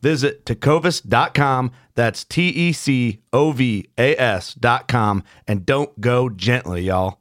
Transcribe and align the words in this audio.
Visit 0.00 0.44
tecovas.com. 0.44 1.72
That's 1.94 2.24
T 2.24 2.48
E 2.48 2.72
C 2.72 3.20
O 3.32 3.52
V 3.52 3.88
A 3.98 4.16
S.com. 4.16 5.24
And 5.46 5.66
don't 5.66 6.00
go 6.00 6.28
gently, 6.28 6.82
y'all. 6.82 7.18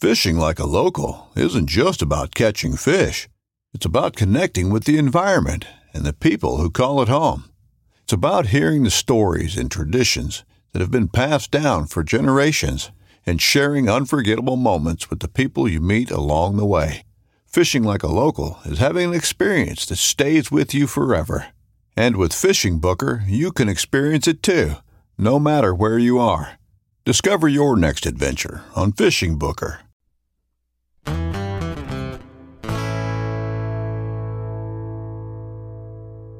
Fishing 0.00 0.36
like 0.36 0.60
a 0.60 0.66
local 0.66 1.28
isn't 1.34 1.68
just 1.68 2.02
about 2.02 2.34
catching 2.34 2.76
fish, 2.76 3.28
it's 3.74 3.84
about 3.84 4.14
connecting 4.14 4.70
with 4.70 4.84
the 4.84 4.96
environment 4.96 5.66
and 5.92 6.04
the 6.04 6.12
people 6.12 6.58
who 6.58 6.70
call 6.70 7.02
it 7.02 7.08
home. 7.08 7.50
It's 8.04 8.12
about 8.12 8.46
hearing 8.46 8.84
the 8.84 8.90
stories 8.90 9.58
and 9.58 9.70
traditions 9.70 10.44
that 10.72 10.80
have 10.80 10.92
been 10.92 11.08
passed 11.08 11.50
down 11.50 11.86
for 11.86 12.04
generations 12.04 12.92
and 13.26 13.42
sharing 13.42 13.88
unforgettable 13.88 14.56
moments 14.56 15.10
with 15.10 15.18
the 15.18 15.28
people 15.28 15.68
you 15.68 15.80
meet 15.80 16.10
along 16.10 16.56
the 16.56 16.64
way. 16.64 17.02
Fishing 17.48 17.82
like 17.82 18.02
a 18.02 18.08
local 18.08 18.58
is 18.66 18.78
having 18.78 19.08
an 19.08 19.14
experience 19.14 19.86
that 19.86 19.96
stays 19.96 20.50
with 20.50 20.74
you 20.74 20.86
forever. 20.86 21.46
And 21.96 22.16
with 22.16 22.34
Fishing 22.34 22.78
Booker, 22.78 23.24
you 23.26 23.52
can 23.52 23.70
experience 23.70 24.28
it 24.28 24.42
too, 24.42 24.72
no 25.16 25.38
matter 25.38 25.74
where 25.74 25.98
you 25.98 26.18
are. 26.18 26.58
Discover 27.06 27.48
your 27.48 27.74
next 27.74 28.04
adventure 28.04 28.64
on 28.76 28.92
Fishing 28.92 29.38
Booker. 29.38 29.80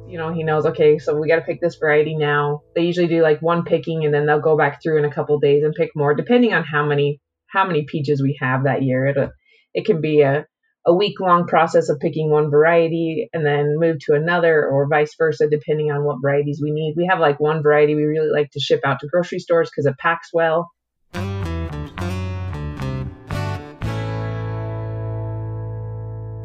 You 0.07 0.19
know, 0.19 0.31
he 0.31 0.43
knows, 0.43 0.67
okay, 0.67 0.99
so 0.99 1.19
we 1.19 1.27
got 1.27 1.37
to 1.37 1.41
pick 1.41 1.59
this 1.59 1.77
variety 1.77 2.15
now. 2.15 2.61
They 2.75 2.83
usually 2.83 3.07
do 3.07 3.23
like 3.23 3.41
one 3.41 3.63
picking 3.63 4.05
and 4.05 4.13
then 4.13 4.27
they'll 4.27 4.39
go 4.39 4.55
back 4.55 4.79
through 4.83 4.99
in 4.99 5.05
a 5.05 5.11
couple 5.11 5.39
days 5.39 5.63
and 5.63 5.73
pick 5.73 5.89
more, 5.95 6.13
depending 6.13 6.53
on 6.53 6.63
how 6.63 6.85
many 6.85 7.19
how 7.47 7.65
many 7.65 7.85
peaches 7.85 8.21
we 8.21 8.37
have 8.39 8.65
that 8.65 8.83
year. 8.83 9.07
It, 9.07 9.17
it 9.73 9.85
can 9.85 10.01
be 10.01 10.21
a 10.21 10.45
a 10.85 10.93
week 10.93 11.19
long 11.19 11.45
process 11.45 11.89
of 11.89 11.99
picking 11.99 12.31
one 12.31 12.49
variety 12.49 13.29
and 13.33 13.45
then 13.45 13.77
move 13.77 13.97
to 13.99 14.13
another 14.13 14.65
or 14.65 14.87
vice 14.87 15.13
versa 15.17 15.49
depending 15.49 15.91
on 15.91 16.05
what 16.05 16.21
varieties 16.21 16.61
we 16.63 16.71
need. 16.71 16.93
We 16.95 17.07
have 17.09 17.19
like 17.19 17.37
one 17.37 17.61
variety 17.61 17.95
we 17.95 18.03
really 18.03 18.31
like 18.31 18.49
to 18.51 18.61
ship 18.61 18.79
out 18.85 19.01
to 19.01 19.07
grocery 19.07 19.39
stores 19.39 19.69
because 19.69 19.85
it 19.85 19.97
packs 19.97 20.29
well. 20.31 20.71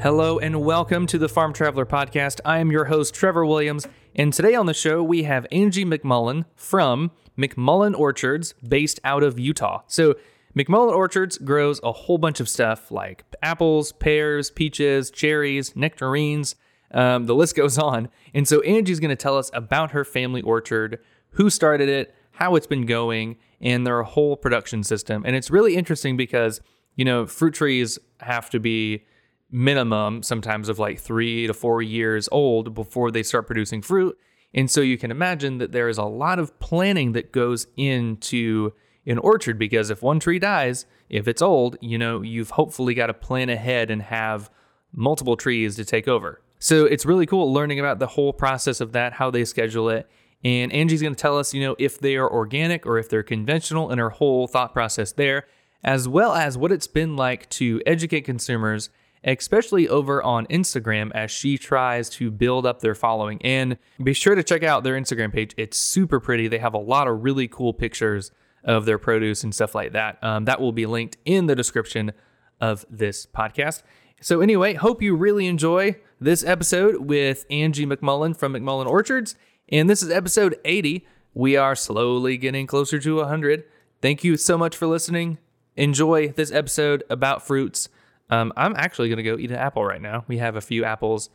Hello 0.00 0.38
and 0.40 0.62
welcome 0.62 1.06
to 1.06 1.16
the 1.16 1.28
Farm 1.28 1.52
Traveler 1.52 1.86
Podcast. 1.86 2.40
I 2.44 2.58
am 2.58 2.72
your 2.72 2.86
host, 2.86 3.14
Trevor 3.14 3.46
Williams, 3.46 3.86
and 4.16 4.32
today 4.32 4.56
on 4.56 4.66
the 4.66 4.74
show 4.74 5.02
we 5.02 5.22
have 5.22 5.46
Angie 5.52 5.84
McMullen 5.84 6.44
from 6.56 7.12
McMullen 7.38 7.96
Orchards 7.96 8.52
based 8.66 8.98
out 9.04 9.22
of 9.22 9.38
Utah. 9.38 9.82
So, 9.86 10.16
McMullen 10.56 10.94
Orchards 10.94 11.36
grows 11.38 11.80
a 11.82 11.90
whole 11.90 12.18
bunch 12.18 12.38
of 12.38 12.48
stuff 12.48 12.90
like 12.92 13.24
apples, 13.42 13.92
pears, 13.92 14.50
peaches, 14.50 15.10
cherries, 15.10 15.74
nectarines. 15.74 16.54
Um, 16.92 17.24
the 17.24 17.34
list 17.34 17.56
goes 17.56 17.76
on. 17.76 18.08
And 18.32 18.46
so 18.46 18.60
Angie's 18.60 19.00
going 19.00 19.10
to 19.10 19.16
tell 19.16 19.36
us 19.36 19.50
about 19.52 19.90
her 19.90 20.04
family 20.04 20.42
orchard, 20.42 21.00
who 21.30 21.50
started 21.50 21.88
it, 21.88 22.14
how 22.32 22.54
it's 22.54 22.68
been 22.68 22.86
going, 22.86 23.36
and 23.60 23.86
their 23.86 24.02
whole 24.04 24.36
production 24.36 24.84
system. 24.84 25.24
And 25.26 25.34
it's 25.34 25.50
really 25.50 25.74
interesting 25.74 26.16
because, 26.16 26.60
you 26.94 27.04
know, 27.04 27.26
fruit 27.26 27.54
trees 27.54 27.98
have 28.20 28.48
to 28.50 28.60
be 28.60 29.04
minimum 29.50 30.22
sometimes 30.22 30.68
of 30.68 30.78
like 30.78 31.00
three 31.00 31.46
to 31.46 31.54
four 31.54 31.82
years 31.82 32.28
old 32.30 32.74
before 32.74 33.10
they 33.10 33.22
start 33.22 33.46
producing 33.46 33.82
fruit. 33.82 34.16
And 34.52 34.70
so 34.70 34.80
you 34.80 34.98
can 34.98 35.10
imagine 35.10 35.58
that 35.58 35.72
there 35.72 35.88
is 35.88 35.98
a 35.98 36.04
lot 36.04 36.38
of 36.38 36.58
planning 36.60 37.12
that 37.12 37.32
goes 37.32 37.66
into 37.76 38.72
an 39.06 39.18
orchard 39.18 39.58
because 39.58 39.90
if 39.90 40.02
one 40.02 40.20
tree 40.20 40.38
dies, 40.38 40.86
if 41.08 41.28
it's 41.28 41.42
old, 41.42 41.76
you 41.80 41.98
know, 41.98 42.22
you've 42.22 42.50
hopefully 42.50 42.94
got 42.94 43.06
to 43.06 43.14
plan 43.14 43.48
ahead 43.48 43.90
and 43.90 44.02
have 44.02 44.50
multiple 44.92 45.36
trees 45.36 45.76
to 45.76 45.84
take 45.84 46.08
over. 46.08 46.40
So 46.58 46.86
it's 46.86 47.04
really 47.04 47.26
cool 47.26 47.52
learning 47.52 47.78
about 47.78 47.98
the 47.98 48.06
whole 48.06 48.32
process 48.32 48.80
of 48.80 48.92
that, 48.92 49.14
how 49.14 49.30
they 49.30 49.44
schedule 49.44 49.90
it. 49.90 50.08
And 50.42 50.72
Angie's 50.72 51.02
going 51.02 51.14
to 51.14 51.20
tell 51.20 51.38
us, 51.38 51.52
you 51.52 51.62
know, 51.62 51.76
if 51.78 51.98
they 51.98 52.16
are 52.16 52.30
organic 52.30 52.86
or 52.86 52.98
if 52.98 53.08
they're 53.08 53.22
conventional 53.22 53.90
and 53.90 54.00
her 54.00 54.10
whole 54.10 54.46
thought 54.46 54.72
process 54.72 55.12
there, 55.12 55.46
as 55.82 56.08
well 56.08 56.32
as 56.34 56.56
what 56.56 56.72
it's 56.72 56.86
been 56.86 57.16
like 57.16 57.48
to 57.50 57.82
educate 57.86 58.22
consumers, 58.22 58.90
especially 59.24 59.88
over 59.88 60.22
on 60.22 60.46
Instagram 60.46 61.10
as 61.14 61.30
she 61.30 61.56
tries 61.58 62.10
to 62.10 62.30
build 62.30 62.66
up 62.66 62.80
their 62.80 62.94
following. 62.94 63.40
And 63.42 63.78
be 64.02 64.12
sure 64.12 64.34
to 64.34 64.42
check 64.42 64.62
out 64.62 64.84
their 64.84 64.98
Instagram 64.98 65.32
page. 65.32 65.54
It's 65.56 65.78
super 65.78 66.20
pretty. 66.20 66.48
They 66.48 66.58
have 66.58 66.74
a 66.74 66.78
lot 66.78 67.08
of 67.08 67.24
really 67.24 67.48
cool 67.48 67.72
pictures 67.72 68.30
of 68.64 68.86
their 68.86 68.98
produce 68.98 69.44
and 69.44 69.54
stuff 69.54 69.74
like 69.74 69.92
that. 69.92 70.22
Um, 70.22 70.44
that 70.46 70.60
will 70.60 70.72
be 70.72 70.86
linked 70.86 71.16
in 71.24 71.46
the 71.46 71.54
description 71.54 72.12
of 72.60 72.84
this 72.88 73.26
podcast. 73.26 73.82
So, 74.20 74.40
anyway, 74.40 74.74
hope 74.74 75.02
you 75.02 75.14
really 75.14 75.46
enjoy 75.46 75.96
this 76.20 76.44
episode 76.44 76.96
with 76.96 77.44
Angie 77.50 77.86
McMullen 77.86 78.36
from 78.36 78.54
McMullen 78.54 78.86
Orchards. 78.86 79.36
And 79.70 79.88
this 79.88 80.02
is 80.02 80.10
episode 80.10 80.56
80. 80.64 81.06
We 81.34 81.56
are 81.56 81.74
slowly 81.74 82.36
getting 82.38 82.66
closer 82.66 82.98
to 83.00 83.16
100. 83.16 83.64
Thank 84.00 84.24
you 84.24 84.36
so 84.36 84.56
much 84.56 84.76
for 84.76 84.86
listening. 84.86 85.38
Enjoy 85.76 86.28
this 86.28 86.52
episode 86.52 87.02
about 87.10 87.46
fruits. 87.46 87.88
Um, 88.30 88.52
I'm 88.56 88.74
actually 88.76 89.08
going 89.08 89.18
to 89.18 89.22
go 89.22 89.36
eat 89.36 89.50
an 89.50 89.56
apple 89.56 89.84
right 89.84 90.00
now. 90.00 90.24
We 90.28 90.38
have 90.38 90.56
a 90.56 90.60
few 90.60 90.84
apples. 90.84 91.28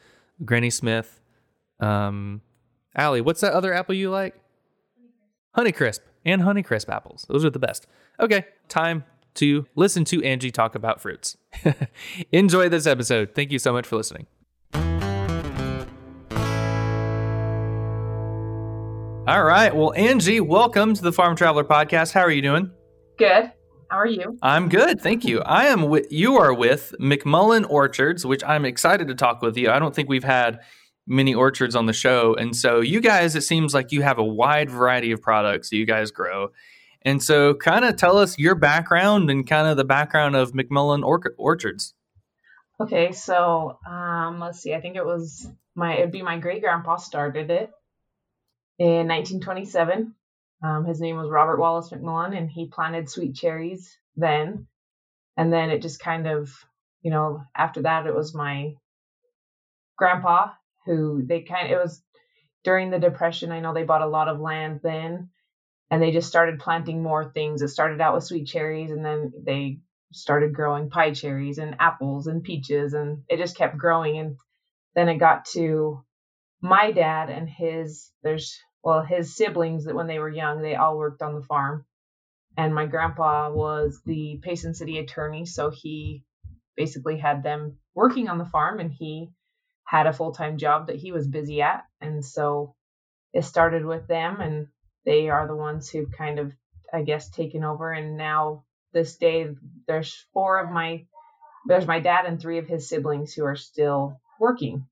Granny 0.44 0.70
Smith. 0.70 1.20
Um, 1.80 2.42
Allie, 2.96 3.22
what's 3.22 3.42
that 3.42 3.54
other 3.54 3.74
apple 3.74 3.96
you 3.96 4.10
like? 4.10 4.40
Honeycrisp 5.56 6.00
and 6.26 6.42
Honeycrisp 6.42 6.90
apples. 6.90 7.26
Those 7.30 7.46
are 7.46 7.50
the 7.50 7.60
best. 7.60 7.88
Okay, 8.20 8.46
time 8.68 9.06
to 9.36 9.68
listen 9.76 10.04
to 10.06 10.24
Angie 10.24 10.52
talk 10.52 10.76
about 10.76 11.02
fruits. 11.02 11.38
Enjoy 12.32 12.70
this 12.70 12.86
episode. 12.86 13.34
Thank 13.36 13.52
you 13.52 13.60
so 13.60 13.72
much 13.74 13.88
for 13.88 13.96
listening. 13.96 14.28
All 19.28 19.44
right. 19.44 19.76
Well, 19.76 19.94
Angie, 19.94 20.40
welcome 20.40 20.96
to 20.96 21.04
the 21.04 21.14
Farm 21.14 21.36
Traveler 21.36 21.64
Podcast. 21.64 22.14
How 22.14 22.22
are 22.22 22.32
you 22.32 22.42
doing? 22.42 22.72
Good. 23.20 23.52
How 23.92 23.98
are 23.98 24.08
you? 24.08 24.38
I'm 24.42 24.70
good, 24.70 25.02
thank 25.02 25.24
you. 25.24 25.42
I 25.42 25.66
am 25.66 25.84
with 25.84 26.12
you 26.12 26.38
are 26.38 26.54
with 26.54 26.96
McMullen 27.00 27.68
Orchards, 27.70 28.26
which 28.26 28.44
I'm 28.44 28.66
excited 28.66 29.08
to 29.08 29.16
talk 29.16 29.42
with 29.42 29.58
you. 29.58 29.70
I 29.70 29.80
don't 29.80 29.96
think 29.96 30.10
we've 30.10 30.24
had 30.24 30.60
many 31.10 31.34
orchards 31.34 31.76
on 31.76 31.88
the 31.88 31.94
show. 31.94 32.36
And 32.36 32.56
so 32.56 32.80
you 32.80 33.02
guys, 33.02 33.36
it 33.36 33.42
seems 33.42 33.74
like 33.74 33.92
you 33.92 34.02
have 34.02 34.20
a 34.20 34.24
wide 34.24 34.70
variety 34.70 35.12
of 35.12 35.22
products 35.22 35.70
that 35.70 35.78
you 35.78 35.86
guys 35.86 36.12
grow. 36.12 36.50
And 37.02 37.24
so 37.24 37.54
kind 37.54 37.86
of 37.86 37.96
tell 37.96 38.18
us 38.18 38.38
your 38.38 38.56
background 38.56 39.30
and 39.30 39.48
kind 39.48 39.68
of 39.68 39.78
the 39.78 39.86
background 39.86 40.36
of 40.36 40.52
McMullen 40.52 41.04
or- 41.04 41.34
Orchards. 41.38 41.94
Okay, 42.82 43.12
so 43.12 43.78
um, 43.90 44.40
let's 44.40 44.62
see. 44.62 44.74
I 44.74 44.80
think 44.80 44.96
it 44.96 45.06
was 45.06 45.50
my 45.76 45.98
it'd 45.98 46.12
be 46.12 46.22
my 46.22 46.38
great 46.38 46.62
grandpa 46.62 46.96
started 46.96 47.50
it 47.50 47.72
in 48.78 49.08
1927. 49.08 50.14
Um, 50.64 50.86
his 50.86 51.02
name 51.02 51.18
was 51.18 51.30
Robert 51.30 51.60
Wallace 51.60 51.90
McMullen, 51.90 52.38
and 52.38 52.50
he 52.50 52.68
planted 52.68 53.10
sweet 53.10 53.36
cherries 53.36 53.98
then. 54.16 54.68
And 55.38 55.52
then 55.52 55.70
it 55.70 55.82
just 55.82 56.00
kind 56.02 56.28
of, 56.28 56.52
you 57.02 57.12
know, 57.12 57.44
after 57.56 57.82
that, 57.84 58.08
it 58.08 58.16
was 58.16 58.34
my 58.34 58.74
grandpa 59.98 60.50
who 60.86 61.24
they 61.26 61.42
kind 61.42 61.68
of, 61.68 61.72
it 61.72 61.82
was 61.82 62.02
during 62.64 62.90
the 62.90 63.00
Depression. 63.00 63.52
I 63.52 63.60
know 63.60 63.74
they 63.74 63.84
bought 63.84 64.02
a 64.02 64.08
lot 64.08 64.28
of 64.28 64.40
land 64.40 64.82
then, 64.84 65.30
and 65.90 66.02
they 66.02 66.12
just 66.12 66.28
started 66.28 66.60
planting 66.60 67.02
more 67.02 67.32
things. 67.32 67.62
It 67.62 67.70
started 67.70 68.02
out 68.02 68.16
with 68.16 68.24
sweet 68.24 68.48
cherries, 68.48 68.92
and 68.92 69.04
then 69.04 69.32
they 69.46 69.80
started 70.12 70.54
growing 70.54 70.90
pie 70.90 71.14
cherries 71.14 71.58
and 71.58 71.76
apples 71.80 72.28
and 72.28 72.44
peaches, 72.44 72.94
and 72.94 73.24
it 73.30 73.38
just 73.38 73.58
kept 73.58 73.78
growing. 73.78 74.18
And 74.18 74.38
then 74.96 75.10
it 75.10 75.18
got 75.18 75.46
to 75.54 76.04
my 76.62 76.92
dad 76.92 77.30
and 77.30 77.50
his, 77.50 78.12
there's 78.24 78.58
well, 78.84 79.02
his 79.02 79.36
siblings 79.36 79.86
that 79.86 79.96
when 79.96 80.08
they 80.08 80.20
were 80.20 80.30
young, 80.30 80.62
they 80.62 80.76
all 80.76 80.98
worked 80.98 81.22
on 81.22 81.36
the 81.36 81.42
farm. 81.42 81.86
And 82.58 82.74
my 82.74 82.86
grandpa 82.86 83.52
was 83.52 84.02
the 84.06 84.40
Payson 84.42 84.74
City 84.74 84.98
attorney, 84.98 85.46
so 85.46 85.70
he 85.70 86.24
basically 86.76 87.18
had 87.18 87.44
them 87.44 87.78
working 87.94 88.30
on 88.30 88.38
the 88.38 88.46
farm 88.46 88.80
and 88.80 88.92
he 88.92 89.30
had 89.90 90.06
a 90.06 90.14
full 90.14 90.32
time 90.32 90.60
job 90.60 90.86
that 90.88 90.98
he 90.98 91.12
was 91.12 91.28
busy 91.28 91.64
at. 91.64 91.84
And 92.00 92.24
so 92.24 92.76
it 93.34 93.44
started 93.44 93.84
with 93.84 94.06
them, 94.08 94.40
and 94.40 94.68
they 95.04 95.30
are 95.30 95.48
the 95.48 95.56
ones 95.56 95.90
who've 95.90 96.12
kind 96.16 96.38
of, 96.38 96.52
I 96.94 97.02
guess, 97.02 97.32
taken 97.32 97.64
over. 97.64 97.92
And 97.92 98.16
now, 98.16 98.66
this 98.94 99.18
day, 99.18 99.48
there's 99.88 100.28
four 100.32 100.60
of 100.60 100.70
my, 100.70 101.06
there's 101.68 101.88
my 101.88 102.00
dad 102.00 102.26
and 102.26 102.40
three 102.40 102.60
of 102.60 102.68
his 102.68 102.88
siblings 102.88 103.34
who 103.34 103.46
are 103.46 103.56
still 103.56 104.20
working. 104.40 104.86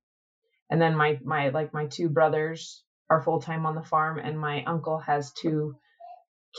And 0.71 0.81
then 0.81 0.95
my, 0.95 1.19
my, 1.23 1.49
like 1.49 1.75
my 1.75 1.85
two 1.85 2.09
brothers 2.09 2.83
are 3.07 3.21
full 3.21 3.39
time 3.39 3.67
on 3.67 3.75
the 3.75 3.83
farm, 3.83 4.17
and 4.17 4.39
my 4.39 4.63
uncle 4.63 4.97
has 4.97 5.31
two 5.31 5.75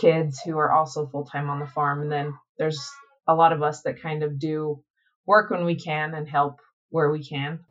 kids 0.00 0.40
who 0.40 0.56
are 0.58 0.70
also 0.70 1.08
full 1.08 1.24
time 1.24 1.50
on 1.50 1.58
the 1.58 1.66
farm. 1.66 2.02
And 2.02 2.12
then 2.12 2.34
there's 2.56 2.88
a 3.26 3.34
lot 3.34 3.52
of 3.52 3.64
us 3.64 3.82
that 3.82 4.00
kind 4.00 4.22
of 4.22 4.38
do 4.38 4.80
work 5.26 5.50
when 5.50 5.64
we 5.64 5.74
can 5.74 6.14
and 6.14 6.28
help 6.28 6.60
where 6.90 7.10
we 7.10 7.24
can. 7.24 7.64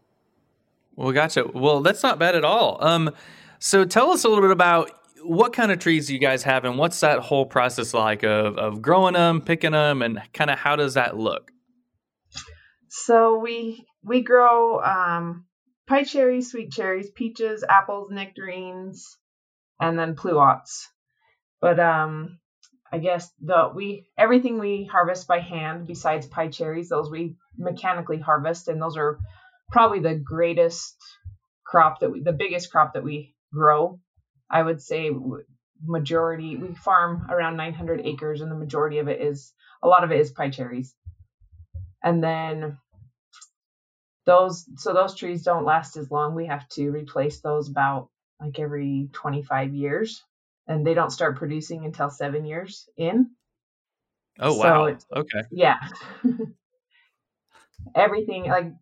Well, 0.98 1.12
gotcha. 1.12 1.48
Well, 1.54 1.82
that's 1.82 2.02
not 2.02 2.18
bad 2.18 2.36
at 2.36 2.44
all. 2.44 2.84
Um, 2.84 3.12
so 3.60 3.86
tell 3.86 4.10
us 4.12 4.24
a 4.24 4.30
little 4.30 4.44
bit 4.44 4.52
about 4.52 4.92
what 5.22 5.54
kind 5.54 5.72
of 5.72 5.78
trees 5.80 6.10
you 6.10 6.18
guys 6.18 6.44
have 6.44 6.66
and 6.66 6.78
what's 6.78 7.00
that 7.02 7.20
whole 7.20 7.46
process 7.46 7.94
like 7.94 8.24
of, 8.24 8.58
of 8.58 8.82
growing 8.82 9.14
them, 9.14 9.42
picking 9.42 9.72
them, 9.72 10.02
and 10.02 10.20
kind 10.34 10.50
of 10.50 10.58
how 10.58 10.76
does 10.76 10.96
that 10.96 11.16
look? 11.16 11.52
So 12.90 13.38
we 13.38 13.86
we 14.04 14.24
grow 14.24 14.82
um, 14.82 15.46
pie 15.88 16.04
cherries, 16.04 16.50
sweet 16.50 16.72
cherries, 16.72 17.12
peaches, 17.12 17.64
apples, 17.68 18.10
nectarines, 18.10 19.18
and 19.80 20.00
then 20.00 20.16
pluots. 20.16 20.86
But 21.62 21.80
um, 21.80 22.40
I 22.92 22.98
guess 22.98 23.30
the 23.40 23.72
we 23.76 24.08
everything 24.18 24.58
we 24.58 24.90
harvest 24.92 25.28
by 25.28 25.42
hand 25.42 25.86
besides 25.86 26.26
pie 26.26 26.48
cherries, 26.48 26.90
those 26.90 27.12
we 27.12 27.36
mechanically 27.56 28.20
harvest, 28.20 28.68
and 28.68 28.82
those 28.82 28.98
are 28.98 29.20
probably 29.70 30.00
the 30.00 30.16
greatest 30.16 30.96
crop 31.66 32.00
that 32.00 32.12
we, 32.12 32.22
the 32.22 32.34
biggest 32.34 32.72
crop 32.72 32.94
that 32.94 33.04
we 33.04 33.36
grow. 33.54 34.00
I 34.50 34.64
would 34.64 34.82
say 34.82 35.12
majority 35.84 36.56
we 36.56 36.74
farm 36.74 37.28
around 37.30 37.58
900 37.58 38.02
acres, 38.06 38.42
and 38.42 38.52
the 38.52 38.56
majority 38.56 39.00
of 39.00 39.08
it 39.08 39.22
is 39.22 39.54
a 39.84 39.88
lot 39.88 40.04
of 40.04 40.12
it 40.12 40.20
is 40.20 40.32
pie 40.32 40.50
cherries. 40.50 40.96
And 42.04 42.24
then 42.24 42.78
those 44.26 44.66
so 44.76 44.94
those 44.94 45.16
trees 45.16 45.44
don't 45.44 45.66
last 45.66 45.98
as 45.98 46.12
long. 46.12 46.36
We 46.36 46.48
have 46.48 46.68
to 46.70 46.90
replace 46.92 47.40
those 47.40 47.70
about 47.70 48.10
like 48.40 48.60
every 48.60 49.10
25 49.14 49.74
years 49.74 50.24
and 50.68 50.86
they 50.86 50.94
don't 50.94 51.12
start 51.12 51.38
producing 51.38 51.86
until 51.86 52.10
7 52.10 52.46
years 52.46 52.88
in. 52.98 53.32
Oh 54.40 54.56
wow. 54.58 54.96
okay. 55.16 55.42
Yeah. 55.50 55.78
everything 57.96 58.46
like 58.46 58.74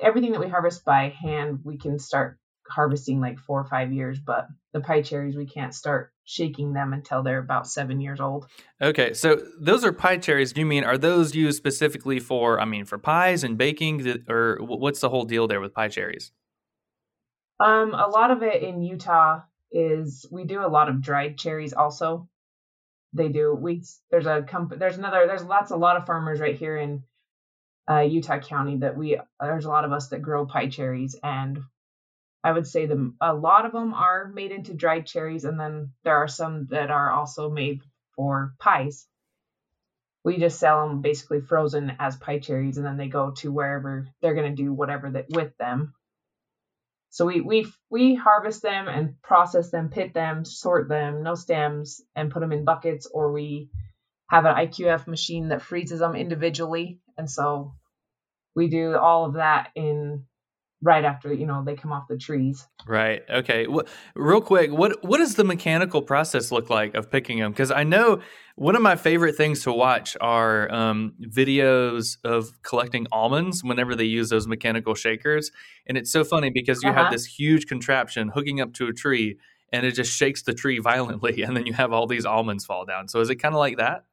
everything 0.00 0.32
that 0.32 0.40
we 0.40 0.48
harvest 0.48 0.84
by 0.84 1.08
hand, 1.08 1.60
we 1.64 1.78
can 1.78 1.98
start 1.98 2.38
harvesting 2.68 3.20
like 3.20 3.38
4 3.38 3.60
or 3.60 3.64
5 3.64 3.92
years, 3.92 4.18
but 4.18 4.46
the 4.72 4.80
pie 4.80 5.02
cherries 5.02 5.36
we 5.36 5.46
can't 5.46 5.74
start 5.74 6.12
shaking 6.24 6.72
them 6.72 6.92
until 6.92 7.22
they're 7.22 7.38
about 7.38 7.66
seven 7.66 8.00
years 8.00 8.20
old. 8.20 8.46
Okay, 8.80 9.12
so 9.12 9.40
those 9.60 9.84
are 9.84 9.92
pie 9.92 10.16
cherries. 10.16 10.52
Do 10.52 10.60
you 10.60 10.66
mean 10.66 10.84
are 10.84 10.98
those 10.98 11.34
used 11.34 11.56
specifically 11.56 12.18
for? 12.18 12.60
I 12.60 12.64
mean, 12.64 12.84
for 12.84 12.98
pies 12.98 13.44
and 13.44 13.58
baking, 13.58 14.24
or 14.28 14.58
what's 14.60 15.00
the 15.00 15.10
whole 15.10 15.24
deal 15.24 15.46
there 15.46 15.60
with 15.60 15.74
pie 15.74 15.88
cherries? 15.88 16.32
Um, 17.60 17.94
a 17.94 18.08
lot 18.08 18.30
of 18.30 18.42
it 18.42 18.62
in 18.62 18.82
Utah 18.82 19.42
is 19.70 20.26
we 20.30 20.44
do 20.44 20.64
a 20.64 20.68
lot 20.68 20.88
of 20.88 21.00
dried 21.00 21.38
cherries. 21.38 21.72
Also, 21.72 22.28
they 23.12 23.28
do. 23.28 23.54
We 23.54 23.82
there's 24.10 24.26
a 24.26 24.42
company. 24.42 24.78
There's 24.78 24.98
another. 24.98 25.26
There's 25.26 25.44
lots 25.44 25.70
a 25.70 25.76
lot 25.76 25.96
of 25.96 26.06
farmers 26.06 26.40
right 26.40 26.56
here 26.56 26.76
in 26.76 27.04
uh, 27.88 28.00
Utah 28.00 28.38
County 28.38 28.78
that 28.78 28.96
we. 28.96 29.18
There's 29.40 29.64
a 29.64 29.70
lot 29.70 29.84
of 29.84 29.92
us 29.92 30.08
that 30.08 30.22
grow 30.22 30.46
pie 30.46 30.68
cherries, 30.68 31.16
and 31.22 31.60
I 32.42 32.52
would 32.52 32.66
say 32.66 32.86
the 32.86 33.12
a 33.20 33.34
lot 33.34 33.66
of 33.66 33.72
them 33.72 33.94
are 33.94 34.28
made 34.28 34.52
into 34.52 34.74
dried 34.74 35.06
cherries, 35.06 35.44
and 35.44 35.58
then 35.58 35.92
there 36.02 36.16
are 36.16 36.28
some 36.28 36.66
that 36.66 36.90
are 36.90 37.10
also 37.10 37.50
made 37.50 37.82
for 38.16 38.54
pies. 38.58 39.06
We 40.24 40.38
just 40.38 40.58
sell 40.58 40.88
them 40.88 41.02
basically 41.02 41.40
frozen 41.40 41.96
as 41.98 42.16
pie 42.16 42.38
cherries, 42.38 42.78
and 42.78 42.86
then 42.86 42.96
they 42.96 43.08
go 43.08 43.32
to 43.32 43.52
wherever 43.52 44.06
they're 44.20 44.34
going 44.34 44.54
to 44.54 44.62
do 44.62 44.72
whatever 44.72 45.10
that 45.10 45.28
with 45.30 45.56
them. 45.58 45.94
So 47.10 47.26
we 47.26 47.40
we 47.42 47.66
we 47.90 48.14
harvest 48.14 48.62
them 48.62 48.88
and 48.88 49.20
process 49.22 49.70
them, 49.70 49.90
pit 49.90 50.14
them, 50.14 50.44
sort 50.44 50.88
them, 50.88 51.22
no 51.22 51.34
stems, 51.34 52.00
and 52.16 52.30
put 52.30 52.40
them 52.40 52.52
in 52.52 52.64
buckets, 52.64 53.06
or 53.06 53.30
we 53.32 53.70
have 54.28 54.46
an 54.46 54.56
IQF 54.56 55.06
machine 55.06 55.48
that 55.48 55.62
freezes 55.62 56.00
them 56.00 56.16
individually, 56.16 57.00
and 57.18 57.30
so 57.30 57.74
we 58.54 58.68
do 58.68 58.96
all 58.96 59.24
of 59.24 59.34
that 59.34 59.70
in 59.74 60.24
right 60.84 61.04
after 61.04 61.32
you 61.32 61.46
know 61.46 61.64
they 61.64 61.74
come 61.74 61.92
off 61.92 62.06
the 62.08 62.16
trees. 62.16 62.68
Right. 62.86 63.22
Okay. 63.28 63.66
Well, 63.66 63.86
real 64.14 64.40
quick, 64.40 64.70
what 64.70 65.02
what 65.02 65.18
does 65.18 65.34
the 65.34 65.44
mechanical 65.44 66.02
process 66.02 66.52
look 66.52 66.70
like 66.70 66.94
of 66.94 67.10
picking 67.10 67.40
them? 67.40 67.50
Because 67.50 67.70
I 67.70 67.82
know 67.82 68.20
one 68.56 68.76
of 68.76 68.82
my 68.82 68.94
favorite 68.94 69.34
things 69.34 69.64
to 69.64 69.72
watch 69.72 70.16
are 70.20 70.72
um, 70.72 71.14
videos 71.22 72.18
of 72.22 72.62
collecting 72.62 73.06
almonds 73.10 73.64
whenever 73.64 73.96
they 73.96 74.04
use 74.04 74.28
those 74.28 74.46
mechanical 74.46 74.94
shakers, 74.94 75.50
and 75.86 75.98
it's 75.98 76.12
so 76.12 76.22
funny 76.22 76.50
because 76.50 76.82
you 76.82 76.90
uh-huh. 76.90 77.04
have 77.04 77.12
this 77.12 77.24
huge 77.24 77.66
contraption 77.66 78.28
hooking 78.28 78.60
up 78.60 78.74
to 78.74 78.86
a 78.86 78.92
tree, 78.92 79.38
and 79.72 79.84
it 79.84 79.92
just 79.92 80.12
shakes 80.12 80.42
the 80.42 80.52
tree 80.52 80.78
violently, 80.78 81.42
and 81.46 81.56
then 81.56 81.66
you 81.66 81.72
have 81.72 81.92
all 81.92 82.06
these 82.06 82.26
almonds 82.26 82.64
fall 82.64 82.84
down. 82.84 83.08
So 83.08 83.20
is 83.20 83.30
it 83.30 83.36
kind 83.36 83.54
of 83.54 83.58
like 83.58 83.78
that? 83.78 84.04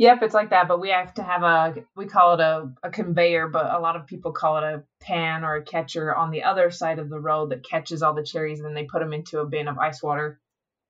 Yep, 0.00 0.22
it's 0.22 0.32
like 0.32 0.48
that, 0.48 0.66
but 0.66 0.80
we 0.80 0.88
have 0.88 1.12
to 1.12 1.22
have 1.22 1.42
a 1.42 1.74
we 1.94 2.06
call 2.06 2.32
it 2.32 2.40
a, 2.40 2.70
a 2.82 2.88
conveyor, 2.88 3.48
but 3.48 3.70
a 3.70 3.78
lot 3.78 3.96
of 3.96 4.06
people 4.06 4.32
call 4.32 4.56
it 4.56 4.64
a 4.64 4.82
pan 4.98 5.44
or 5.44 5.56
a 5.56 5.62
catcher 5.62 6.16
on 6.16 6.30
the 6.30 6.42
other 6.42 6.70
side 6.70 6.98
of 6.98 7.10
the 7.10 7.20
road 7.20 7.50
that 7.50 7.68
catches 7.68 8.02
all 8.02 8.14
the 8.14 8.24
cherries 8.24 8.60
and 8.60 8.66
then 8.66 8.72
they 8.72 8.86
put 8.86 9.00
them 9.00 9.12
into 9.12 9.40
a 9.40 9.46
bin 9.46 9.68
of 9.68 9.76
ice 9.76 10.02
water. 10.02 10.40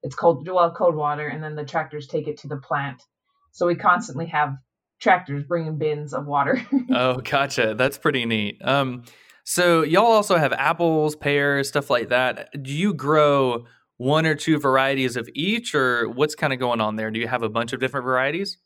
It's 0.05 0.15
cold 0.15 0.49
well 0.49 0.71
cold 0.71 0.95
water 0.95 1.27
and 1.27 1.43
then 1.43 1.57
the 1.57 1.65
tractors 1.65 2.07
take 2.07 2.29
it 2.29 2.39
to 2.39 2.47
the 2.47 2.59
plant. 2.59 3.03
So 3.51 3.67
we 3.67 3.75
constantly 3.75 4.27
have 4.27 4.55
tractors 5.01 5.43
bringing 5.43 5.77
bins 5.77 6.15
of 6.15 6.27
water. 6.27 6.65
oh, 6.93 7.17
gotcha. 7.17 7.75
That's 7.77 7.99
pretty 7.99 8.25
neat. 8.27 8.65
Um 8.65 9.03
so 9.43 9.83
y'all 9.83 10.05
also 10.05 10.37
have 10.37 10.53
apples, 10.53 11.17
pears, 11.17 11.67
stuff 11.67 11.91
like 11.91 12.11
that. 12.11 12.63
Do 12.63 12.73
you 12.73 12.95
grow 12.95 13.65
one 13.97 14.25
or 14.25 14.37
two 14.37 14.61
varieties 14.61 15.17
of 15.17 15.29
each 15.35 15.75
or 15.75 16.09
what's 16.09 16.37
kind 16.37 16.53
of 16.53 16.61
going 16.61 16.81
on 16.81 16.95
there? 16.95 17.11
Do 17.11 17.19
you 17.19 17.27
have 17.27 17.43
a 17.43 17.49
bunch 17.49 17.73
of 17.73 17.81
different 17.81 18.05
varieties? 18.05 18.57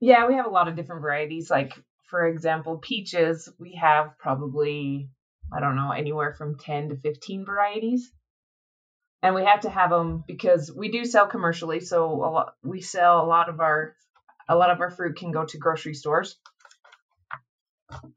Yeah, 0.00 0.26
we 0.26 0.34
have 0.34 0.46
a 0.46 0.50
lot 0.50 0.68
of 0.68 0.76
different 0.76 1.02
varieties. 1.02 1.50
Like, 1.50 1.74
for 2.08 2.26
example, 2.26 2.78
peaches, 2.78 3.48
we 3.58 3.74
have 3.80 4.18
probably, 4.18 5.10
I 5.52 5.60
don't 5.60 5.76
know, 5.76 5.90
anywhere 5.90 6.34
from 6.34 6.58
10 6.58 6.90
to 6.90 6.96
15 6.96 7.44
varieties. 7.44 8.10
And 9.22 9.34
we 9.34 9.44
have 9.44 9.60
to 9.60 9.70
have 9.70 9.90
them 9.90 10.22
because 10.26 10.72
we 10.72 10.90
do 10.90 11.04
sell 11.04 11.26
commercially. 11.26 11.80
So 11.80 12.12
lot, 12.12 12.54
we 12.62 12.80
sell 12.80 13.24
a 13.24 13.26
lot 13.26 13.48
of 13.48 13.58
our, 13.58 13.96
a 14.48 14.54
lot 14.54 14.70
of 14.70 14.80
our 14.80 14.90
fruit 14.90 15.16
can 15.16 15.32
go 15.32 15.44
to 15.44 15.58
grocery 15.58 15.94
stores. 15.94 16.36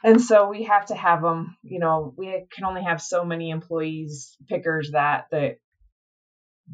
And 0.04 0.22
so 0.22 0.50
we 0.50 0.64
have 0.64 0.86
to 0.88 0.96
have 0.96 1.22
them, 1.22 1.58
you 1.64 1.80
know, 1.80 2.14
we 2.16 2.46
can 2.52 2.66
only 2.66 2.84
have 2.84 3.02
so 3.02 3.26
many 3.26 3.50
employees, 3.50 4.36
pickers 4.48 4.92
that, 4.92 5.26
that 5.32 5.58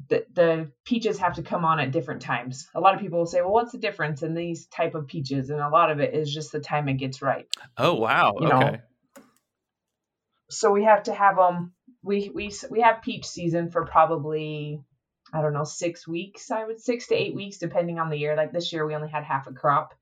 the, 0.10 0.26
the 0.34 0.72
peaches 0.86 1.20
have 1.20 1.36
to 1.36 1.44
come 1.44 1.66
on 1.66 1.80
at 1.80 1.92
different 1.92 2.22
times. 2.22 2.68
A 2.76 2.80
lot 2.80 2.94
of 2.94 3.02
people 3.02 3.20
will 3.20 3.26
say, 3.26 3.42
"Well, 3.42 3.52
what's 3.52 3.72
the 3.72 3.78
difference 3.78 4.24
in 4.24 4.34
these 4.34 4.68
type 4.68 4.96
of 4.96 5.08
peaches?" 5.08 5.50
And 5.50 5.60
a 5.60 5.70
lot 5.70 5.92
of 5.92 6.00
it 6.00 6.14
is 6.14 6.34
just 6.34 6.52
the 6.52 6.60
time 6.60 6.88
it 6.88 6.96
gets 6.96 7.22
ripe. 7.22 7.50
Oh 7.78 7.96
wow! 7.96 8.36
You 8.40 8.48
okay. 8.48 8.72
Know? 8.72 8.78
So 10.50 10.72
we 10.72 10.84
have 10.84 11.04
to 11.04 11.14
have 11.14 11.36
them. 11.36 11.74
We 12.04 12.32
we 12.34 12.52
we 12.70 12.82
have 12.82 13.02
peach 13.02 13.26
season 13.26 13.70
for 13.70 13.86
probably 13.86 14.82
I 15.34 15.42
don't 15.42 15.54
know 15.54 15.66
six 15.66 16.08
weeks. 16.08 16.52
I 16.52 16.66
would 16.66 16.80
six 16.80 17.08
to 17.08 17.16
eight 17.16 17.36
weeks 17.36 17.58
depending 17.58 18.00
on 18.00 18.10
the 18.10 18.18
year. 18.18 18.36
Like 18.36 18.52
this 18.52 18.72
year, 18.72 18.86
we 18.86 18.96
only 18.96 19.10
had 19.10 19.24
half 19.24 19.48
a 19.48 19.54
crop 19.54 19.94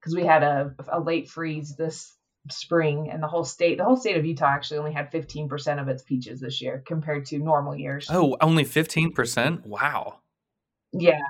because 0.00 0.14
we 0.14 0.24
had 0.24 0.42
a 0.42 0.74
a 0.88 1.00
late 1.00 1.28
freeze 1.28 1.76
this 1.76 2.12
spring 2.50 3.08
and 3.10 3.22
the 3.22 3.26
whole 3.26 3.44
state 3.44 3.78
the 3.78 3.84
whole 3.84 3.96
state 3.96 4.16
of 4.16 4.24
utah 4.24 4.46
actually 4.46 4.78
only 4.78 4.92
had 4.92 5.10
15% 5.10 5.80
of 5.80 5.88
its 5.88 6.02
peaches 6.02 6.40
this 6.40 6.60
year 6.60 6.82
compared 6.86 7.24
to 7.26 7.38
normal 7.38 7.74
years. 7.74 8.06
Oh 8.10 8.36
only 8.40 8.64
15% 8.64 9.64
wow. 9.64 10.18
Yeah. 10.92 11.20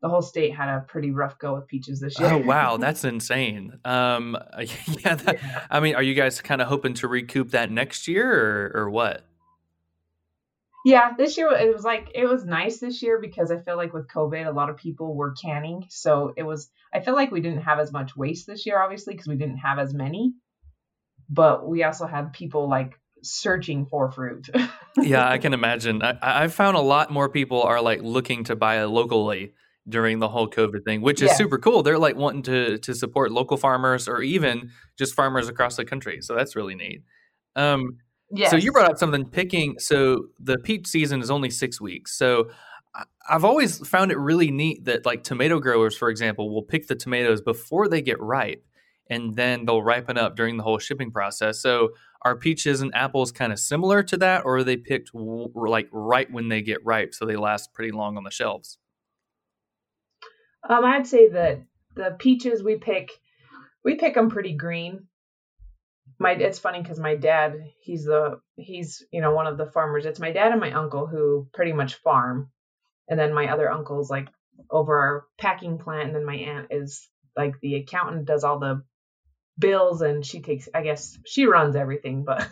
The 0.00 0.08
whole 0.08 0.22
state 0.22 0.54
had 0.54 0.68
a 0.68 0.80
pretty 0.80 1.10
rough 1.10 1.38
go 1.38 1.54
with 1.54 1.66
peaches 1.66 1.98
this 1.98 2.18
year. 2.20 2.30
Oh 2.30 2.38
wow. 2.38 2.76
That's 2.78 3.04
insane. 3.04 3.78
Um 3.84 4.36
yeah, 4.58 5.16
that, 5.16 5.42
yeah, 5.42 5.60
i 5.70 5.80
mean 5.80 5.96
are 5.96 6.02
you 6.02 6.14
guys 6.14 6.40
kind 6.40 6.62
of 6.62 6.68
hoping 6.68 6.94
to 6.94 7.08
recoup 7.08 7.50
that 7.50 7.70
next 7.70 8.06
year 8.06 8.70
or, 8.74 8.82
or 8.82 8.90
what? 8.90 9.24
Yeah, 10.84 11.14
this 11.16 11.38
year 11.38 11.50
it 11.50 11.74
was 11.74 11.82
like 11.82 12.10
it 12.14 12.26
was 12.26 12.44
nice 12.44 12.78
this 12.78 13.02
year 13.02 13.18
because 13.18 13.50
I 13.50 13.58
feel 13.58 13.76
like 13.76 13.94
with 13.94 14.06
COVID, 14.06 14.46
a 14.46 14.52
lot 14.52 14.68
of 14.68 14.76
people 14.76 15.14
were 15.14 15.32
canning, 15.42 15.86
so 15.88 16.34
it 16.36 16.42
was. 16.42 16.70
I 16.92 17.00
feel 17.00 17.14
like 17.14 17.30
we 17.30 17.40
didn't 17.40 17.62
have 17.62 17.78
as 17.78 17.90
much 17.90 18.14
waste 18.14 18.46
this 18.46 18.66
year, 18.66 18.78
obviously, 18.78 19.14
because 19.14 19.26
we 19.26 19.36
didn't 19.36 19.56
have 19.56 19.78
as 19.78 19.94
many 19.94 20.34
but 21.34 21.66
we 21.66 21.82
also 21.82 22.06
have 22.06 22.32
people 22.32 22.68
like 22.68 22.98
searching 23.22 23.86
for 23.86 24.10
fruit. 24.10 24.48
yeah, 24.96 25.28
I 25.28 25.38
can 25.38 25.52
imagine. 25.52 26.02
I, 26.02 26.16
I've 26.22 26.54
found 26.54 26.76
a 26.76 26.80
lot 26.80 27.10
more 27.10 27.28
people 27.28 27.62
are 27.62 27.80
like 27.80 28.02
looking 28.02 28.44
to 28.44 28.56
buy 28.56 28.82
locally 28.84 29.54
during 29.88 30.18
the 30.18 30.28
whole 30.28 30.48
COVID 30.48 30.84
thing, 30.84 31.02
which 31.02 31.20
is 31.20 31.28
yes. 31.28 31.38
super 31.38 31.58
cool. 31.58 31.82
They're 31.82 31.98
like 31.98 32.16
wanting 32.16 32.42
to 32.44 32.78
to 32.78 32.94
support 32.94 33.32
local 33.32 33.56
farmers 33.56 34.08
or 34.08 34.22
even 34.22 34.70
just 34.98 35.14
farmers 35.14 35.48
across 35.48 35.76
the 35.76 35.84
country. 35.84 36.18
So 36.20 36.34
that's 36.34 36.54
really 36.54 36.74
neat. 36.74 37.02
Um, 37.56 37.98
yes. 38.30 38.50
So 38.50 38.56
you 38.56 38.72
brought 38.72 38.90
up 38.90 38.98
something 38.98 39.26
picking. 39.26 39.78
So 39.78 40.26
the 40.38 40.58
peach 40.58 40.86
season 40.86 41.20
is 41.20 41.30
only 41.30 41.50
six 41.50 41.80
weeks. 41.80 42.16
So 42.16 42.50
I've 43.28 43.44
always 43.44 43.86
found 43.86 44.12
it 44.12 44.18
really 44.18 44.50
neat 44.50 44.84
that 44.84 45.04
like 45.04 45.24
tomato 45.24 45.58
growers, 45.58 45.96
for 45.96 46.08
example, 46.08 46.54
will 46.54 46.62
pick 46.62 46.86
the 46.86 46.94
tomatoes 46.94 47.40
before 47.40 47.88
they 47.88 48.00
get 48.00 48.20
ripe 48.20 48.64
and 49.08 49.36
then 49.36 49.66
they'll 49.66 49.82
ripen 49.82 50.16
up 50.16 50.36
during 50.36 50.56
the 50.56 50.62
whole 50.62 50.78
shipping 50.78 51.10
process. 51.10 51.60
So 51.60 51.90
are 52.22 52.36
peaches 52.36 52.80
and 52.80 52.94
apples 52.94 53.32
kind 53.32 53.52
of 53.52 53.58
similar 53.58 54.02
to 54.04 54.16
that, 54.18 54.44
or 54.44 54.58
are 54.58 54.64
they 54.64 54.76
picked 54.76 55.12
w- 55.12 55.52
like 55.54 55.88
right 55.92 56.30
when 56.30 56.48
they 56.48 56.62
get 56.62 56.84
ripe, 56.84 57.14
so 57.14 57.26
they 57.26 57.36
last 57.36 57.74
pretty 57.74 57.92
long 57.92 58.16
on 58.16 58.24
the 58.24 58.30
shelves? 58.30 58.78
Um, 60.68 60.84
I'd 60.84 61.06
say 61.06 61.28
that 61.28 61.62
the 61.94 62.16
peaches 62.18 62.62
we 62.62 62.76
pick, 62.76 63.10
we 63.84 63.96
pick 63.96 64.14
them 64.14 64.30
pretty 64.30 64.54
green. 64.54 65.06
My 66.18 66.32
it's 66.32 66.58
funny 66.58 66.80
because 66.80 66.98
my 66.98 67.16
dad, 67.16 67.56
he's 67.80 68.04
the 68.04 68.40
he's 68.56 69.04
you 69.10 69.20
know 69.20 69.34
one 69.34 69.46
of 69.46 69.58
the 69.58 69.66
farmers. 69.66 70.06
It's 70.06 70.20
my 70.20 70.32
dad 70.32 70.52
and 70.52 70.60
my 70.60 70.72
uncle 70.72 71.06
who 71.06 71.48
pretty 71.52 71.74
much 71.74 71.96
farm, 71.96 72.50
and 73.08 73.18
then 73.18 73.34
my 73.34 73.48
other 73.48 73.70
uncle's 73.70 74.08
like 74.08 74.28
over 74.70 74.96
our 74.96 75.24
packing 75.38 75.76
plant, 75.76 76.06
and 76.06 76.14
then 76.14 76.24
my 76.24 76.36
aunt 76.36 76.68
is 76.70 77.06
like 77.36 77.60
the 77.60 77.74
accountant, 77.76 78.26
does 78.26 78.44
all 78.44 78.58
the 78.58 78.82
bills, 79.58 80.02
and 80.02 80.24
she 80.24 80.40
takes 80.40 80.68
I 80.74 80.82
guess 80.82 81.18
she 81.26 81.46
runs 81.46 81.76
everything, 81.76 82.24
but 82.24 82.46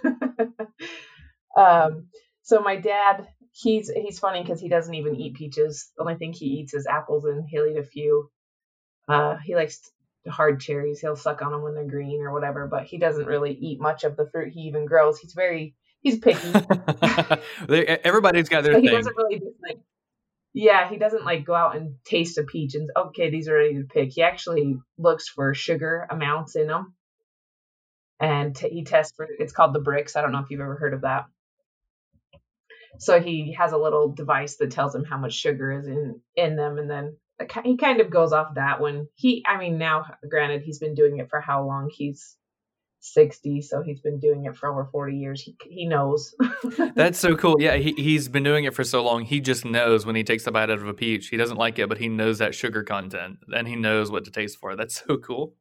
um. 1.56 2.08
So 2.44 2.60
my 2.60 2.76
dad, 2.76 3.28
he's 3.52 3.90
he's 3.90 4.18
funny 4.18 4.42
because 4.42 4.60
he 4.60 4.68
doesn't 4.68 4.94
even 4.94 5.14
eat 5.14 5.34
peaches. 5.34 5.90
The 5.96 6.02
only 6.02 6.16
thing 6.16 6.32
he 6.32 6.46
eats 6.46 6.74
is 6.74 6.86
apples, 6.86 7.24
and 7.24 7.44
he'll 7.48 7.66
eat 7.66 7.78
a 7.78 7.84
few. 7.84 8.30
Uh, 9.08 9.36
he 9.44 9.54
likes 9.54 9.90
hard 10.28 10.60
cherries. 10.60 11.00
He'll 11.00 11.16
suck 11.16 11.42
on 11.42 11.52
them 11.52 11.62
when 11.62 11.74
they're 11.74 11.86
green 11.86 12.20
or 12.20 12.32
whatever, 12.32 12.66
but 12.66 12.84
he 12.84 12.98
doesn't 12.98 13.26
really 13.26 13.52
eat 13.52 13.80
much 13.80 14.04
of 14.04 14.16
the 14.16 14.28
fruit 14.30 14.52
he 14.52 14.62
even 14.62 14.86
grows. 14.86 15.18
He's 15.18 15.34
very 15.34 15.74
he's 16.00 16.18
picky. 16.18 16.52
Everybody's 18.04 18.48
got 18.48 18.64
their 18.64 18.74
so 18.74 18.80
thing. 18.80 18.88
He 18.88 18.90
doesn't 18.90 19.16
really 19.16 19.42
like 19.62 19.78
yeah, 20.54 20.88
he 20.88 20.98
doesn't 20.98 21.24
like 21.24 21.44
go 21.44 21.54
out 21.54 21.76
and 21.76 21.96
taste 22.04 22.38
a 22.38 22.42
peach 22.42 22.74
and 22.74 22.90
okay, 22.96 23.30
these 23.30 23.48
are 23.48 23.54
ready 23.54 23.74
to 23.74 23.84
pick. 23.84 24.12
He 24.12 24.22
actually 24.22 24.78
looks 24.98 25.28
for 25.28 25.54
sugar 25.54 26.06
amounts 26.10 26.56
in 26.56 26.66
them, 26.66 26.94
and 28.20 28.54
t- 28.54 28.68
he 28.68 28.84
tests 28.84 29.14
for. 29.16 29.26
It's 29.38 29.52
called 29.52 29.74
the 29.74 29.80
Brix. 29.80 30.16
I 30.16 30.20
don't 30.20 30.32
know 30.32 30.40
if 30.40 30.50
you've 30.50 30.60
ever 30.60 30.76
heard 30.76 30.94
of 30.94 31.02
that. 31.02 31.24
So 32.98 33.20
he 33.20 33.54
has 33.58 33.72
a 33.72 33.78
little 33.78 34.12
device 34.12 34.56
that 34.56 34.70
tells 34.70 34.94
him 34.94 35.04
how 35.04 35.16
much 35.16 35.32
sugar 35.32 35.72
is 35.72 35.86
in 35.86 36.20
in 36.36 36.56
them, 36.56 36.78
and 36.78 36.90
then 36.90 37.16
he 37.64 37.78
kind 37.78 38.00
of 38.00 38.10
goes 38.10 38.32
off 38.32 38.54
that 38.56 38.80
when 38.80 39.08
he. 39.14 39.44
I 39.46 39.58
mean, 39.58 39.78
now 39.78 40.04
granted, 40.28 40.62
he's 40.62 40.78
been 40.78 40.94
doing 40.94 41.18
it 41.18 41.30
for 41.30 41.40
how 41.40 41.66
long? 41.66 41.90
He's 41.90 42.36
60 43.04 43.62
so 43.62 43.82
he's 43.82 44.00
been 44.00 44.20
doing 44.20 44.44
it 44.44 44.56
for 44.56 44.68
over 44.68 44.84
40 44.84 45.16
years. 45.16 45.42
He, 45.42 45.56
he 45.68 45.86
knows. 45.86 46.34
That's 46.94 47.18
so 47.18 47.36
cool. 47.36 47.56
Yeah 47.60 47.76
he, 47.76 47.92
he's 47.96 48.28
been 48.28 48.44
doing 48.44 48.64
it 48.64 48.74
for 48.74 48.84
so 48.84 49.02
long 49.02 49.24
he 49.24 49.40
just 49.40 49.64
knows 49.64 50.06
when 50.06 50.14
he 50.14 50.22
takes 50.22 50.46
a 50.46 50.52
bite 50.52 50.70
out 50.70 50.78
of 50.78 50.86
a 50.86 50.94
peach. 50.94 51.28
He 51.28 51.36
doesn't 51.36 51.56
like 51.56 51.78
it 51.78 51.88
but 51.88 51.98
he 51.98 52.08
knows 52.08 52.38
that 52.38 52.54
sugar 52.54 52.84
content 52.84 53.38
and 53.54 53.66
he 53.66 53.76
knows 53.76 54.10
what 54.10 54.24
to 54.24 54.30
taste 54.30 54.58
for. 54.58 54.76
That's 54.76 55.02
so 55.06 55.16
cool. 55.16 55.54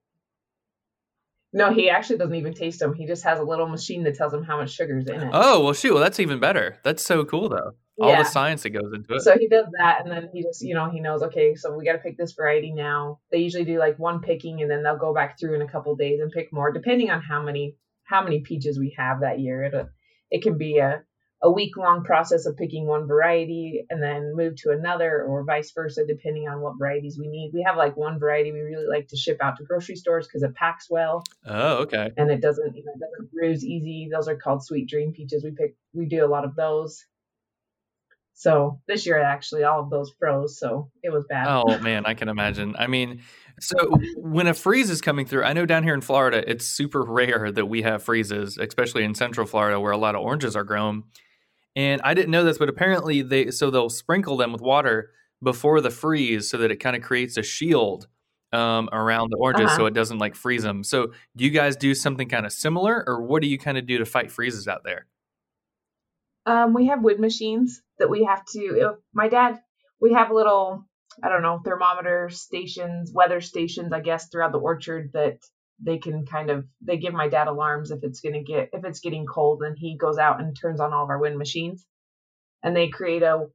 No 1.51 1.73
he 1.73 1.89
actually 1.89 2.19
doesn't 2.19 2.35
even 2.35 2.53
taste 2.53 2.79
them 2.79 2.93
he 2.93 3.07
just 3.07 3.23
has 3.23 3.39
a 3.39 3.43
little 3.43 3.67
machine 3.67 4.03
that 4.03 4.15
tells 4.15 4.33
him 4.33 4.43
how 4.43 4.57
much 4.57 4.71
sugar's 4.71 5.07
in 5.07 5.21
it. 5.21 5.29
Oh 5.33 5.63
well 5.63 5.73
shoot 5.73 5.93
well 5.93 6.03
that's 6.03 6.19
even 6.19 6.39
better. 6.39 6.77
That's 6.83 7.03
so 7.03 7.25
cool 7.25 7.49
though 7.49 7.73
all 7.99 8.15
the 8.15 8.23
science 8.23 8.63
that 8.63 8.71
goes 8.71 8.91
into 8.93 9.15
it. 9.15 9.21
So 9.21 9.37
he 9.37 9.47
does 9.47 9.67
that 9.77 10.01
and 10.01 10.11
then 10.11 10.29
he 10.33 10.43
just 10.43 10.61
you 10.61 10.73
know 10.73 10.89
he 10.89 10.99
knows 10.99 11.23
okay 11.23 11.55
so 11.55 11.75
we 11.75 11.85
got 11.85 11.93
to 11.93 11.99
pick 11.99 12.17
this 12.17 12.33
variety 12.33 12.71
now. 12.71 13.19
They 13.31 13.39
usually 13.39 13.65
do 13.65 13.79
like 13.79 13.99
one 13.99 14.21
picking 14.21 14.61
and 14.61 14.69
then 14.69 14.83
they'll 14.83 14.97
go 14.97 15.13
back 15.13 15.39
through 15.39 15.55
in 15.55 15.61
a 15.61 15.67
couple 15.67 15.95
days 15.95 16.19
and 16.21 16.31
pick 16.31 16.51
more 16.51 16.71
depending 16.71 17.09
on 17.09 17.21
how 17.21 17.41
many 17.41 17.75
how 18.03 18.23
many 18.23 18.41
peaches 18.41 18.79
we 18.79 18.95
have 18.97 19.21
that 19.21 19.39
year. 19.39 19.63
It, 19.63 19.87
it 20.29 20.43
can 20.43 20.57
be 20.57 20.79
a 20.79 21.03
a 21.43 21.51
week 21.51 21.75
long 21.75 22.03
process 22.03 22.45
of 22.45 22.55
picking 22.55 22.85
one 22.85 23.07
variety 23.07 23.83
and 23.89 24.01
then 24.01 24.35
move 24.35 24.55
to 24.55 24.69
another 24.69 25.23
or 25.23 25.43
vice 25.43 25.71
versa 25.71 26.05
depending 26.05 26.47
on 26.47 26.61
what 26.61 26.77
varieties 26.77 27.17
we 27.19 27.27
need. 27.27 27.51
We 27.51 27.63
have 27.63 27.77
like 27.77 27.97
one 27.97 28.19
variety 28.19 28.51
we 28.51 28.59
really 28.59 28.85
like 28.87 29.07
to 29.07 29.17
ship 29.17 29.37
out 29.41 29.57
to 29.57 29.63
grocery 29.63 29.95
stores 29.95 30.27
because 30.27 30.43
it 30.43 30.53
packs 30.53 30.87
well. 30.89 31.23
Oh 31.45 31.77
okay. 31.77 32.11
And 32.15 32.29
it 32.29 32.41
doesn't 32.41 32.75
you 32.75 32.85
know 32.85 32.93
it 32.93 32.99
doesn't 32.99 33.31
bruise 33.31 33.65
easy. 33.65 34.09
Those 34.11 34.27
are 34.27 34.35
called 34.35 34.63
sweet 34.63 34.87
dream 34.87 35.13
peaches. 35.13 35.43
We 35.43 35.51
pick 35.51 35.75
we 35.93 36.05
do 36.05 36.23
a 36.23 36.27
lot 36.27 36.45
of 36.45 36.55
those 36.55 37.03
so 38.33 38.79
this 38.87 39.05
year, 39.05 39.21
actually, 39.21 39.63
all 39.63 39.81
of 39.81 39.89
those 39.89 40.11
froze. 40.17 40.57
So 40.57 40.89
it 41.03 41.11
was 41.11 41.25
bad. 41.29 41.47
Oh 41.47 41.77
man, 41.79 42.05
I 42.05 42.13
can 42.13 42.29
imagine. 42.29 42.75
I 42.77 42.87
mean, 42.87 43.21
so 43.59 43.75
when 44.17 44.47
a 44.47 44.53
freeze 44.53 44.89
is 44.89 45.01
coming 45.01 45.25
through, 45.25 45.43
I 45.43 45.53
know 45.53 45.65
down 45.65 45.83
here 45.83 45.93
in 45.93 46.01
Florida, 46.01 46.43
it's 46.49 46.65
super 46.65 47.03
rare 47.03 47.51
that 47.51 47.65
we 47.65 47.83
have 47.83 48.03
freezes, 48.03 48.57
especially 48.57 49.03
in 49.03 49.13
Central 49.13 49.45
Florida 49.45 49.79
where 49.79 49.91
a 49.91 49.97
lot 49.97 50.15
of 50.15 50.21
oranges 50.21 50.55
are 50.55 50.63
grown. 50.63 51.03
And 51.75 52.01
I 52.03 52.13
didn't 52.13 52.31
know 52.31 52.43
this, 52.43 52.57
but 52.57 52.69
apparently 52.69 53.21
they 53.21 53.51
so 53.51 53.69
they'll 53.69 53.89
sprinkle 53.89 54.37
them 54.37 54.51
with 54.51 54.61
water 54.61 55.11
before 55.43 55.81
the 55.81 55.89
freeze 55.89 56.49
so 56.49 56.57
that 56.57 56.71
it 56.71 56.77
kind 56.77 56.95
of 56.95 57.01
creates 57.01 57.37
a 57.37 57.43
shield 57.43 58.07
um, 58.53 58.89
around 58.91 59.29
the 59.29 59.37
oranges 59.37 59.67
uh-huh. 59.67 59.77
so 59.77 59.85
it 59.85 59.93
doesn't 59.93 60.19
like 60.19 60.35
freeze 60.35 60.63
them. 60.63 60.83
So 60.83 61.13
do 61.35 61.45
you 61.45 61.51
guys 61.51 61.75
do 61.75 61.95
something 61.95 62.27
kind 62.27 62.45
of 62.45 62.51
similar, 62.51 63.03
or 63.07 63.21
what 63.21 63.41
do 63.41 63.47
you 63.47 63.57
kind 63.57 63.77
of 63.77 63.85
do 63.85 63.97
to 63.97 64.05
fight 64.05 64.31
freezes 64.31 64.67
out 64.67 64.83
there? 64.83 65.07
Um, 66.45 66.73
we 66.73 66.87
have 66.87 67.03
wind 67.03 67.19
machines 67.19 67.81
that 67.99 68.09
we 68.09 68.23
have 68.23 68.45
to. 68.53 68.97
my 69.13 69.29
dad, 69.29 69.59
we 69.99 70.13
have 70.13 70.31
little, 70.31 70.85
I 71.21 71.29
don't 71.29 71.43
know, 71.43 71.61
thermometer 71.63 72.29
stations, 72.29 73.11
weather 73.13 73.41
stations, 73.41 73.93
I 73.93 73.99
guess, 73.99 74.27
throughout 74.27 74.51
the 74.51 74.59
orchard 74.59 75.11
that 75.13 75.37
they 75.83 75.97
can 75.97 76.25
kind 76.25 76.49
of 76.49 76.65
they 76.81 76.97
give 76.97 77.13
my 77.13 77.27
dad 77.27 77.47
alarms 77.47 77.89
if 77.89 78.03
it's 78.03 78.21
gonna 78.21 78.43
get 78.43 78.69
if 78.73 78.85
it's 78.85 78.99
getting 78.99 79.25
cold, 79.25 79.63
and 79.63 79.77
he 79.77 79.97
goes 79.97 80.17
out 80.17 80.39
and 80.39 80.57
turns 80.59 80.79
on 80.79 80.93
all 80.93 81.03
of 81.03 81.09
our 81.09 81.19
wind 81.19 81.37
machines, 81.37 81.85
and 82.63 82.75
they 82.75 82.89
create 82.89 83.23
a 83.23 83.47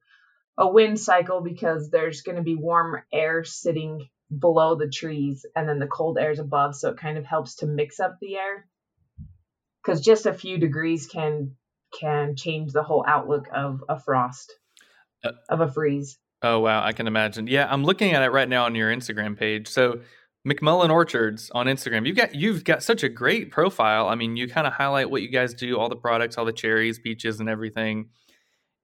a 0.57 0.67
wind 0.67 0.99
cycle 0.99 1.41
because 1.41 1.89
there's 1.89 2.21
going 2.21 2.35
to 2.35 2.41
be 2.41 2.55
warm 2.55 3.01
air 3.13 3.43
sitting 3.43 4.09
below 4.39 4.75
the 4.75 4.89
trees 4.89 5.45
and 5.55 5.69
then 5.69 5.79
the 5.79 5.87
cold 5.87 6.17
air 6.17 6.31
is 6.31 6.39
above 6.39 6.75
so 6.75 6.89
it 6.89 6.97
kind 6.97 7.17
of 7.17 7.25
helps 7.25 7.57
to 7.57 7.65
mix 7.65 7.99
up 7.99 8.17
the 8.19 8.35
air 8.35 8.67
because 9.81 10.01
just 10.01 10.25
a 10.25 10.33
few 10.33 10.57
degrees 10.57 11.07
can 11.07 11.55
can 11.97 12.35
change 12.35 12.73
the 12.73 12.83
whole 12.83 13.03
outlook 13.07 13.47
of 13.53 13.83
a 13.89 13.99
frost, 13.99 14.53
uh, 15.23 15.31
of 15.49 15.61
a 15.61 15.71
freeze. 15.71 16.17
Oh 16.41 16.59
wow, 16.59 16.83
I 16.83 16.93
can 16.93 17.07
imagine. 17.07 17.47
Yeah, 17.47 17.67
I'm 17.69 17.83
looking 17.83 18.13
at 18.13 18.23
it 18.23 18.31
right 18.31 18.47
now 18.47 18.65
on 18.65 18.75
your 18.75 18.93
Instagram 18.93 19.37
page. 19.37 19.67
So 19.67 20.01
McMullen 20.47 20.89
Orchards 20.89 21.51
on 21.53 21.65
Instagram. 21.65 22.05
You've 22.07 22.15
got 22.15 22.35
you've 22.35 22.63
got 22.63 22.83
such 22.83 23.03
a 23.03 23.09
great 23.09 23.51
profile. 23.51 24.07
I 24.07 24.15
mean, 24.15 24.37
you 24.37 24.47
kind 24.47 24.67
of 24.67 24.73
highlight 24.73 25.09
what 25.09 25.21
you 25.21 25.29
guys 25.29 25.53
do, 25.53 25.77
all 25.77 25.89
the 25.89 25.95
products, 25.95 26.37
all 26.37 26.45
the 26.45 26.53
cherries, 26.53 26.99
peaches, 26.99 27.39
and 27.39 27.49
everything. 27.49 28.09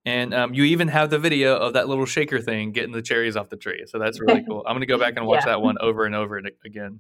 And 0.06 0.34
um, 0.34 0.54
you 0.54 0.66
even 0.66 0.90
have 0.90 1.10
the 1.10 1.20
video 1.20 1.56
of 1.56 1.74
that 1.74 1.88
little 1.88 2.06
shaker 2.06 2.42
thing 2.42 2.74
getting 2.74 2.92
the 2.92 3.02
cherries 3.02 3.38
off 3.38 3.50
the 3.50 3.56
tree. 3.56 3.84
So 3.88 4.00
that's 4.00 4.20
really 4.20 4.44
cool. 4.48 4.64
I'm 4.68 4.74
going 4.74 4.82
to 4.82 4.88
go 4.88 4.98
back 4.98 5.14
and 5.16 5.26
watch 5.26 5.42
yeah. 5.42 5.54
that 5.54 5.62
one 5.62 5.78
over 5.80 6.06
and 6.06 6.14
over 6.14 6.42
again. 6.66 7.00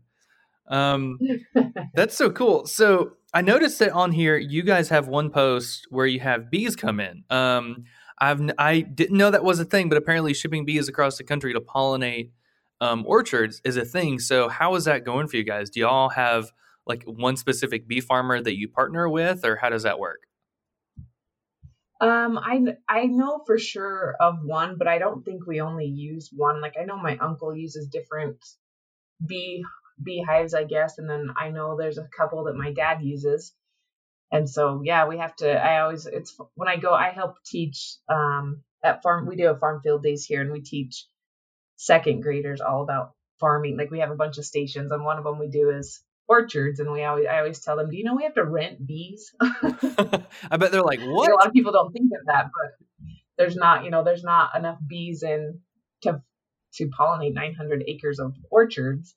Um, 0.68 1.20
that's 1.94 2.16
so 2.16 2.32
cool. 2.32 2.66
So 2.66 3.14
I 3.34 3.42
noticed 3.42 3.80
that 3.80 3.92
on 3.92 4.12
here 4.12 4.38
you 4.38 4.64
guys 4.64 4.90
have 4.90 5.08
one 5.08 5.30
post 5.30 5.88
where 5.90 6.06
you 6.06 6.20
have 6.20 6.52
bees 6.52 6.76
come 6.76 7.00
in. 7.00 7.24
Um, 7.30 7.86
I've 8.20 8.42
I 8.58 8.82
didn't 8.82 9.18
know 9.18 9.32
that 9.32 9.44
was 9.44 9.60
a 9.60 9.66
thing, 9.66 9.90
but 9.90 9.98
apparently 9.98 10.34
shipping 10.34 10.66
bees 10.66 10.88
across 10.88 11.18
the 11.18 11.24
country 11.24 11.54
to 11.54 11.60
pollinate 11.60 12.32
um, 12.80 13.06
orchards 13.08 13.62
is 13.64 13.78
a 13.78 13.86
thing. 13.86 14.20
So 14.20 14.50
how 14.50 14.76
is 14.76 14.86
that 14.86 15.04
going 15.04 15.28
for 15.28 15.38
you 15.38 15.44
guys? 15.44 15.70
Do 15.70 15.80
y'all 15.80 16.10
have 16.10 16.52
like 16.86 17.04
one 17.06 17.38
specific 17.38 17.88
bee 17.88 18.02
farmer 18.02 18.42
that 18.42 18.58
you 18.58 18.68
partner 18.68 19.10
with, 19.10 19.46
or 19.46 19.56
how 19.56 19.70
does 19.70 19.84
that 19.84 20.00
work? 20.00 20.22
Um, 22.02 22.38
I 22.38 22.62
I 22.90 23.06
know 23.06 23.42
for 23.46 23.58
sure 23.58 24.16
of 24.20 24.44
one, 24.44 24.78
but 24.78 24.88
I 24.88 25.00
don't 25.00 25.24
think 25.24 25.48
we 25.48 25.62
only 25.62 25.86
use 25.86 26.30
one. 26.36 26.62
Like 26.62 26.76
I 26.80 26.84
know 26.84 26.98
my 26.98 27.18
uncle 27.18 27.56
uses 27.56 27.88
different 27.88 28.38
bee 29.26 29.64
beehives, 30.02 30.54
I 30.54 30.64
guess. 30.64 30.98
And 30.98 31.10
then 31.10 31.30
I 31.38 31.50
know 31.50 31.78
there's 31.78 31.98
a 31.98 32.08
couple 32.16 32.46
that 32.46 32.56
my 32.56 32.72
dad 32.72 33.02
uses. 33.02 33.54
And 34.32 34.50
so, 34.50 34.82
yeah, 34.84 35.08
we 35.08 35.20
have 35.20 35.36
to, 35.38 35.52
I 35.52 35.82
always, 35.82 36.06
it's 36.06 36.36
when 36.56 36.68
I 36.68 36.78
go, 36.78 36.94
I 36.94 37.10
help 37.10 37.36
teach 37.46 37.96
um, 38.10 38.64
at 38.84 39.04
farm, 39.04 39.28
we 39.28 39.36
do 39.36 39.50
a 39.50 39.58
farm 39.58 39.82
field 39.82 40.04
days 40.04 40.26
here 40.26 40.42
and 40.42 40.52
we 40.52 40.62
teach 40.62 41.06
second 41.76 42.22
graders 42.22 42.62
all 42.62 42.82
about 42.82 43.12
farming. 43.40 43.78
Like 43.78 43.92
we 43.92 44.00
have 44.00 44.12
a 44.12 44.16
bunch 44.16 44.38
of 44.38 44.46
stations 44.46 44.92
and 44.92 45.04
one 45.04 45.18
of 45.18 45.24
them 45.24 45.40
we 45.40 45.50
do 45.50 45.70
is 45.70 46.02
orchards 46.28 46.80
and 46.80 46.92
we 46.92 47.04
always 47.04 47.26
I 47.30 47.40
always 47.40 47.60
tell 47.60 47.76
them, 47.76 47.90
do 47.90 47.98
you 47.98 48.04
know 48.04 48.16
we 48.16 48.24
have 48.24 48.36
to 48.36 48.46
rent 48.46 48.86
bees? 48.86 49.34
I 49.42 50.58
bet 50.58 50.72
they're 50.72 50.82
like, 50.82 51.02
what? 51.02 51.32
a 51.32 51.36
lot 51.36 51.48
of 51.48 51.54
people 51.54 51.72
don't 51.72 51.92
think 51.92 52.12
of 52.20 52.26
that, 52.28 52.46
but 52.46 52.88
there's 53.38 53.56
not, 53.56 53.84
you 53.84 53.92
know, 53.92 54.04
there's 54.04 54.24
not 54.24 54.56
enough 54.56 54.78
bees 54.88 55.24
in 55.24 55.60
to 56.02 56.22
to 56.76 56.88
pollinate 56.88 57.34
900 57.34 57.84
acres 57.88 58.20
of 58.20 58.34
orchards. 58.50 59.16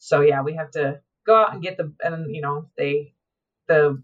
So 0.00 0.22
yeah, 0.22 0.42
we 0.42 0.54
have 0.54 0.72
to 0.72 1.00
go 1.26 1.36
out 1.36 1.52
and 1.52 1.62
get 1.62 1.76
the 1.76 1.92
and 2.02 2.34
you 2.34 2.40
know 2.40 2.68
they 2.76 3.14
the 3.68 4.02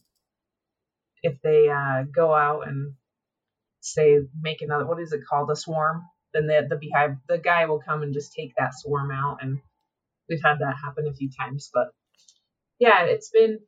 if 1.22 1.40
they 1.42 1.68
uh, 1.68 2.04
go 2.14 2.32
out 2.32 2.68
and 2.68 2.94
say 3.80 4.18
make 4.40 4.62
another 4.62 4.86
what 4.86 5.00
is 5.00 5.12
it 5.12 5.22
called? 5.28 5.50
A 5.50 5.56
swarm? 5.56 6.02
Then 6.32 6.46
the 6.46 6.66
the 6.68 6.76
beehive 6.76 7.16
the 7.28 7.38
guy 7.38 7.64
will 7.66 7.80
come 7.80 8.02
and 8.02 8.12
just 8.12 8.34
take 8.34 8.54
that 8.56 8.74
swarm 8.74 9.10
out 9.10 9.38
and 9.40 9.58
we've 10.28 10.42
had 10.44 10.58
that 10.58 10.76
happen 10.84 11.06
a 11.06 11.14
few 11.14 11.30
times 11.30 11.70
but 11.72 11.88
yeah 12.78 13.04
it's 13.04 13.30
been 13.30 13.60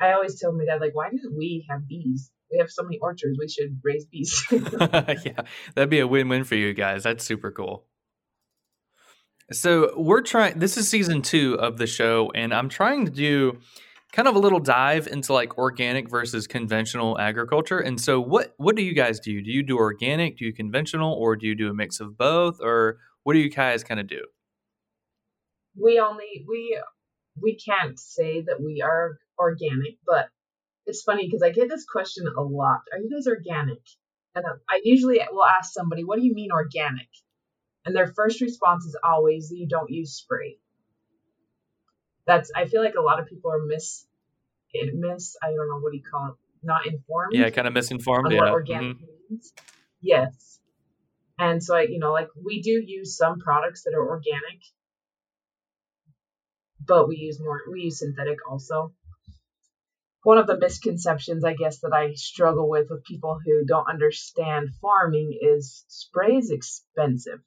I 0.00 0.12
always 0.12 0.40
tell 0.40 0.52
my 0.52 0.64
dad 0.64 0.80
like 0.80 0.94
why 0.94 1.10
do 1.10 1.32
we 1.36 1.66
have 1.68 1.86
bees? 1.86 2.30
We 2.50 2.58
have 2.58 2.70
so 2.70 2.82
many 2.82 2.98
orchards 2.98 3.38
we 3.38 3.48
should 3.48 3.80
raise 3.82 4.06
bees. 4.06 4.42
Yeah 4.50 5.42
that'd 5.74 5.90
be 5.90 6.00
a 6.00 6.06
win-win 6.06 6.44
for 6.44 6.54
you 6.54 6.72
guys 6.72 7.02
that's 7.02 7.24
super 7.24 7.50
cool 7.50 7.86
So 9.50 9.92
we're 9.96 10.22
trying. 10.22 10.58
This 10.58 10.76
is 10.76 10.88
season 10.88 11.22
two 11.22 11.54
of 11.58 11.78
the 11.78 11.86
show, 11.86 12.30
and 12.34 12.54
I'm 12.54 12.68
trying 12.68 13.04
to 13.06 13.10
do 13.10 13.58
kind 14.12 14.28
of 14.28 14.36
a 14.36 14.38
little 14.38 14.60
dive 14.60 15.06
into 15.06 15.32
like 15.32 15.58
organic 15.58 16.08
versus 16.08 16.46
conventional 16.46 17.18
agriculture. 17.18 17.78
And 17.78 18.00
so, 18.00 18.20
what 18.20 18.54
what 18.58 18.76
do 18.76 18.82
you 18.82 18.94
guys 18.94 19.18
do? 19.18 19.42
Do 19.42 19.50
you 19.50 19.62
do 19.62 19.76
organic? 19.76 20.38
Do 20.38 20.44
you 20.44 20.52
conventional, 20.52 21.12
or 21.14 21.36
do 21.36 21.46
you 21.46 21.54
do 21.54 21.68
a 21.68 21.74
mix 21.74 22.00
of 22.00 22.16
both, 22.16 22.60
or 22.60 22.98
what 23.24 23.32
do 23.34 23.40
you 23.40 23.50
guys 23.50 23.82
kind 23.82 24.00
of 24.00 24.06
do? 24.06 24.22
We 25.76 25.98
only 25.98 26.44
we 26.48 26.80
we 27.40 27.56
can't 27.56 27.98
say 27.98 28.42
that 28.42 28.60
we 28.60 28.82
are 28.82 29.18
organic, 29.38 29.96
but 30.06 30.28
it's 30.86 31.02
funny 31.02 31.26
because 31.26 31.42
I 31.42 31.50
get 31.50 31.68
this 31.68 31.84
question 31.90 32.26
a 32.36 32.42
lot. 32.42 32.80
Are 32.92 32.98
you 32.98 33.10
guys 33.10 33.26
organic? 33.26 33.82
And 34.34 34.44
um, 34.44 34.60
I 34.68 34.80
usually 34.84 35.20
will 35.30 35.44
ask 35.44 35.72
somebody, 35.72 36.04
"What 36.04 36.18
do 36.18 36.24
you 36.24 36.34
mean 36.34 36.52
organic?" 36.52 37.08
And 37.84 37.96
their 37.96 38.06
first 38.06 38.40
response 38.40 38.84
is 38.84 38.96
always 39.02 39.48
that 39.48 39.56
you 39.56 39.66
don't 39.66 39.90
use 39.90 40.12
spray. 40.14 40.58
That's 42.26 42.52
I 42.54 42.66
feel 42.66 42.82
like 42.82 42.94
a 42.94 43.02
lot 43.02 43.18
of 43.18 43.26
people 43.26 43.50
are 43.50 43.64
miss 43.64 44.06
miss 44.74 45.36
I 45.42 45.48
don't 45.48 45.68
know 45.68 45.78
what 45.80 45.92
do 45.92 45.98
you 45.98 46.04
call 46.08 46.28
it 46.28 46.34
not 46.62 46.86
informed. 46.86 47.32
Yeah, 47.32 47.50
kind 47.50 47.66
of 47.66 47.74
misinformed. 47.74 48.26
On 48.26 48.32
yeah. 48.32 48.40
what 48.40 48.50
organic 48.50 48.96
mm-hmm. 48.96 49.04
means. 49.30 49.52
Yes. 50.00 50.60
And 51.38 51.62
so 51.62 51.74
I, 51.76 51.82
you 51.82 51.98
know, 51.98 52.12
like 52.12 52.28
we 52.40 52.62
do 52.62 52.82
use 52.84 53.16
some 53.16 53.40
products 53.40 53.82
that 53.84 53.94
are 53.94 54.08
organic, 54.08 54.60
but 56.86 57.08
we 57.08 57.16
use 57.16 57.40
more 57.40 57.60
we 57.70 57.82
use 57.82 57.98
synthetic 57.98 58.38
also. 58.48 58.92
One 60.22 60.38
of 60.38 60.46
the 60.46 60.56
misconceptions 60.56 61.44
I 61.44 61.54
guess 61.54 61.80
that 61.80 61.92
I 61.92 62.14
struggle 62.14 62.68
with 62.68 62.90
with 62.90 63.02
people 63.02 63.40
who 63.44 63.64
don't 63.64 63.88
understand 63.88 64.68
farming 64.80 65.36
is 65.40 65.84
spray 65.88 66.36
is 66.36 66.52
expensive 66.52 67.40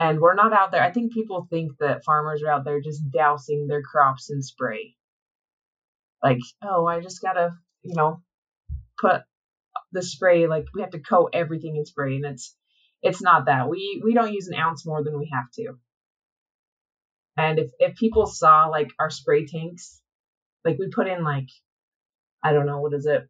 and 0.00 0.20
we're 0.20 0.34
not 0.34 0.52
out 0.52 0.70
there. 0.70 0.82
I 0.82 0.92
think 0.92 1.12
people 1.12 1.46
think 1.50 1.72
that 1.80 2.04
farmers 2.04 2.42
are 2.42 2.50
out 2.50 2.64
there 2.64 2.80
just 2.80 3.10
dousing 3.10 3.66
their 3.66 3.82
crops 3.82 4.30
in 4.30 4.42
spray. 4.42 4.94
Like, 6.22 6.38
oh, 6.62 6.86
I 6.86 7.00
just 7.00 7.20
gotta, 7.20 7.56
you 7.82 7.94
know, 7.94 8.22
put 9.00 9.22
the 9.92 10.02
spray. 10.02 10.46
Like, 10.46 10.66
we 10.74 10.82
have 10.82 10.90
to 10.90 11.00
coat 11.00 11.30
everything 11.32 11.76
in 11.76 11.84
spray, 11.84 12.16
and 12.16 12.24
it's 12.24 12.54
it's 13.02 13.22
not 13.22 13.46
that. 13.46 13.68
We 13.68 14.00
we 14.04 14.14
don't 14.14 14.32
use 14.32 14.48
an 14.48 14.58
ounce 14.58 14.86
more 14.86 15.02
than 15.02 15.18
we 15.18 15.30
have 15.32 15.50
to. 15.54 15.78
And 17.36 17.58
if 17.58 17.70
if 17.78 17.96
people 17.96 18.26
saw 18.26 18.66
like 18.66 18.90
our 18.98 19.10
spray 19.10 19.46
tanks, 19.46 20.00
like 20.64 20.76
we 20.78 20.88
put 20.88 21.06
in 21.06 21.22
like, 21.22 21.48
I 22.42 22.52
don't 22.52 22.66
know 22.66 22.80
what 22.80 22.94
is 22.94 23.06
it, 23.06 23.28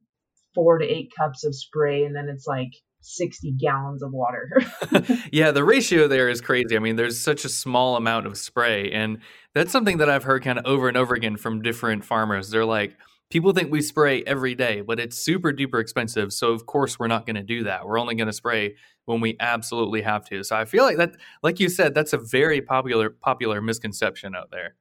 four 0.55 0.79
to 0.79 0.87
eight 0.87 1.13
cups 1.17 1.45
of 1.45 1.55
spray, 1.55 2.05
and 2.05 2.17
then 2.17 2.29
it's 2.29 2.47
like 2.47 2.73
60 3.09 3.53
gallons 3.53 4.03
of 4.03 4.13
water. 4.13 4.51
yeah, 5.33 5.51
the 5.51 5.65
ratio 5.65 6.09
there 6.09 6.29
is 6.29 6.41
crazy. 6.41 6.77
I 6.77 6.79
mean, 6.79 6.97
there's 6.97 7.19
such 7.19 7.45
a 7.45 7.49
small 7.49 7.97
amount 7.97 8.27
of 8.27 8.37
spray. 8.37 8.91
And 8.93 9.19
that's 9.55 9.73
something 9.73 9.99
that 9.99 10.11
I've 10.11 10.25
heard 10.25 10.45
kind 10.45 10.59
of 10.59 10.67
over 10.67 10.89
and 10.89 10.97
over 10.97 11.15
again 11.15 11.37
from 11.37 11.63
different 11.63 12.05
farmers. 12.05 12.51
They're 12.51 12.65
like, 12.65 12.97
people 13.31 13.53
think 13.53 13.73
we 13.73 13.81
spray 13.81 14.23
every 14.25 14.55
day, 14.55 14.83
but 14.83 15.01
it's 15.01 15.17
super 15.17 15.53
duper 15.53 15.81
expensive. 15.81 16.33
So, 16.33 16.53
of 16.53 16.67
course, 16.67 16.99
we're 16.99 17.09
not 17.09 17.27
going 17.27 17.37
to 17.37 17.43
do 17.43 17.65
that. 17.65 17.87
We're 17.87 17.99
only 17.99 18.15
going 18.15 18.27
to 18.27 18.33
spray 18.33 18.77
when 19.07 19.21
we 19.21 19.37
absolutely 19.41 20.03
have 20.03 20.27
to. 20.29 20.45
So, 20.45 20.57
I 20.57 20.65
feel 20.67 20.85
like 20.85 20.99
that, 20.99 21.17
like 21.43 21.61
you 21.61 21.69
said, 21.69 21.95
that's 21.95 22.13
a 22.13 22.19
very 22.19 22.61
popular, 22.61 23.11
popular 23.11 23.61
misconception 23.61 24.37
out 24.37 24.51
there. 24.51 24.77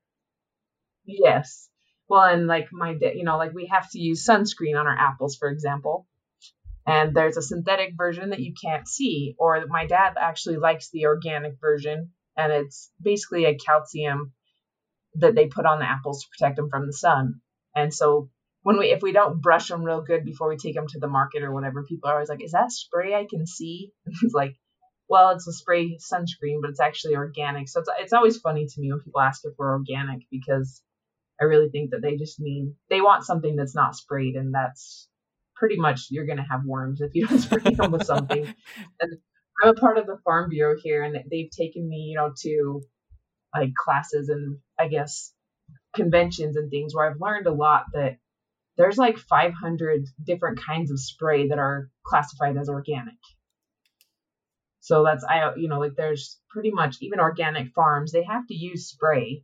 Yes. 1.06 1.70
Well, 2.10 2.24
and 2.24 2.48
like 2.48 2.68
my, 2.72 2.96
you 3.16 3.24
know, 3.24 3.38
like 3.38 3.54
we 3.54 3.68
have 3.68 3.90
to 3.92 4.00
use 4.00 4.26
sunscreen 4.26 4.78
on 4.78 4.88
our 4.88 4.98
apples, 4.98 5.36
for 5.36 5.50
example 5.50 6.06
and 6.88 7.13
there's 7.13 7.36
a 7.36 7.41
synthetic 7.41 7.94
version 7.98 8.29
that 8.29 8.39
you 8.39 8.53
can't 8.60 8.88
see 8.88 9.36
or 9.38 9.65
my 9.67 9.86
dad 9.86 10.13
actually 10.17 10.56
likes 10.56 10.89
the 10.89 11.06
organic 11.06 11.60
version 11.60 12.12
and 12.38 12.53
it's 12.53 12.89
basically 13.01 13.46
a 13.46 13.58
calcium 13.58 14.32
that 15.15 15.36
they 15.36 15.48
put 15.48 15.65
on 15.65 15.79
the 15.79 15.89
apples 15.89 16.24
to 16.24 16.29
protect 16.29 16.56
them 16.56 16.70
from 16.70 16.86
the 16.88 16.94
sun. 16.94 17.41
And 17.75 17.94
so 17.94 18.29
when 18.63 18.77
we 18.77 18.88
if 18.91 19.01
we 19.01 19.12
don't 19.12 19.41
brush 19.41 19.67
them 19.67 19.84
real 19.84 20.01
good 20.01 20.24
before 20.24 20.48
we 20.48 20.58
take 20.58 20.75
them 20.75 20.88
to 20.88 21.00
the 21.00 21.08
market 21.08 21.44
or 21.44 21.51
whatever 21.51 21.84
people 21.84 22.10
are 22.10 22.13
always 22.13 22.29
like 22.29 22.44
is 22.44 22.51
that 22.51 22.72
spray 22.72 23.13
i 23.13 23.25
can 23.29 23.46
see? 23.46 23.91
And 24.06 24.15
it's 24.22 24.34
like 24.34 24.56
well 25.10 25.32
it's 25.32 25.48
a 25.48 25.53
spray 25.53 25.98
sunscreen 25.98 26.62
but 26.62 26.70
it's 26.70 26.79
actually 26.79 27.15
organic. 27.15 27.67
So 27.67 27.82
it's, 27.82 27.89
it's 28.00 28.13
always 28.13 28.38
funny 28.38 28.65
to 28.65 28.82
me 28.82 28.91
when 28.91 29.01
people 29.01 29.21
ask 29.21 29.41
if 29.43 29.54
we're 29.58 29.73
organic 29.73 30.21
because 30.32 30.82
i 31.41 31.43
really 31.43 31.69
think 31.69 31.91
that 31.91 32.02
they 32.02 32.15
just 32.15 32.39
mean 32.39 32.76
they 32.89 33.02
want 33.02 33.26
something 33.26 33.56
that's 33.56 33.76
not 33.76 33.95
sprayed 33.95 34.36
and 34.36 34.54
that's 34.54 35.08
pretty 35.58 35.78
much 35.78 36.08
you're 36.10 36.26
going 36.26 36.38
to 36.38 36.46
have 36.50 36.65
worms 36.65 37.02
if 37.02 37.13
you 37.13 37.28
don't 37.28 37.39
spray 37.39 37.74
them 37.74 37.91
with 37.91 38.06
something. 38.06 38.54
And 39.00 39.17
I'm 39.63 39.70
a 39.70 39.74
part 39.74 39.98
of 39.98 40.06
the 40.06 40.17
Farm 40.24 40.50
Bureau 40.50 40.76
here, 40.82 41.04
and 41.04 41.17
they've 41.30 41.50
taken 41.50 41.88
me, 41.88 42.10
you 42.12 42.17
know, 42.17 42.32
to 42.43 42.82
like 43.56 43.74
classes 43.74 44.30
and 44.30 44.58
I 44.80 44.88
guess 44.88 45.34
conventions 45.96 46.56
and 46.58 46.70
things 46.70 46.93
where 46.93 47.10
I've 47.10 47.22
learned 47.22 47.48
a 47.48 47.54
lot 47.54 47.86
that 47.93 48.17
there's 48.78 48.98
like 48.98 49.17
500 49.17 50.06
different 50.24 50.60
kinds 50.63 50.91
of 50.91 51.00
spray 51.00 51.48
that 51.48 51.58
are 51.58 51.89
classified 52.06 52.58
as 52.58 52.70
organic. 52.70 53.15
So 54.80 55.04
that's 55.04 55.26
I 55.26 55.56
you 55.56 55.67
know 55.67 55.80
like 55.80 55.96
there's 55.98 56.39
pretty 56.50 56.72
much 56.72 56.98
even 57.02 57.20
organic 57.20 57.74
farms 57.74 58.12
they 58.12 58.24
have 58.24 58.48
to 58.48 58.54
use 58.54 58.88
spray 58.88 59.43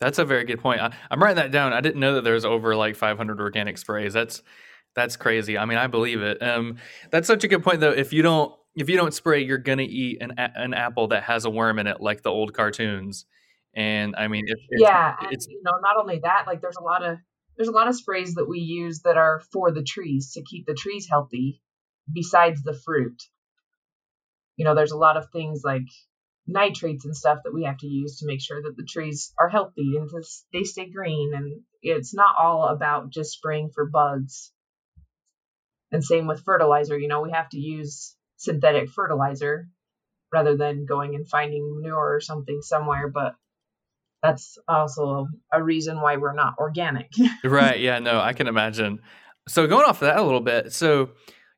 That's 0.00 0.18
a 0.18 0.24
very 0.24 0.44
good 0.44 0.60
point. 0.60 0.80
I, 0.80 0.92
am 1.10 1.22
writing 1.22 1.36
that 1.36 1.50
down. 1.50 1.72
I 1.72 1.80
didn't 1.80 2.00
know 2.00 2.14
that 2.14 2.24
there's 2.24 2.44
over 2.44 2.76
like 2.76 2.96
500 2.96 3.40
organic 3.40 3.78
sprays. 3.78 4.12
That's 4.12 4.42
that's 4.94 5.16
crazy. 5.16 5.58
I 5.58 5.64
mean, 5.64 5.78
I 5.78 5.86
believe 5.88 6.22
it. 6.22 6.42
Um, 6.42 6.76
that's 7.10 7.26
such 7.26 7.42
a 7.44 7.48
good 7.48 7.62
point, 7.64 7.80
though. 7.80 7.90
If 7.90 8.12
you 8.12 8.22
don't 8.22 8.54
if 8.74 8.88
you 8.88 8.96
don't 8.96 9.14
spray, 9.14 9.42
you're 9.42 9.58
gonna 9.58 9.82
eat 9.82 10.18
an 10.20 10.34
an 10.36 10.74
apple 10.74 11.08
that 11.08 11.24
has 11.24 11.44
a 11.44 11.50
worm 11.50 11.78
in 11.78 11.86
it, 11.86 12.00
like 12.00 12.22
the 12.22 12.30
old 12.30 12.54
cartoons. 12.54 13.26
And 13.76 14.14
I 14.16 14.28
mean, 14.28 14.44
if, 14.46 14.58
if 14.68 14.80
yeah, 14.80 15.16
it's 15.30 15.46
you 15.48 15.60
know, 15.64 15.72
not 15.82 15.96
only 15.98 16.20
that, 16.22 16.44
like 16.46 16.60
there's 16.60 16.76
a 16.76 16.82
lot 16.82 17.04
of 17.04 17.18
there's 17.56 17.68
a 17.68 17.72
lot 17.72 17.88
of 17.88 17.94
sprays 17.94 18.34
that 18.34 18.48
we 18.48 18.58
use 18.58 19.00
that 19.02 19.16
are 19.16 19.42
for 19.52 19.70
the 19.72 19.82
trees 19.82 20.32
to 20.32 20.42
keep 20.42 20.66
the 20.66 20.74
trees 20.74 21.06
healthy, 21.10 21.60
besides 22.12 22.62
the 22.62 22.74
fruit. 22.74 23.22
You 24.56 24.64
know, 24.64 24.74
there's 24.74 24.92
a 24.92 24.98
lot 24.98 25.16
of 25.16 25.30
things 25.32 25.62
like 25.64 25.88
nitrates 26.46 27.04
and 27.04 27.16
stuff 27.16 27.38
that 27.44 27.54
we 27.54 27.64
have 27.64 27.78
to 27.78 27.86
use 27.86 28.18
to 28.18 28.26
make 28.26 28.40
sure 28.40 28.60
that 28.62 28.76
the 28.76 28.84
trees 28.84 29.32
are 29.38 29.48
healthy 29.48 29.96
and 29.96 30.10
they 30.52 30.64
stay 30.64 30.90
green. 30.90 31.32
And 31.34 31.62
it's 31.82 32.14
not 32.14 32.36
all 32.38 32.68
about 32.68 33.10
just 33.10 33.32
spraying 33.32 33.70
for 33.74 33.86
bugs. 33.86 34.52
And 35.90 36.04
same 36.04 36.26
with 36.26 36.44
fertilizer, 36.44 36.98
you 36.98 37.08
know, 37.08 37.22
we 37.22 37.30
have 37.30 37.48
to 37.50 37.58
use 37.58 38.16
synthetic 38.36 38.90
fertilizer 38.90 39.68
rather 40.32 40.56
than 40.56 40.86
going 40.86 41.14
and 41.14 41.28
finding 41.28 41.76
manure 41.76 42.16
or 42.16 42.20
something 42.20 42.60
somewhere. 42.62 43.08
But 43.08 43.36
that's 44.22 44.58
also 44.66 45.28
a 45.52 45.62
reason 45.62 46.00
why 46.00 46.16
we're 46.16 46.34
not 46.34 46.54
organic. 46.58 47.12
right. 47.44 47.78
Yeah. 47.78 48.00
No, 48.00 48.20
I 48.20 48.32
can 48.32 48.48
imagine. 48.48 49.00
So 49.48 49.66
going 49.66 49.84
off 49.84 50.02
of 50.02 50.08
that 50.08 50.16
a 50.18 50.22
little 50.22 50.40
bit. 50.40 50.72
So 50.72 51.10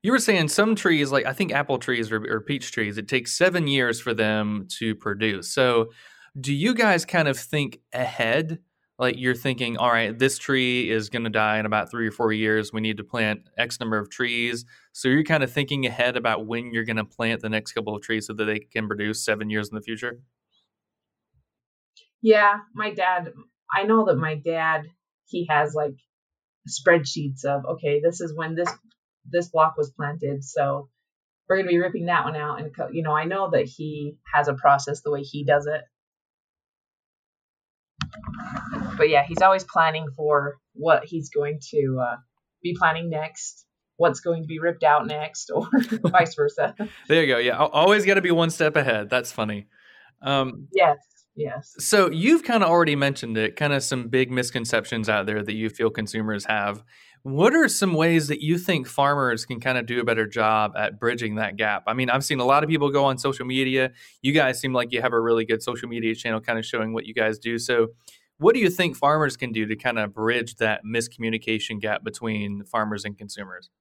you 0.07 0.13
were 0.13 0.19
saying 0.19 0.47
some 0.47 0.73
trees, 0.73 1.11
like 1.11 1.25
I 1.25 1.33
think 1.33 1.51
apple 1.51 1.79
trees 1.79 2.13
or, 2.13 2.25
or, 2.33 2.39
peach 2.39 2.71
trees, 2.71 2.97
it 2.97 3.09
takes 3.09 3.33
seven 3.33 3.67
years 3.67 3.99
for 3.99 4.13
them 4.13 4.65
to 4.79 4.95
produce. 4.95 5.49
So, 5.49 5.91
do 6.39 6.53
you 6.53 6.73
guys 6.73 7.03
kind 7.03 7.27
of 7.27 7.37
think 7.37 7.81
ahead? 7.91 8.59
Like 8.97 9.15
you're 9.17 9.35
thinking, 9.35 9.75
all 9.75 9.91
right, 9.91 10.17
this 10.17 10.37
tree 10.37 10.89
is 10.89 11.09
going 11.09 11.25
to 11.25 11.29
die 11.29 11.59
in 11.59 11.65
about 11.65 11.91
three 11.91 12.07
or 12.07 12.11
four 12.11 12.31
years. 12.31 12.71
We 12.71 12.79
need 12.79 12.95
to 12.97 13.03
plant 13.03 13.49
X 13.57 13.81
number 13.81 13.97
of 13.97 14.09
trees. 14.09 14.63
So 14.93 15.09
you're 15.09 15.25
kind 15.25 15.43
of 15.43 15.51
thinking 15.51 15.85
ahead 15.85 16.15
about 16.15 16.45
when 16.45 16.71
you're 16.71 16.85
going 16.85 16.95
to 16.95 17.03
plant 17.03 17.41
the 17.41 17.49
next 17.49 17.73
couple 17.73 17.93
of 17.93 18.01
trees 18.01 18.27
so 18.27 18.33
that 18.33 18.45
they 18.45 18.59
can 18.59 18.87
produce 18.87 19.25
seven 19.25 19.49
years 19.49 19.67
in 19.67 19.75
the 19.75 19.81
future. 19.81 20.21
Yeah, 22.21 22.59
my 22.73 22.93
dad. 22.93 23.33
I 23.77 23.83
know 23.83 24.05
that 24.05 24.15
my 24.15 24.35
dad 24.35 24.85
he 25.25 25.47
has 25.49 25.73
like 25.75 25.95
spreadsheets 26.69 27.43
of 27.43 27.65
okay, 27.73 27.99
this 28.01 28.21
is 28.21 28.33
when 28.33 28.55
this 28.55 28.71
this 29.29 29.49
block 29.49 29.77
was 29.77 29.91
planted. 29.91 30.43
So 30.43 30.89
we're 31.47 31.57
going 31.57 31.67
to 31.67 31.71
be 31.71 31.77
ripping 31.77 32.05
that 32.05 32.25
one 32.25 32.35
out. 32.35 32.59
And, 32.59 32.71
you 32.91 33.03
know, 33.03 33.13
I 33.13 33.25
know 33.25 33.49
that 33.51 33.65
he 33.65 34.17
has 34.33 34.47
a 34.47 34.53
process 34.53 35.01
the 35.01 35.11
way 35.11 35.21
he 35.21 35.43
does 35.43 35.67
it. 35.67 35.81
But 38.97 39.09
yeah, 39.09 39.23
he's 39.27 39.41
always 39.41 39.63
planning 39.63 40.07
for 40.15 40.57
what 40.73 41.05
he's 41.05 41.29
going 41.29 41.59
to 41.71 41.99
uh, 42.01 42.15
be 42.61 42.75
planning 42.77 43.09
next, 43.09 43.65
what's 43.97 44.19
going 44.19 44.43
to 44.43 44.47
be 44.47 44.59
ripped 44.59 44.83
out 44.83 45.05
next, 45.07 45.51
or 45.55 45.69
vice 46.03 46.35
versa. 46.35 46.75
There 47.07 47.23
you 47.23 47.33
go. 47.33 47.39
Yeah, 47.39 47.57
always 47.57 48.05
got 48.05 48.15
to 48.15 48.21
be 48.21 48.31
one 48.31 48.49
step 48.49 48.75
ahead. 48.75 49.09
That's 49.09 49.31
funny. 49.31 49.67
Um, 50.21 50.67
yes. 50.73 50.97
Yes. 51.35 51.75
So 51.77 52.09
you've 52.09 52.43
kind 52.43 52.63
of 52.63 52.69
already 52.69 52.95
mentioned 52.95 53.37
it, 53.37 53.55
kind 53.55 53.71
of 53.71 53.83
some 53.83 54.07
big 54.07 54.31
misconceptions 54.31 55.07
out 55.07 55.27
there 55.27 55.43
that 55.43 55.53
you 55.53 55.69
feel 55.69 55.91
consumers 55.91 56.45
have. 56.45 56.83
What 57.23 57.53
are 57.53 57.67
some 57.67 57.93
ways 57.93 58.27
that 58.27 58.41
you 58.41 58.57
think 58.57 58.87
farmers 58.87 59.45
can 59.45 59.59
kind 59.59 59.77
of 59.77 59.85
do 59.85 59.99
a 59.99 60.03
better 60.03 60.25
job 60.25 60.73
at 60.77 60.99
bridging 60.99 61.35
that 61.35 61.55
gap? 61.57 61.83
I 61.87 61.93
mean, 61.93 62.09
I've 62.09 62.23
seen 62.23 62.39
a 62.39 62.45
lot 62.45 62.63
of 62.63 62.69
people 62.69 62.89
go 62.89 63.05
on 63.05 63.17
social 63.17 63.45
media. 63.45 63.91
You 64.21 64.31
guys 64.33 64.59
seem 64.59 64.73
like 64.73 64.91
you 64.91 65.01
have 65.01 65.13
a 65.13 65.19
really 65.19 65.45
good 65.45 65.61
social 65.61 65.89
media 65.89 66.15
channel 66.15 66.39
kind 66.39 66.57
of 66.57 66.65
showing 66.65 66.93
what 66.93 67.05
you 67.05 67.13
guys 67.13 67.37
do. 67.39 67.59
So, 67.59 67.89
what 68.39 68.53
do 68.53 68.59
you 68.59 68.69
think 68.69 68.95
farmers 68.95 69.35
can 69.35 69.51
do 69.51 69.65
to 69.65 69.75
kind 69.75 69.97
of 69.97 70.13
bridge 70.13 70.55
that 70.55 70.81
miscommunication 70.85 71.81
gap 71.81 72.03
between 72.03 72.63
farmers 72.63 73.03
and 73.03 73.17
consumers? 73.17 73.71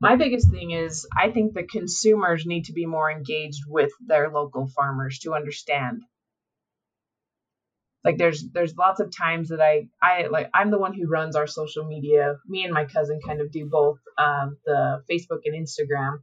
my 0.00 0.16
biggest 0.16 0.50
thing 0.50 0.70
is 0.70 1.06
I 1.16 1.30
think 1.30 1.54
the 1.54 1.64
consumers 1.64 2.46
need 2.46 2.66
to 2.66 2.72
be 2.72 2.86
more 2.86 3.10
engaged 3.10 3.62
with 3.66 3.90
their 4.06 4.30
local 4.30 4.68
farmers 4.68 5.18
to 5.20 5.34
understand. 5.34 6.02
Like 8.04 8.16
there's 8.16 8.44
there's 8.52 8.76
lots 8.76 9.00
of 9.00 9.14
times 9.16 9.48
that 9.48 9.60
I 9.60 9.88
I 10.02 10.28
like 10.28 10.50
I'm 10.54 10.70
the 10.70 10.78
one 10.78 10.94
who 10.94 11.08
runs 11.08 11.36
our 11.36 11.46
social 11.46 11.84
media. 11.84 12.36
Me 12.46 12.64
and 12.64 12.72
my 12.72 12.84
cousin 12.84 13.20
kind 13.24 13.40
of 13.40 13.50
do 13.50 13.66
both 13.66 13.98
um, 14.16 14.56
the 14.64 15.02
Facebook 15.10 15.40
and 15.44 15.54
Instagram. 15.54 16.18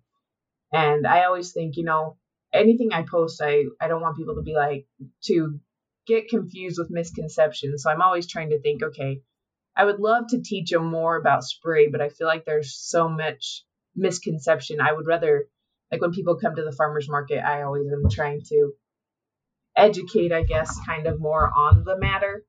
And 0.71 1.05
I 1.05 1.25
always 1.25 1.51
think, 1.51 1.77
you 1.77 1.83
know, 1.83 2.17
anything 2.53 2.93
I 2.93 3.03
post, 3.03 3.41
I 3.43 3.65
I 3.79 3.87
don't 3.87 4.01
want 4.01 4.17
people 4.17 4.35
to 4.35 4.41
be 4.41 4.55
like 4.55 4.87
to 5.25 5.59
get 6.07 6.29
confused 6.29 6.77
with 6.79 6.89
misconceptions. 6.91 7.83
So 7.83 7.91
I'm 7.91 8.01
always 8.01 8.27
trying 8.27 8.51
to 8.51 8.59
think, 8.61 8.81
okay, 8.83 9.21
I 9.75 9.85
would 9.85 9.99
love 9.99 10.25
to 10.29 10.41
teach 10.41 10.69
them 10.69 10.85
more 10.85 11.17
about 11.17 11.43
spray, 11.43 11.89
but 11.89 12.01
I 12.01 12.09
feel 12.09 12.27
like 12.27 12.45
there's 12.45 12.75
so 12.75 13.09
much 13.09 13.63
misconception. 13.95 14.79
I 14.79 14.93
would 14.93 15.07
rather, 15.07 15.47
like 15.91 16.01
when 16.01 16.11
people 16.11 16.37
come 16.37 16.55
to 16.55 16.63
the 16.63 16.71
farmers 16.71 17.09
market, 17.09 17.43
I 17.43 17.63
always 17.63 17.91
am 17.91 18.09
trying 18.09 18.41
to 18.49 18.73
educate, 19.75 20.31
I 20.31 20.43
guess, 20.43 20.79
kind 20.85 21.07
of 21.07 21.19
more 21.19 21.51
on 21.55 21.83
the 21.83 21.97
matter. 21.97 22.43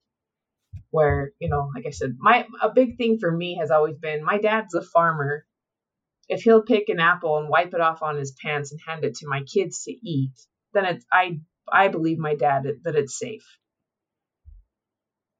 Where, 0.91 1.33
you 1.41 1.49
know, 1.49 1.71
like 1.75 1.85
I 1.87 1.91
said, 1.91 2.17
my 2.19 2.47
a 2.62 2.71
big 2.71 2.97
thing 2.97 3.19
for 3.19 3.31
me 3.31 3.57
has 3.61 3.71
always 3.71 3.99
been 3.99 4.25
my 4.25 4.39
dad's 4.39 4.75
a 4.75 4.83
farmer. 4.83 5.45
If 6.29 6.43
he'll 6.43 6.62
pick 6.62 6.89
an 6.89 7.01
apple 7.01 7.39
and 7.39 7.49
wipe 7.49 7.75
it 7.75 7.81
off 7.81 8.03
on 8.03 8.17
his 8.17 8.33
pants 8.33 8.73
and 8.73 8.81
hand 8.87 9.05
it 9.05 9.17
to 9.17 9.29
my 9.29 9.43
kids 9.43 9.85
to 9.85 9.93
eat, 9.93 10.33
then 10.73 10.85
it's 10.85 11.05
I 11.12 11.41
I 11.71 11.89
believe 11.89 12.19
my 12.19 12.35
dad 12.35 12.67
that 12.85 12.97
it's 12.97 13.19
safe 13.19 13.47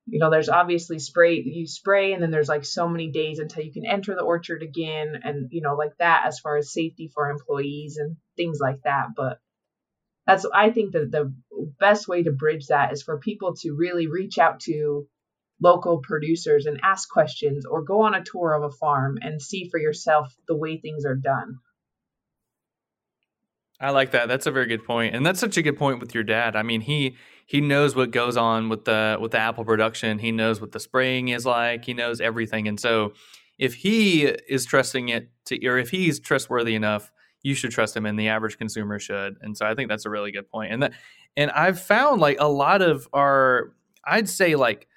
you 0.07 0.21
know 0.21 0.31
there's 0.31 0.49
obviously 0.49 0.99
spray 0.99 1.43
you 1.45 1.67
spray 1.67 2.13
and 2.13 2.23
then 2.23 2.31
there's 2.31 2.49
like 2.49 2.65
so 2.65 2.89
many 2.89 3.11
days 3.11 3.39
until 3.39 3.65
you 3.65 3.73
can 3.73 3.85
enter 3.85 4.15
the 4.15 4.23
orchard 4.23 4.63
again 4.63 5.21
and 5.23 5.49
you 5.51 5.61
know 5.61 5.75
like 5.75 5.97
that 5.99 6.25
as 6.27 6.39
far 6.39 6.57
as 6.57 6.73
safety 6.73 7.11
for 7.13 7.29
employees 7.29 7.97
and 7.97 8.17
things 8.37 8.59
like 8.61 8.81
that 8.85 9.09
but 9.17 9.39
that's 10.27 10.47
i 10.55 10.71
think 10.71 10.93
that 10.93 11.11
the 11.11 11.33
best 11.79 12.09
way 12.09 12.23
to 12.23 12.31
bridge 12.31 12.67
that 12.67 12.93
is 12.93 13.03
for 13.03 13.19
people 13.19 13.55
to 13.55 13.73
really 13.73 14.07
reach 14.07 14.39
out 14.39 14.61
to 14.61 15.07
local 15.63 15.99
producers 16.03 16.67
and 16.67 16.81
ask 16.83 17.09
questions 17.09 17.65
or 17.65 17.83
go 17.83 18.03
on 18.03 18.15
a 18.15 18.23
tour 18.23 18.53
of 18.53 18.63
a 18.63 18.77
farm 18.77 19.19
and 19.23 19.41
see 19.41 19.69
for 19.71 19.81
yourself 19.81 20.35
the 20.49 20.57
way 20.57 20.79
things 20.79 21.05
are 21.05 21.15
done 21.15 21.59
I 23.81 23.91
like 23.91 24.13
that. 24.13 24.29
That's 24.29 24.47
a 24.47 24.51
very 24.51 24.67
good 24.67 24.85
point. 24.85 25.15
And 25.15 25.25
that's 25.25 25.41
such 25.41 25.57
a 25.57 25.63
good 25.63 25.77
point 25.77 26.01
with 26.01 26.15
your 26.15 26.25
dad. 26.25 26.57
I 26.57 26.63
mean, 26.63 26.81
he 26.81 27.17
he 27.45 27.61
knows 27.61 27.95
what 27.95 28.11
goes 28.11 28.37
on 28.37 28.69
with 28.69 28.85
the 28.85 29.19
with 29.21 29.33
the 29.33 29.39
apple 29.39 29.65
production. 29.65 30.19
He 30.19 30.33
knows 30.33 30.61
what 30.61 30.73
the 30.73 30.81
spraying 30.81 31.29
is 31.29 31.45
like. 31.45 31.85
He 31.85 31.93
knows 31.93 32.21
everything. 32.21 32.69
And 32.69 32.81
so 32.81 33.13
if 33.59 33.75
he 33.75 34.25
is 34.25 34.65
trusting 34.65 35.09
it 35.11 35.31
to 35.47 35.67
or 35.67 35.79
if 35.79 35.91
he's 35.91 36.19
trustworthy 36.21 36.75
enough, 36.75 37.13
you 37.47 37.55
should 37.55 37.71
trust 37.71 37.97
him 37.97 38.07
and 38.07 38.19
the 38.19 38.29
average 38.29 38.59
consumer 38.59 38.99
should. 38.99 39.37
And 39.41 39.57
so 39.57 39.65
I 39.65 39.77
think 39.77 39.89
that's 39.89 40.05
a 40.05 40.11
really 40.11 40.33
good 40.33 40.51
point. 40.51 40.73
And 40.73 40.83
that 40.83 40.93
and 41.37 41.53
I've 41.53 41.81
found 41.81 42.21
like 42.21 42.39
a 42.41 42.49
lot 42.49 42.83
of 42.83 43.09
our 43.13 43.73
I'd 44.05 44.29
say 44.29 44.57
like 44.57 44.89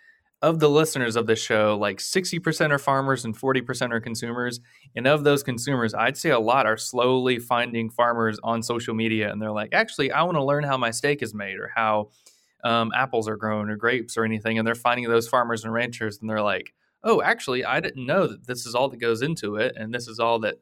of 0.42 0.60
the 0.60 0.70
listeners 0.70 1.16
of 1.16 1.28
the 1.28 1.36
show, 1.36 1.78
like 1.80 1.98
60% 1.98 2.72
are 2.72 2.80
farmers 2.80 3.26
and 3.26 3.38
40% 3.38 3.92
are 3.92 4.00
consumers. 4.00 4.62
And 4.96 5.06
of 5.06 5.26
those 5.26 5.44
consumers, 5.44 5.94
I'd 5.94 6.18
say 6.18 6.30
a 6.30 6.40
lot 6.40 6.66
are 6.66 6.78
slowly 6.78 7.40
finding 7.40 7.90
farmers 7.90 8.40
on 8.42 8.64
social 8.64 8.96
media. 8.96 9.32
And 9.32 9.42
they're 9.42 9.52
like, 9.52 9.74
actually, 9.74 10.12
I 10.12 10.24
want 10.24 10.38
to 10.38 10.44
learn 10.44 10.64
how 10.64 10.78
my 10.78 10.92
steak 10.92 11.22
is 11.22 11.34
made 11.34 11.58
or 11.58 11.70
how 11.76 12.12
um, 12.64 12.92
apples 12.96 13.28
are 13.28 13.36
grown 13.36 13.70
or 13.70 13.76
grapes 13.76 14.18
or 14.18 14.24
anything. 14.24 14.58
And 14.58 14.66
they're 14.66 14.76
finding 14.76 15.08
those 15.10 15.28
farmers 15.28 15.66
and 15.66 15.74
ranchers 15.74 16.20
and 16.20 16.30
they're 16.30 16.42
like, 16.42 16.74
oh, 17.04 17.22
actually, 17.22 17.66
I 17.66 17.82
didn't 17.82 18.06
know 18.06 18.26
that 18.26 18.48
this 18.48 18.66
is 18.66 18.76
all 18.76 18.88
that 18.90 19.02
goes 19.02 19.22
into 19.22 19.58
it. 19.58 19.76
And 19.76 19.94
this 19.94 20.08
is 20.08 20.20
all 20.20 20.40
that, 20.40 20.56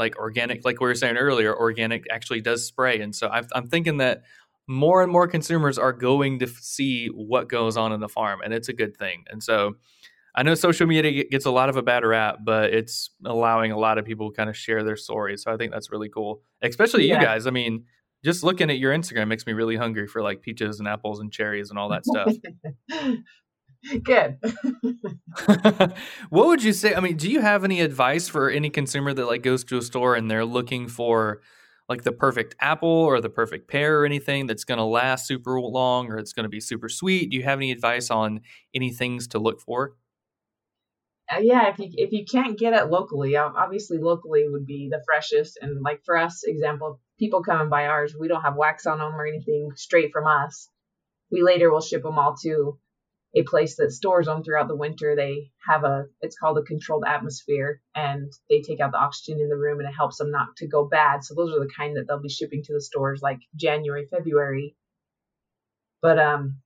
like, 0.00 0.16
organic, 0.18 0.64
like 0.64 0.80
we 0.80 0.88
were 0.88 0.96
saying 0.96 1.16
earlier, 1.16 1.56
organic 1.56 2.06
actually 2.10 2.40
does 2.40 2.66
spray. 2.66 3.00
And 3.00 3.14
so 3.14 3.28
i 3.28 3.42
I'm 3.52 3.68
thinking 3.68 3.98
that 3.98 4.22
more 4.66 5.02
and 5.02 5.12
more 5.12 5.28
consumers 5.28 5.78
are 5.78 5.92
going 5.92 6.40
to 6.40 6.48
see 6.48 7.06
what 7.08 7.48
goes 7.48 7.76
on 7.76 7.92
in 7.92 8.00
the 8.00 8.08
farm, 8.08 8.40
and 8.42 8.52
it's 8.52 8.68
a 8.68 8.72
good 8.72 8.96
thing. 8.96 9.24
And 9.30 9.42
so, 9.42 9.76
I 10.34 10.42
know 10.42 10.54
social 10.54 10.86
media 10.86 11.24
gets 11.24 11.44
a 11.44 11.50
lot 11.50 11.68
of 11.68 11.76
a 11.76 11.82
bad 11.82 12.04
rap, 12.04 12.38
but 12.44 12.72
it's 12.72 13.10
allowing 13.24 13.72
a 13.72 13.78
lot 13.78 13.98
of 13.98 14.04
people 14.04 14.30
kind 14.30 14.48
of 14.48 14.56
share 14.56 14.84
their 14.84 14.96
stories. 14.96 15.42
So 15.42 15.52
I 15.52 15.56
think 15.56 15.72
that's 15.72 15.90
really 15.90 16.08
cool, 16.08 16.42
especially 16.62 17.08
yeah. 17.08 17.18
you 17.18 17.24
guys. 17.24 17.46
I 17.46 17.50
mean, 17.50 17.84
just 18.24 18.44
looking 18.44 18.70
at 18.70 18.78
your 18.78 18.94
Instagram 18.94 19.28
makes 19.28 19.46
me 19.46 19.54
really 19.54 19.76
hungry 19.76 20.06
for 20.06 20.22
like 20.22 20.40
peaches 20.40 20.78
and 20.78 20.86
apples 20.86 21.20
and 21.20 21.32
cherries 21.32 21.70
and 21.70 21.78
all 21.78 21.88
that 21.88 22.04
stuff. 22.04 22.32
Good. 24.02 24.38
what 26.28 26.46
would 26.46 26.62
you 26.62 26.72
say? 26.72 26.94
I 26.94 27.00
mean, 27.00 27.16
do 27.16 27.30
you 27.30 27.40
have 27.40 27.64
any 27.64 27.80
advice 27.80 28.28
for 28.28 28.50
any 28.50 28.70
consumer 28.70 29.14
that 29.14 29.26
like 29.26 29.42
goes 29.42 29.64
to 29.64 29.78
a 29.78 29.82
store 29.82 30.14
and 30.14 30.30
they're 30.30 30.44
looking 30.44 30.86
for 30.88 31.40
like 31.88 32.02
the 32.02 32.12
perfect 32.12 32.54
apple 32.60 32.88
or 32.88 33.20
the 33.20 33.30
perfect 33.30 33.68
pear 33.68 34.00
or 34.00 34.06
anything 34.06 34.46
that's 34.46 34.64
going 34.64 34.78
to 34.78 34.84
last 34.84 35.26
super 35.26 35.60
long 35.60 36.08
or 36.08 36.18
it's 36.18 36.32
going 36.32 36.44
to 36.44 36.50
be 36.50 36.60
super 36.60 36.88
sweet? 36.88 37.30
Do 37.30 37.36
you 37.36 37.42
have 37.42 37.58
any 37.58 37.72
advice 37.72 38.10
on 38.10 38.40
any 38.74 38.92
things 38.92 39.26
to 39.28 39.38
look 39.38 39.60
for? 39.60 39.94
Uh, 41.32 41.38
yeah, 41.38 41.70
if 41.70 41.78
you 41.78 41.88
if 41.92 42.12
you 42.12 42.24
can't 42.24 42.58
get 42.58 42.74
it 42.74 42.90
locally, 42.90 43.36
obviously 43.36 43.98
locally 43.98 44.48
would 44.48 44.66
be 44.66 44.88
the 44.90 45.02
freshest. 45.06 45.58
And 45.62 45.80
like 45.82 46.04
for 46.04 46.16
us, 46.16 46.42
example, 46.44 47.00
people 47.18 47.42
come 47.42 47.60
and 47.60 47.70
buy 47.70 47.86
ours, 47.86 48.14
we 48.18 48.28
don't 48.28 48.42
have 48.42 48.56
wax 48.56 48.86
on 48.86 48.98
them 48.98 49.14
or 49.14 49.26
anything 49.26 49.70
straight 49.76 50.12
from 50.12 50.26
us. 50.26 50.68
We 51.30 51.42
later 51.42 51.70
will 51.70 51.80
ship 51.80 52.02
them 52.02 52.18
all 52.18 52.34
to 52.42 52.78
a 53.34 53.42
place 53.44 53.76
that 53.76 53.92
stores 53.92 54.26
them 54.26 54.42
throughout 54.42 54.68
the 54.68 54.76
winter. 54.76 55.14
They 55.14 55.50
have 55.66 55.84
a, 55.84 56.06
it's 56.20 56.36
called 56.36 56.58
a 56.58 56.62
controlled 56.62 57.04
atmosphere, 57.06 57.80
and 57.94 58.32
they 58.48 58.60
take 58.60 58.80
out 58.80 58.92
the 58.92 58.98
oxygen 58.98 59.40
in 59.40 59.48
the 59.48 59.56
room 59.56 59.78
and 59.78 59.88
it 59.88 59.94
helps 59.94 60.18
them 60.18 60.30
not 60.30 60.56
to 60.56 60.66
go 60.66 60.84
bad. 60.84 61.24
So 61.24 61.34
those 61.34 61.54
are 61.54 61.60
the 61.60 61.72
kind 61.76 61.96
that 61.96 62.06
they'll 62.08 62.20
be 62.20 62.28
shipping 62.28 62.62
to 62.64 62.72
the 62.72 62.80
stores 62.80 63.20
like 63.22 63.40
January, 63.54 64.06
February. 64.10 64.74
But 66.02 66.18
um, 66.18 66.60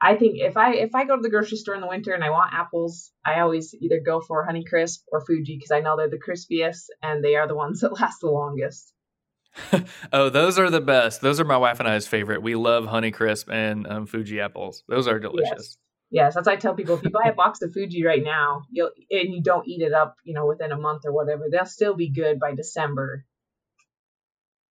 I 0.00 0.16
think 0.16 0.36
if 0.38 0.56
I 0.56 0.74
if 0.74 0.94
I 0.94 1.04
go 1.04 1.16
to 1.16 1.22
the 1.22 1.30
grocery 1.30 1.58
store 1.58 1.74
in 1.74 1.80
the 1.80 1.88
winter 1.88 2.12
and 2.12 2.24
I 2.24 2.30
want 2.30 2.54
apples, 2.54 3.12
I 3.24 3.40
always 3.40 3.74
either 3.74 4.00
go 4.04 4.20
for 4.20 4.46
Honeycrisp 4.46 5.00
or 5.10 5.24
Fuji 5.24 5.56
because 5.56 5.70
I 5.70 5.80
know 5.80 5.96
they're 5.96 6.10
the 6.10 6.18
crispiest 6.18 6.86
and 7.02 7.24
they 7.24 7.36
are 7.36 7.48
the 7.48 7.54
ones 7.54 7.80
that 7.82 7.92
last 7.92 8.20
the 8.20 8.28
longest. 8.28 8.92
oh, 10.12 10.28
those 10.28 10.58
are 10.58 10.70
the 10.70 10.80
best. 10.80 11.20
Those 11.20 11.40
are 11.40 11.44
my 11.44 11.56
wife 11.56 11.80
and 11.80 11.88
I's 11.88 12.06
favorite. 12.06 12.42
We 12.42 12.54
love 12.54 12.84
Honeycrisp 12.84 13.52
and 13.52 13.86
um, 13.86 14.06
Fuji 14.06 14.40
apples. 14.40 14.84
Those 14.88 15.08
are 15.08 15.18
delicious. 15.18 15.50
Yes. 15.50 15.78
yes, 16.10 16.34
that's 16.34 16.46
why 16.46 16.54
I 16.54 16.56
tell 16.56 16.74
people 16.74 16.96
if 16.96 17.02
you 17.02 17.10
buy 17.10 17.28
a 17.28 17.34
box 17.34 17.62
of 17.62 17.72
Fuji 17.72 18.04
right 18.04 18.22
now, 18.22 18.62
you'll 18.70 18.90
and 19.10 19.32
you 19.32 19.42
don't 19.42 19.66
eat 19.66 19.82
it 19.82 19.92
up, 19.92 20.16
you 20.24 20.34
know, 20.34 20.46
within 20.46 20.72
a 20.72 20.78
month 20.78 21.02
or 21.04 21.12
whatever, 21.12 21.44
they'll 21.50 21.64
still 21.64 21.94
be 21.94 22.10
good 22.10 22.38
by 22.38 22.54
December. 22.54 23.24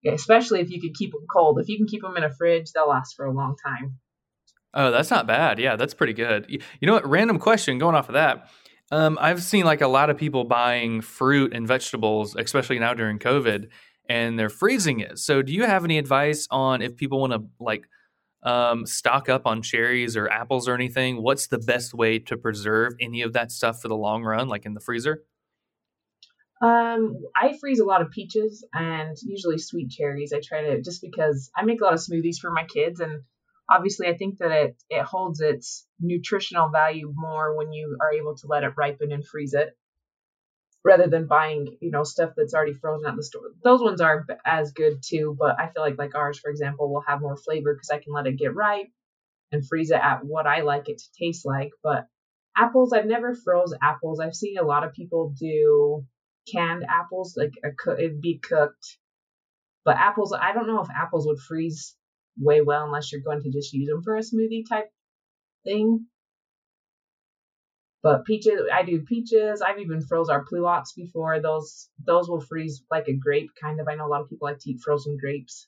Yeah, 0.01 0.13
especially 0.13 0.61
if 0.61 0.69
you 0.69 0.79
can 0.79 0.93
keep 0.93 1.11
them 1.11 1.25
cold. 1.31 1.59
If 1.59 1.67
you 1.67 1.77
can 1.77 1.87
keep 1.87 2.01
them 2.01 2.15
in 2.15 2.23
a 2.23 2.29
fridge, 2.29 2.71
they'll 2.71 2.89
last 2.89 3.15
for 3.15 3.25
a 3.25 3.31
long 3.31 3.55
time. 3.65 3.97
Oh, 4.75 4.91
that's 4.91 5.09
not 5.09 5.25
bad. 5.25 5.57
Yeah, 5.57 5.77
that's 5.77 5.93
pretty 5.93 6.13
good. 6.13 6.45
You 6.49 6.59
know 6.81 6.93
what? 6.93 7.09
Random 7.09 7.39
question 7.39 7.77
going 7.79 7.95
off 7.95 8.09
of 8.09 8.13
that. 8.13 8.49
Um, 8.91 9.17
I've 9.19 9.41
seen 9.41 9.65
like 9.65 9.81
a 9.81 9.87
lot 9.87 10.09
of 10.09 10.17
people 10.17 10.43
buying 10.43 11.01
fruit 11.01 11.53
and 11.53 11.67
vegetables, 11.67 12.35
especially 12.35 12.77
now 12.77 12.93
during 12.93 13.17
COVID, 13.17 13.69
and 14.09 14.37
they're 14.37 14.49
freezing 14.49 14.99
it. 14.99 15.19
So, 15.19 15.41
do 15.41 15.53
you 15.53 15.63
have 15.63 15.83
any 15.83 15.97
advice 15.97 16.47
on 16.51 16.81
if 16.81 16.95
people 16.95 17.19
want 17.19 17.33
to 17.33 17.43
like 17.59 17.87
um, 18.43 18.85
stock 18.85 19.27
up 19.29 19.45
on 19.45 19.61
cherries 19.61 20.15
or 20.15 20.29
apples 20.29 20.67
or 20.67 20.75
anything? 20.75 21.21
What's 21.21 21.47
the 21.47 21.57
best 21.57 21.93
way 21.93 22.19
to 22.19 22.37
preserve 22.37 22.93
any 22.99 23.21
of 23.21 23.33
that 23.33 23.51
stuff 23.51 23.81
for 23.81 23.87
the 23.87 23.95
long 23.95 24.23
run, 24.23 24.47
like 24.47 24.65
in 24.65 24.73
the 24.73 24.79
freezer? 24.79 25.23
Um, 26.61 27.17
I 27.35 27.57
freeze 27.59 27.79
a 27.79 27.85
lot 27.85 28.01
of 28.01 28.11
peaches 28.11 28.65
and 28.73 29.17
usually 29.23 29.57
sweet 29.57 29.89
cherries. 29.89 30.31
I 30.33 30.39
try 30.41 30.61
to 30.61 30.81
just 30.81 31.01
because 31.01 31.51
I 31.55 31.65
make 31.65 31.81
a 31.81 31.83
lot 31.83 31.93
of 31.93 31.99
smoothies 31.99 32.39
for 32.39 32.51
my 32.51 32.63
kids, 32.63 33.01
and 33.01 33.23
obviously 33.69 34.07
I 34.07 34.15
think 34.15 34.37
that 34.37 34.51
it 34.51 34.83
it 34.89 35.03
holds 35.03 35.41
its 35.41 35.85
nutritional 35.99 36.69
value 36.69 37.11
more 37.13 37.57
when 37.57 37.73
you 37.73 37.97
are 37.99 38.13
able 38.13 38.35
to 38.37 38.47
let 38.47 38.63
it 38.63 38.73
ripen 38.77 39.11
and 39.11 39.25
freeze 39.25 39.53
it 39.53 39.75
rather 40.85 41.07
than 41.07 41.25
buying 41.25 41.77
you 41.81 41.91
know 41.91 42.03
stuff 42.03 42.29
that's 42.37 42.53
already 42.53 42.73
frozen 42.73 43.07
at 43.07 43.15
the 43.15 43.23
store. 43.23 43.51
Those 43.63 43.81
ones 43.81 43.99
aren't 43.99 44.29
as 44.45 44.71
good 44.71 45.01
too 45.03 45.35
but 45.37 45.59
i 45.59 45.67
feel 45.67 45.83
like 45.83 45.97
like 45.97 46.15
ours 46.15 46.39
for 46.39 46.51
example 46.51 46.93
will 46.93 47.03
have 47.07 47.21
more 47.21 47.35
flavor 47.35 47.73
because 47.73 47.89
i 47.89 47.97
can 47.97 48.13
let 48.13 48.27
it 48.27 48.37
get 48.37 48.55
ripe 48.55 48.87
and 49.51 49.67
freeze 49.67 49.89
it 49.91 49.99
at 50.01 50.23
what 50.23 50.45
i 50.45 50.61
like 50.61 50.87
it 50.87 50.99
to 50.99 51.05
taste 51.19 51.45
like 51.45 51.71
but 51.83 52.05
apples 52.55 52.93
i've 52.93 53.05
never 53.05 53.33
froze 53.33 53.73
apples. 53.81 54.19
I've 54.19 54.35
seen 54.35 54.57
a 54.57 54.65
lot 54.65 54.85
of 54.85 54.93
people 54.93 55.33
do 55.37 56.05
canned 56.51 56.85
apples 56.87 57.35
like 57.35 57.53
a, 57.63 57.91
it'd 57.97 58.21
be 58.21 58.37
cooked 58.37 58.97
but 59.83 59.97
apples 59.97 60.33
i 60.33 60.53
don't 60.53 60.67
know 60.67 60.81
if 60.81 60.89
apples 60.89 61.25
would 61.25 61.39
freeze 61.39 61.95
way 62.37 62.61
well 62.61 62.85
unless 62.85 63.11
you're 63.11 63.21
going 63.21 63.41
to 63.41 63.49
just 63.49 63.73
use 63.73 63.87
them 63.89 64.03
for 64.03 64.15
a 64.15 64.19
smoothie 64.19 64.67
type 64.69 64.89
thing 65.63 66.05
but 68.05 68.23
peaches, 68.23 68.61
I 68.71 68.83
do 68.83 69.01
peaches. 69.01 69.63
I've 69.63 69.79
even 69.79 69.99
froze 69.99 70.29
our 70.29 70.45
pluots 70.45 70.93
before. 70.95 71.41
Those 71.41 71.89
those 72.05 72.29
will 72.29 72.39
freeze 72.39 72.83
like 72.91 73.07
a 73.07 73.13
grape, 73.13 73.49
kind 73.59 73.79
of. 73.79 73.87
I 73.87 73.95
know 73.95 74.05
a 74.05 74.13
lot 74.13 74.21
of 74.21 74.29
people 74.29 74.47
like 74.47 74.59
to 74.59 74.69
eat 74.69 74.79
frozen 74.79 75.17
grapes. 75.19 75.67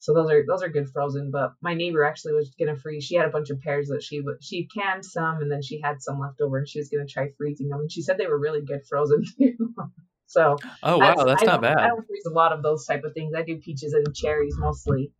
So 0.00 0.12
those 0.14 0.28
are 0.32 0.44
those 0.44 0.64
are 0.64 0.68
good 0.68 0.88
frozen. 0.88 1.30
But 1.30 1.52
my 1.62 1.74
neighbor 1.74 2.02
actually 2.02 2.32
was 2.32 2.50
gonna 2.58 2.74
freeze. 2.74 3.04
She 3.04 3.14
had 3.14 3.26
a 3.26 3.30
bunch 3.30 3.50
of 3.50 3.60
pears 3.60 3.86
that 3.86 4.02
she 4.02 4.20
she 4.40 4.66
canned 4.66 5.04
some, 5.04 5.36
and 5.40 5.48
then 5.48 5.62
she 5.62 5.80
had 5.80 6.02
some 6.02 6.18
left 6.18 6.40
over, 6.40 6.58
and 6.58 6.68
she 6.68 6.80
was 6.80 6.88
gonna 6.88 7.06
try 7.06 7.28
freezing 7.38 7.68
them. 7.68 7.82
And 7.82 7.92
she 7.92 8.02
said 8.02 8.18
they 8.18 8.26
were 8.26 8.36
really 8.36 8.62
good 8.62 8.84
frozen 8.88 9.22
too. 9.38 9.54
So 10.26 10.56
oh 10.82 10.98
wow, 10.98 11.22
that's, 11.22 11.44
not 11.44 11.62
bad. 11.62 11.78
I 11.78 11.86
don't 11.86 12.04
freeze 12.04 12.26
a 12.26 12.34
lot 12.34 12.52
of 12.52 12.64
those 12.64 12.84
type 12.84 13.04
of 13.04 13.14
things. 13.14 13.32
I 13.32 13.42
do 13.42 13.58
peaches 13.58 13.92
and 13.92 14.12
cherries 14.12 14.56
mostly. 14.58 15.12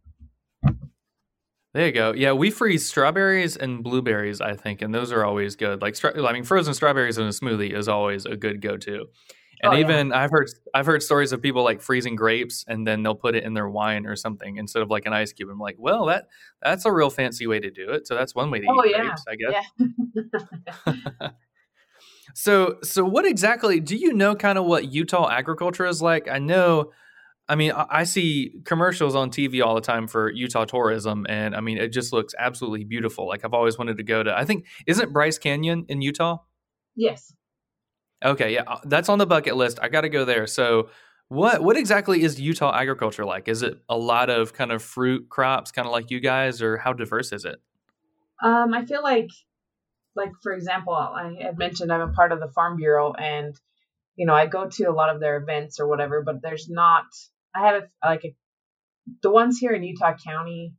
There 1.79 1.87
you 1.87 1.93
go. 1.93 2.13
Yeah, 2.13 2.33
we 2.33 2.51
freeze 2.51 2.89
strawberries 2.89 3.57
and 3.57 3.85
blueberries, 3.85 4.41
I 4.41 4.55
think, 4.55 4.83
and 4.83 4.93
those 4.93 5.13
are 5.13 5.25
always 5.25 5.55
good. 5.55 5.81
Like, 5.81 5.97
I 6.05 6.33
mean, 6.33 6.43
frozen 6.43 6.75
strawberries 6.75 7.19
in 7.19 7.27
a 7.27 7.29
smoothie 7.29 7.73
is 7.73 7.87
always 7.87 8.27
a 8.27 8.37
good 8.37 8.61
go-to. 8.61 9.07
And 9.63 9.75
oh, 9.75 9.77
even 9.77 10.09
yeah. 10.09 10.19
I've 10.19 10.33
heard 10.33 10.51
I've 10.75 10.87
heard 10.87 11.05
stories 11.05 11.31
of 11.31 11.41
people 11.41 11.63
like 11.63 11.81
freezing 11.81 12.17
grapes 12.17 12.65
and 12.67 12.85
then 12.85 13.05
they'll 13.05 13.15
put 13.15 13.37
it 13.37 13.45
in 13.45 13.55
their 13.55 13.69
wine 13.69 14.07
or 14.07 14.17
something 14.17 14.57
instead 14.57 14.83
of 14.83 14.91
like 14.91 15.07
an 15.07 15.13
ice 15.13 15.33
cube. 15.33 15.51
I'm 15.51 15.61
like, 15.61 15.77
well, 15.79 16.07
that 16.07 16.25
that's 16.61 16.85
a 16.85 16.91
real 16.91 17.11
fancy 17.11 17.47
way 17.47 17.61
to 17.61 17.71
do 17.71 17.91
it. 17.91 18.09
So 18.09 18.17
that's 18.17 18.35
one 18.35 18.51
way 18.51 18.59
to 18.59 18.67
oh, 18.69 18.85
eat 18.85 18.97
yeah. 18.97 19.03
grapes, 19.03 19.25
I 19.29 19.37
guess. 19.37 19.65
Yeah. 20.89 21.29
so 22.35 22.79
so 22.83 23.05
what 23.05 23.25
exactly 23.25 23.79
do 23.79 23.95
you 23.95 24.15
know 24.15 24.35
kind 24.35 24.59
of 24.59 24.65
what 24.65 24.93
Utah 24.93 25.31
agriculture 25.31 25.87
is 25.87 26.03
like? 26.03 26.29
I 26.29 26.41
know 26.41 26.91
I 27.49 27.55
mean, 27.55 27.73
I 27.73 28.05
see 28.05 28.61
commercials 28.65 29.15
on 29.15 29.31
TV 29.31 29.65
all 29.65 29.75
the 29.75 29.81
time 29.81 30.07
for 30.07 30.31
Utah 30.31 30.67
tourism, 30.67 31.25
and 31.31 31.57
I 31.57 31.61
mean, 31.61 31.79
it 31.79 31.89
just 31.89 32.13
looks 32.13 32.35
absolutely 32.39 32.85
beautiful. 32.85 33.27
Like 33.27 33.43
I've 33.43 33.55
always 33.55 33.79
wanted 33.79 33.97
to 33.97 34.03
go 34.03 34.23
to. 34.23 34.37
I 34.37 34.45
think 34.45 34.67
isn't 34.87 35.15
Bryce 35.15 35.39
Canyon 35.39 35.87
in 35.89 36.03
Utah? 36.03 36.39
Yes. 36.95 37.33
Okay, 38.23 38.53
yeah, 38.53 38.65
uh, 38.67 38.81
that's 38.85 39.09
on 39.09 39.19
the 39.19 39.27
bucket 39.27 39.57
list. 39.57 39.79
I 39.81 39.89
got 39.89 40.03
to 40.03 40.11
go 40.11 40.27
there. 40.27 40.47
So, 40.47 40.91
what 41.29 41.63
what 41.63 41.79
exactly 41.79 42.23
is 42.23 42.39
Utah 42.39 42.75
agriculture 42.75 43.25
like? 43.25 43.49
Is 43.49 43.63
it 43.63 43.79
a 43.89 43.97
lot 43.97 44.29
of 44.29 44.53
kind 44.53 44.71
of 44.71 44.83
fruit 44.83 45.29
crops, 45.31 45.71
kind 45.71 45.87
of 45.87 45.93
like 45.93 46.11
you 46.11 46.21
guys, 46.21 46.61
or 46.61 46.77
how 46.77 46.93
diverse 46.93 47.33
is 47.33 47.47
it? 47.47 47.61
Um, 48.43 48.75
I 48.75 48.85
feel 48.85 49.03
like, 49.03 49.31
like 50.15 50.33
for 50.43 50.53
example, 50.53 50.93
I 50.93 51.35
had 51.41 51.57
mentioned 51.57 51.91
I'm 51.91 52.01
a 52.01 52.13
part 52.13 52.33
of 52.33 52.41
the 52.41 52.49
Farm 52.49 52.77
Bureau, 52.77 53.15
and 53.15 53.55
you 54.17 54.27
know 54.27 54.35
I 54.35 54.47
go 54.47 54.69
to 54.69 54.85
a 54.85 54.93
lot 54.93 55.15
of 55.15 55.21
their 55.21 55.39
events 55.39 55.81
or 55.81 55.89
whatever, 55.89 56.23
but 56.23 56.43
there's 56.43 56.69
not 56.69 57.05
I 57.55 57.67
have 57.67 57.83
a, 57.83 58.07
like 58.07 58.25
a, 58.25 58.35
the 59.23 59.31
ones 59.31 59.59
here 59.59 59.73
in 59.73 59.83
Utah 59.83 60.15
County. 60.25 60.75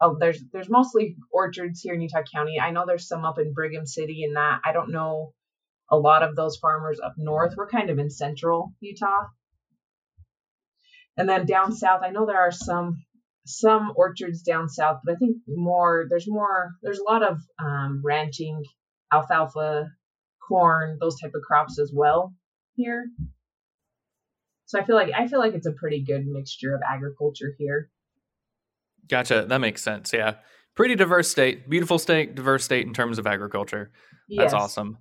Oh, 0.00 0.16
there's 0.18 0.40
there's 0.52 0.68
mostly 0.68 1.16
orchards 1.32 1.80
here 1.80 1.94
in 1.94 2.00
Utah 2.00 2.22
County. 2.32 2.60
I 2.60 2.70
know 2.70 2.84
there's 2.86 3.08
some 3.08 3.24
up 3.24 3.38
in 3.38 3.52
Brigham 3.52 3.86
City 3.86 4.24
and 4.24 4.36
that. 4.36 4.60
I 4.64 4.72
don't 4.72 4.90
know 4.90 5.32
a 5.90 5.96
lot 5.96 6.22
of 6.22 6.36
those 6.36 6.58
farmers 6.58 7.00
up 7.00 7.14
north. 7.16 7.54
We're 7.56 7.68
kind 7.68 7.90
of 7.90 7.98
in 7.98 8.10
central 8.10 8.74
Utah. 8.80 9.26
And 11.16 11.28
then 11.28 11.46
down 11.46 11.74
south, 11.74 12.02
I 12.04 12.10
know 12.10 12.26
there 12.26 12.40
are 12.40 12.52
some 12.52 13.02
some 13.44 13.92
orchards 13.96 14.42
down 14.42 14.68
south, 14.68 15.00
but 15.04 15.14
I 15.14 15.16
think 15.16 15.38
more 15.48 16.06
there's 16.08 16.28
more 16.28 16.72
there's 16.82 17.00
a 17.00 17.10
lot 17.10 17.22
of 17.22 17.40
um, 17.58 18.02
ranching, 18.04 18.62
alfalfa, 19.12 19.88
corn, 20.46 20.98
those 21.00 21.18
type 21.20 21.32
of 21.34 21.42
crops 21.42 21.78
as 21.78 21.90
well 21.94 22.34
here. 22.74 23.06
So 24.68 24.78
I 24.78 24.84
feel 24.84 24.96
like 24.96 25.10
I 25.16 25.26
feel 25.26 25.38
like 25.38 25.54
it's 25.54 25.66
a 25.66 25.72
pretty 25.72 26.04
good 26.04 26.26
mixture 26.26 26.74
of 26.74 26.82
agriculture 26.88 27.54
here. 27.58 27.90
Gotcha. 29.08 29.46
That 29.48 29.58
makes 29.58 29.82
sense. 29.82 30.12
Yeah. 30.12 30.34
Pretty 30.76 30.94
diverse 30.94 31.28
state. 31.28 31.68
Beautiful 31.70 31.98
state, 31.98 32.34
diverse 32.34 32.64
state 32.64 32.86
in 32.86 32.92
terms 32.92 33.18
of 33.18 33.26
agriculture. 33.26 33.90
That's 34.28 34.52
yes. 34.52 34.54
awesome. 34.54 34.98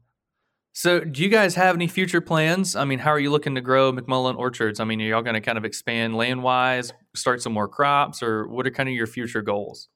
So, 0.71 1.01
do 1.01 1.21
you 1.21 1.27
guys 1.27 1.55
have 1.55 1.75
any 1.75 1.87
future 1.87 2.21
plans? 2.21 2.75
I 2.75 2.85
mean, 2.85 2.99
how 2.99 3.09
are 3.09 3.19
you 3.19 3.29
looking 3.29 3.55
to 3.55 3.61
grow 3.61 3.91
McMullen 3.91 4.37
Orchards? 4.37 4.79
I 4.79 4.85
mean, 4.85 5.01
are 5.01 5.05
y'all 5.05 5.21
going 5.21 5.33
to 5.33 5.41
kind 5.41 5.57
of 5.57 5.65
expand 5.65 6.15
land 6.15 6.43
wise, 6.43 6.93
start 7.15 7.41
some 7.41 7.51
more 7.51 7.67
crops, 7.67 8.23
or 8.23 8.47
what 8.47 8.65
are 8.67 8.71
kind 8.71 8.87
of 8.87 8.95
your 8.95 9.07
future 9.07 9.41
goals? 9.41 9.89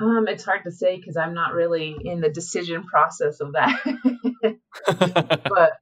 Um, 0.00 0.28
it's 0.28 0.44
hard 0.44 0.62
to 0.64 0.72
say 0.72 0.96
because 0.96 1.16
I'm 1.16 1.34
not 1.34 1.52
really 1.52 1.96
in 2.04 2.20
the 2.20 2.30
decision 2.30 2.84
process 2.84 3.40
of 3.40 3.52
that. 3.52 3.80
but 5.48 5.72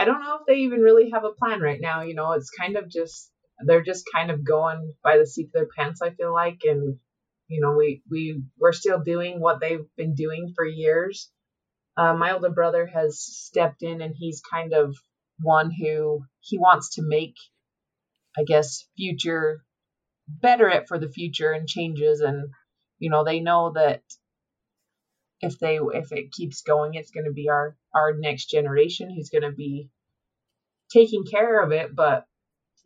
I 0.00 0.06
don't 0.06 0.22
know 0.22 0.36
if 0.36 0.46
they 0.46 0.60
even 0.62 0.80
really 0.80 1.10
have 1.10 1.24
a 1.24 1.32
plan 1.32 1.60
right 1.60 1.80
now. 1.80 2.02
You 2.02 2.14
know, 2.14 2.32
it's 2.32 2.50
kind 2.50 2.76
of 2.76 2.88
just 2.88 3.30
they're 3.66 3.82
just 3.82 4.06
kind 4.14 4.30
of 4.30 4.44
going 4.44 4.94
by 5.04 5.18
the 5.18 5.26
seat 5.26 5.48
of 5.48 5.52
their 5.52 5.68
pants. 5.76 6.00
I 6.00 6.10
feel 6.10 6.32
like, 6.32 6.62
and 6.64 6.96
you 7.48 7.60
know, 7.60 7.72
we 7.76 8.02
we 8.10 8.42
we're 8.58 8.72
still 8.72 9.00
doing 9.00 9.40
what 9.40 9.60
they've 9.60 9.84
been 9.98 10.14
doing 10.14 10.54
for 10.56 10.64
years. 10.64 11.30
Uh, 11.98 12.14
my 12.14 12.32
older 12.32 12.48
brother 12.48 12.86
has 12.86 13.20
stepped 13.20 13.82
in, 13.82 14.00
and 14.00 14.14
he's 14.16 14.40
kind 14.40 14.72
of 14.72 14.96
one 15.38 15.70
who 15.70 16.22
he 16.40 16.56
wants 16.58 16.94
to 16.94 17.02
make, 17.02 17.34
I 18.38 18.44
guess, 18.44 18.86
future 18.96 19.62
better 20.28 20.68
it 20.68 20.86
for 20.88 20.98
the 20.98 21.08
future 21.08 21.50
and 21.50 21.66
changes 21.66 22.20
and 22.20 22.50
you 22.98 23.10
know 23.10 23.24
they 23.24 23.40
know 23.40 23.72
that 23.74 24.00
if 25.40 25.58
they 25.58 25.78
if 25.94 26.12
it 26.12 26.32
keeps 26.32 26.62
going 26.62 26.94
it's 26.94 27.10
going 27.10 27.26
to 27.26 27.32
be 27.32 27.48
our 27.48 27.76
our 27.94 28.12
next 28.16 28.46
generation 28.46 29.10
who's 29.10 29.30
going 29.30 29.42
to 29.42 29.52
be 29.52 29.88
taking 30.92 31.24
care 31.24 31.62
of 31.62 31.72
it 31.72 31.94
but 31.94 32.26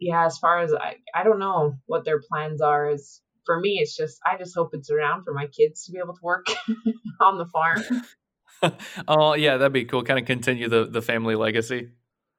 yeah 0.00 0.26
as 0.26 0.38
far 0.38 0.60
as 0.60 0.72
i 0.72 0.96
i 1.14 1.24
don't 1.24 1.38
know 1.38 1.74
what 1.86 2.04
their 2.04 2.20
plans 2.20 2.60
are. 2.60 2.90
Is 2.90 3.20
for 3.46 3.58
me 3.58 3.78
it's 3.80 3.96
just 3.96 4.18
i 4.26 4.36
just 4.38 4.54
hope 4.54 4.70
it's 4.72 4.90
around 4.90 5.24
for 5.24 5.34
my 5.34 5.46
kids 5.46 5.84
to 5.84 5.92
be 5.92 5.98
able 5.98 6.14
to 6.14 6.22
work 6.22 6.46
on 7.20 7.38
the 7.38 7.46
farm. 7.46 7.82
Oh 9.06 9.34
yeah 9.34 9.58
that'd 9.58 9.74
be 9.74 9.84
cool. 9.84 10.04
Kind 10.04 10.18
of 10.18 10.24
continue 10.24 10.70
the 10.70 10.86
the 10.86 11.02
family 11.02 11.34
legacy. 11.34 11.90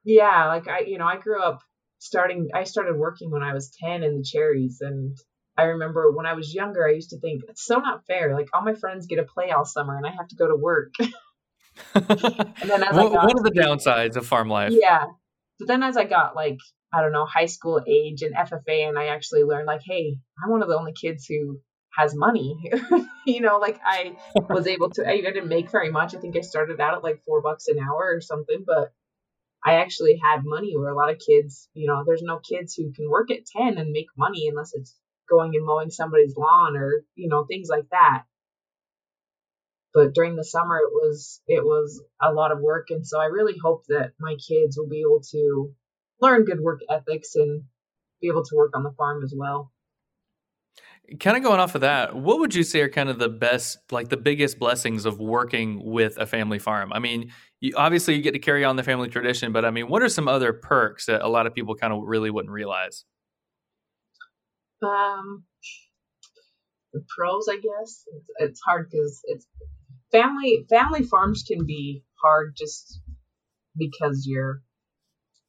Yeah 0.02 0.48
like 0.48 0.66
i 0.66 0.80
you 0.80 0.98
know 0.98 1.06
i 1.06 1.18
grew 1.18 1.40
up 1.40 1.60
starting 1.98 2.48
i 2.52 2.64
started 2.64 2.96
working 2.96 3.30
when 3.30 3.44
i 3.44 3.54
was 3.54 3.70
10 3.80 4.02
in 4.02 4.18
the 4.18 4.24
cherries 4.24 4.78
and 4.80 5.16
I 5.56 5.64
remember 5.64 6.10
when 6.12 6.26
I 6.26 6.34
was 6.34 6.54
younger, 6.54 6.86
I 6.86 6.92
used 6.92 7.10
to 7.10 7.18
think 7.18 7.42
it's 7.48 7.64
so 7.64 7.78
not 7.78 8.06
fair. 8.06 8.34
Like 8.34 8.48
all 8.52 8.62
my 8.62 8.74
friends 8.74 9.06
get 9.06 9.16
to 9.16 9.24
play 9.24 9.50
all 9.50 9.64
summer, 9.64 9.96
and 9.96 10.06
I 10.06 10.10
have 10.10 10.28
to 10.28 10.36
go 10.36 10.48
to 10.48 10.56
work. 10.56 10.92
and 11.94 12.70
then 12.70 12.82
as 12.82 12.94
one, 12.94 13.12
got, 13.12 13.26
one 13.26 13.38
of 13.38 13.44
the 13.44 13.54
downsides 13.54 14.16
of 14.16 14.26
farm 14.26 14.48
life. 14.48 14.72
Yeah, 14.74 15.06
but 15.58 15.68
then 15.68 15.82
as 15.82 15.96
I 15.96 16.04
got 16.04 16.36
like 16.36 16.58
I 16.92 17.00
don't 17.02 17.12
know 17.12 17.26
high 17.26 17.46
school 17.46 17.82
age 17.86 18.22
and 18.22 18.34
FFA, 18.34 18.88
and 18.88 18.98
I 18.98 19.06
actually 19.06 19.44
learned 19.44 19.66
like, 19.66 19.82
hey, 19.84 20.18
I'm 20.42 20.50
one 20.50 20.62
of 20.62 20.68
the 20.68 20.78
only 20.78 20.92
kids 20.92 21.26
who 21.26 21.60
has 21.96 22.14
money. 22.14 22.70
you 23.26 23.40
know, 23.40 23.58
like 23.58 23.80
I 23.84 24.16
was 24.48 24.66
able 24.66 24.90
to. 24.90 25.08
I 25.08 25.20
didn't 25.20 25.48
make 25.48 25.70
very 25.70 25.90
much. 25.90 26.14
I 26.14 26.18
think 26.18 26.36
I 26.36 26.40
started 26.40 26.80
out 26.80 26.94
at 26.94 27.02
like 27.02 27.22
four 27.24 27.40
bucks 27.40 27.68
an 27.68 27.78
hour 27.78 28.14
or 28.14 28.20
something, 28.20 28.64
but 28.66 28.92
I 29.64 29.76
actually 29.76 30.20
had 30.22 30.44
money 30.44 30.76
where 30.76 30.90
a 30.90 30.96
lot 30.96 31.10
of 31.10 31.18
kids, 31.18 31.68
you 31.74 31.88
know, 31.88 32.04
there's 32.06 32.22
no 32.22 32.38
kids 32.38 32.74
who 32.74 32.92
can 32.92 33.10
work 33.10 33.30
at 33.32 33.46
10 33.46 33.78
and 33.78 33.90
make 33.90 34.06
money 34.16 34.46
unless 34.48 34.72
it's 34.74 34.94
going 35.28 35.54
and 35.54 35.64
mowing 35.64 35.90
somebody's 35.90 36.36
lawn 36.36 36.76
or 36.76 37.04
you 37.14 37.28
know 37.28 37.44
things 37.44 37.68
like 37.68 37.88
that. 37.90 38.22
But 39.94 40.14
during 40.14 40.36
the 40.36 40.44
summer 40.44 40.76
it 40.76 40.92
was 40.92 41.40
it 41.46 41.64
was 41.64 42.02
a 42.20 42.32
lot 42.32 42.52
of 42.52 42.60
work 42.60 42.88
and 42.90 43.06
so 43.06 43.18
i 43.18 43.26
really 43.26 43.56
hope 43.62 43.84
that 43.88 44.12
my 44.20 44.34
kids 44.34 44.76
will 44.76 44.88
be 44.88 45.00
able 45.00 45.22
to 45.30 45.72
learn 46.20 46.44
good 46.44 46.60
work 46.60 46.80
ethics 46.90 47.34
and 47.34 47.62
be 48.20 48.28
able 48.28 48.44
to 48.44 48.56
work 48.56 48.72
on 48.74 48.82
the 48.82 48.92
farm 48.92 49.22
as 49.22 49.32
well. 49.36 49.72
Kind 51.20 51.36
of 51.36 51.42
going 51.42 51.60
off 51.60 51.74
of 51.74 51.82
that 51.82 52.16
what 52.16 52.40
would 52.40 52.54
you 52.54 52.62
say 52.62 52.80
are 52.80 52.88
kind 52.88 53.08
of 53.08 53.18
the 53.18 53.28
best 53.28 53.78
like 53.90 54.08
the 54.08 54.16
biggest 54.16 54.58
blessings 54.58 55.06
of 55.06 55.18
working 55.18 55.82
with 55.84 56.18
a 56.18 56.26
family 56.26 56.58
farm? 56.58 56.92
I 56.92 56.98
mean 56.98 57.32
you, 57.60 57.72
obviously 57.76 58.14
you 58.14 58.22
get 58.22 58.32
to 58.32 58.38
carry 58.38 58.64
on 58.64 58.76
the 58.76 58.82
family 58.82 59.08
tradition 59.08 59.52
but 59.52 59.64
i 59.64 59.70
mean 59.70 59.88
what 59.88 60.02
are 60.02 60.08
some 60.08 60.28
other 60.28 60.52
perks 60.52 61.06
that 61.06 61.22
a 61.22 61.28
lot 61.28 61.46
of 61.46 61.54
people 61.54 61.74
kind 61.74 61.92
of 61.92 62.02
really 62.04 62.30
wouldn't 62.30 62.52
realize 62.52 63.04
um, 64.82 65.44
the 66.92 67.04
pros, 67.16 67.48
I 67.48 67.56
guess. 67.56 68.04
It's, 68.06 68.30
it's 68.38 68.60
hard 68.60 68.88
because 68.90 69.20
it's 69.24 69.46
family. 70.12 70.66
Family 70.68 71.02
farms 71.02 71.44
can 71.46 71.66
be 71.66 72.02
hard 72.22 72.54
just 72.56 73.00
because 73.76 74.26
you're. 74.26 74.62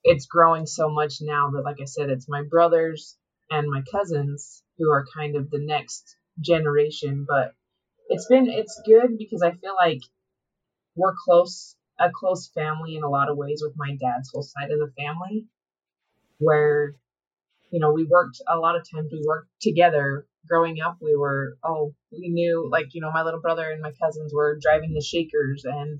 It's 0.03 0.25
growing 0.25 0.65
so 0.65 0.89
much 0.89 1.15
now 1.21 1.49
that, 1.51 1.63
like 1.63 1.81
I 1.81 1.85
said, 1.85 2.09
it's 2.09 2.29
my 2.29 2.43
brothers 2.43 3.17
and 3.49 3.67
my 3.69 3.81
cousins 3.91 4.63
who 4.77 4.89
are 4.91 5.05
kind 5.13 5.35
of 5.35 5.49
the 5.49 5.59
next 5.59 6.15
generation. 6.39 7.25
But 7.27 7.53
it's 8.07 8.27
been 8.27 8.47
it's 8.49 8.81
good 8.85 9.17
because 9.17 9.41
I 9.41 9.51
feel 9.51 9.75
like 9.75 10.01
we're 10.95 11.15
close 11.25 11.75
a 11.99 12.09
close 12.11 12.49
family 12.53 12.95
in 12.95 13.03
a 13.03 13.09
lot 13.09 13.29
of 13.29 13.37
ways 13.37 13.61
with 13.63 13.73
my 13.75 13.95
dad's 13.99 14.29
whole 14.31 14.43
side 14.43 14.71
of 14.71 14.79
the 14.79 14.93
family 14.97 15.47
where 16.37 16.93
you 17.71 17.79
know, 17.79 17.91
we 17.91 18.05
worked 18.05 18.41
a 18.47 18.57
lot 18.57 18.75
of 18.75 18.83
times 18.89 19.09
we 19.11 19.23
worked 19.25 19.49
together. 19.61 20.25
Growing 20.47 20.79
up, 20.79 20.97
we 21.01 21.15
were, 21.15 21.57
oh, 21.63 21.93
we 22.11 22.29
knew, 22.29 22.69
like, 22.71 22.93
you 22.93 23.01
know, 23.01 23.11
my 23.11 23.23
little 23.23 23.41
brother 23.41 23.69
and 23.69 23.81
my 23.81 23.91
cousins 24.01 24.33
were 24.33 24.57
driving 24.61 24.93
the 24.93 25.01
shakers 25.01 25.65
and 25.65 25.99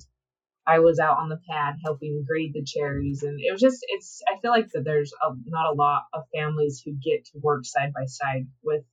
I 0.66 0.80
was 0.80 1.00
out 1.00 1.18
on 1.18 1.30
the 1.30 1.40
pad 1.50 1.76
helping 1.84 2.24
grade 2.28 2.54
the 2.54 2.64
cherries. 2.64 3.24
And 3.24 3.40
it 3.42 3.52
was 3.52 3.62
just, 3.62 3.86
it's, 3.90 4.22
I 4.28 4.40
feel 4.40 4.52
like 4.52 4.70
that 4.72 4.84
there's 4.84 5.14
a, 5.14 5.34
not 5.46 5.72
a 5.72 5.76
lot 5.76 6.04
of 6.14 6.24
families 6.34 6.82
who 6.84 6.92
get 6.94 7.26
to 7.26 7.40
work 7.42 7.66
side 7.66 7.94
by 7.94 8.06
side 8.06 8.48
with 8.64 8.84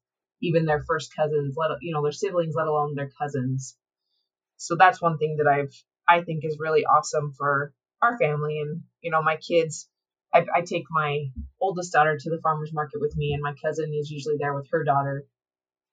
even 0.40 0.66
their 0.66 0.82
first 0.86 1.14
cousins, 1.14 1.54
let, 1.56 1.70
you 1.80 1.92
know, 1.92 2.02
their 2.02 2.12
siblings, 2.12 2.54
let 2.56 2.66
alone 2.66 2.94
their 2.94 3.10
cousins. 3.20 3.76
So 4.56 4.76
that's 4.76 5.02
one 5.02 5.18
thing 5.18 5.38
that 5.38 5.48
I've, 5.48 5.74
I 6.08 6.22
think 6.22 6.44
is 6.44 6.58
really 6.60 6.84
awesome 6.84 7.32
for 7.36 7.72
our 8.02 8.18
family. 8.18 8.60
And, 8.60 8.82
you 9.00 9.10
know, 9.10 9.22
my 9.22 9.36
kids, 9.36 9.88
I, 10.34 10.44
I 10.54 10.60
take 10.62 10.84
my 10.90 11.26
oldest 11.60 11.92
daughter 11.92 12.18
to 12.18 12.30
the 12.30 12.40
farmers 12.42 12.72
market 12.72 13.00
with 13.00 13.16
me, 13.16 13.32
and 13.32 13.42
my 13.42 13.54
cousin 13.64 13.92
is 13.94 14.10
usually 14.10 14.36
there 14.38 14.54
with 14.54 14.68
her 14.72 14.84
daughter, 14.84 15.24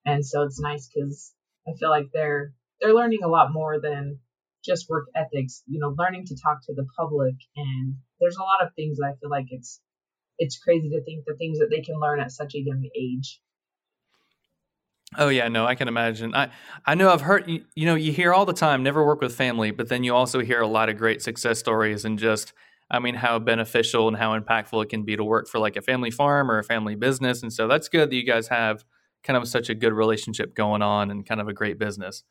and 0.06 0.26
so 0.26 0.42
it's 0.44 0.60
nice 0.60 0.90
because 0.94 1.34
I 1.68 1.74
feel 1.74 1.90
like 1.90 2.08
they're 2.12 2.54
they're 2.82 2.96
learning 2.96 3.24
a 3.24 3.28
lot 3.30 3.54
more 3.54 3.80
than 3.80 4.20
just 4.64 4.90
work 4.90 5.08
ethics, 5.16 5.64
you 5.68 5.80
know, 5.80 5.94
learning 5.98 6.26
to 6.28 6.36
talk 6.36 6.60
to 6.66 6.74
the 6.74 6.86
public. 6.98 7.36
And 7.56 7.96
there's 8.20 8.38
a 8.38 8.44
lot 8.44 8.66
of 8.66 8.74
things 8.76 8.98
that 8.98 9.06
I 9.06 9.16
feel 9.20 9.30
like 9.30 9.48
it's, 9.50 9.80
it's 10.38 10.60
crazy 10.60 10.90
to 10.90 11.04
think 11.04 11.26
the 11.26 11.36
things 11.36 11.60
that 11.60 11.70
they 11.70 11.82
can 11.82 12.00
learn 12.00 12.20
at 12.20 12.32
such 12.32 12.56
a 12.56 12.60
young 12.60 12.88
age. 12.96 13.42
Oh 15.18 15.28
yeah, 15.28 15.50
no, 15.50 15.66
I 15.66 15.76
can 15.76 15.90
imagine. 15.90 16.34
I 16.34 16.50
I 16.86 16.96
know 16.96 17.10
I've 17.10 17.22
heard 17.22 17.50
you, 17.50 17.66
you 17.76 17.86
know 17.86 17.96
you 17.96 18.14
hear 18.14 18.34
all 18.34 18.46
the 18.46 18.54
time 18.54 18.82
never 18.82 19.06
work 19.06 19.20
with 19.20 19.36
family, 19.36 19.72
but 19.72 19.90
then 19.90 20.06
you 20.06 20.16
also 20.16 20.40
hear 20.40 20.62
a 20.62 20.68
lot 20.68 20.88
of 20.88 20.98
great 20.98 21.22
success 21.22 21.60
stories 21.60 22.06
and 22.06 22.18
just 22.18 22.54
I 22.92 23.00
mean 23.00 23.16
how 23.16 23.40
beneficial 23.40 24.10
and 24.10 24.18
how 24.18 24.38
impactful 24.38 24.84
it 24.84 24.90
can 24.90 25.04
be 25.04 25.16
to 25.16 25.24
work 25.24 25.48
for 25.48 25.60
like 25.60 25.78
a 25.78 25.82
family 25.82 26.12
farm 26.12 26.52
or 26.52 26.60
a 26.60 26.64
family 26.64 26.96
business. 26.96 27.42
And 27.42 27.52
so 27.52 27.68
that's 27.68 27.88
good 27.88 28.12
that 28.12 28.16
you 28.16 28.26
guys 28.26 28.50
have 28.50 28.84
kind 29.24 29.38
of 29.38 29.48
such 29.48 29.70
a 29.70 29.76
good 29.76 29.94
relationship 29.94 30.54
going 30.54 30.82
on 30.82 31.10
and 31.10 31.26
kind 31.26 31.40
of 31.40 31.48
a 31.48 31.54
great 31.54 31.80
business. 31.80 32.24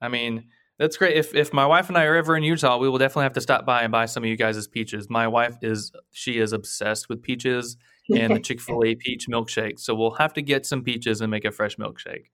I 0.00 0.08
mean, 0.08 0.44
that's 0.78 0.96
great. 0.96 1.16
If 1.16 1.34
if 1.34 1.52
my 1.52 1.66
wife 1.66 1.88
and 1.88 1.98
I 1.98 2.04
are 2.04 2.14
ever 2.14 2.36
in 2.36 2.44
Utah, 2.44 2.78
we 2.78 2.88
will 2.88 2.98
definitely 2.98 3.24
have 3.24 3.32
to 3.32 3.40
stop 3.40 3.66
by 3.66 3.82
and 3.82 3.90
buy 3.90 4.06
some 4.06 4.22
of 4.22 4.28
you 4.28 4.36
guys' 4.36 4.68
peaches. 4.68 5.10
My 5.10 5.26
wife 5.26 5.56
is 5.62 5.90
she 6.12 6.38
is 6.38 6.52
obsessed 6.52 7.08
with 7.08 7.22
peaches 7.22 7.76
and 8.14 8.36
the 8.36 8.40
Chick 8.46 8.60
Fil 8.60 8.84
A 8.84 8.94
peach 8.94 9.26
milkshake, 9.28 9.80
so 9.80 9.94
we'll 9.94 10.12
have 10.12 10.34
to 10.34 10.42
get 10.42 10.66
some 10.66 10.84
peaches 10.84 11.20
and 11.20 11.30
make 11.30 11.44
a 11.44 11.50
fresh 11.50 11.76
milkshake. 11.76 12.26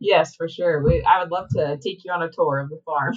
Yes, 0.00 0.34
for 0.34 0.48
sure. 0.48 0.82
We, 0.82 1.02
I 1.02 1.20
would 1.20 1.30
love 1.30 1.48
to 1.50 1.78
take 1.84 2.04
you 2.04 2.12
on 2.12 2.22
a 2.22 2.30
tour 2.30 2.58
of 2.58 2.70
the 2.70 2.80
farm. 2.84 3.14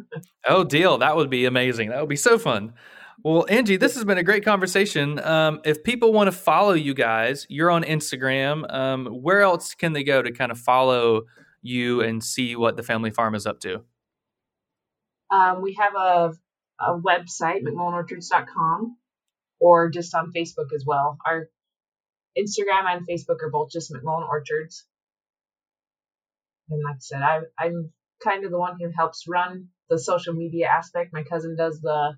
oh, 0.48 0.64
deal! 0.64 0.98
That 0.98 1.16
would 1.16 1.30
be 1.30 1.46
amazing. 1.46 1.88
That 1.88 2.00
would 2.00 2.08
be 2.08 2.16
so 2.16 2.38
fun. 2.38 2.74
Well, 3.24 3.46
Angie, 3.48 3.76
this 3.76 3.94
has 3.94 4.04
been 4.04 4.18
a 4.18 4.22
great 4.22 4.44
conversation. 4.44 5.18
Um, 5.18 5.60
if 5.64 5.82
people 5.82 6.12
want 6.12 6.28
to 6.28 6.32
follow 6.32 6.72
you 6.72 6.94
guys, 6.94 7.46
you're 7.48 7.70
on 7.70 7.82
Instagram. 7.82 8.72
Um, 8.72 9.06
where 9.06 9.40
else 9.40 9.74
can 9.74 9.92
they 9.92 10.04
go 10.04 10.22
to 10.22 10.30
kind 10.30 10.52
of 10.52 10.58
follow 10.58 11.22
you 11.60 12.00
and 12.00 12.22
see 12.22 12.54
what 12.54 12.76
the 12.76 12.84
family 12.84 13.10
farm 13.10 13.34
is 13.34 13.44
up 13.44 13.58
to? 13.60 13.82
Um, 15.32 15.62
we 15.62 15.74
have 15.74 15.94
a, 15.96 16.32
a 16.80 16.98
website, 16.98 17.62
McMullenOrchards.com, 17.64 18.96
or 19.58 19.90
just 19.90 20.14
on 20.14 20.32
Facebook 20.34 20.72
as 20.72 20.84
well. 20.86 21.18
Our 21.26 21.48
Instagram 22.38 22.86
and 22.86 23.06
Facebook 23.06 23.42
are 23.42 23.50
both 23.50 23.70
just 23.72 23.92
McMullen 23.92 24.28
Orchards. 24.28 24.86
And 26.70 26.80
like 26.84 26.94
I 26.94 26.98
said, 27.00 27.22
I, 27.22 27.40
I'm 27.58 27.92
kind 28.22 28.44
of 28.44 28.52
the 28.52 28.58
one 28.58 28.78
who 28.80 28.90
helps 28.96 29.24
run 29.26 29.68
the 29.90 29.98
social 29.98 30.34
media 30.34 30.68
aspect. 30.68 31.12
My 31.12 31.24
cousin 31.24 31.56
does 31.56 31.80
the 31.80 32.14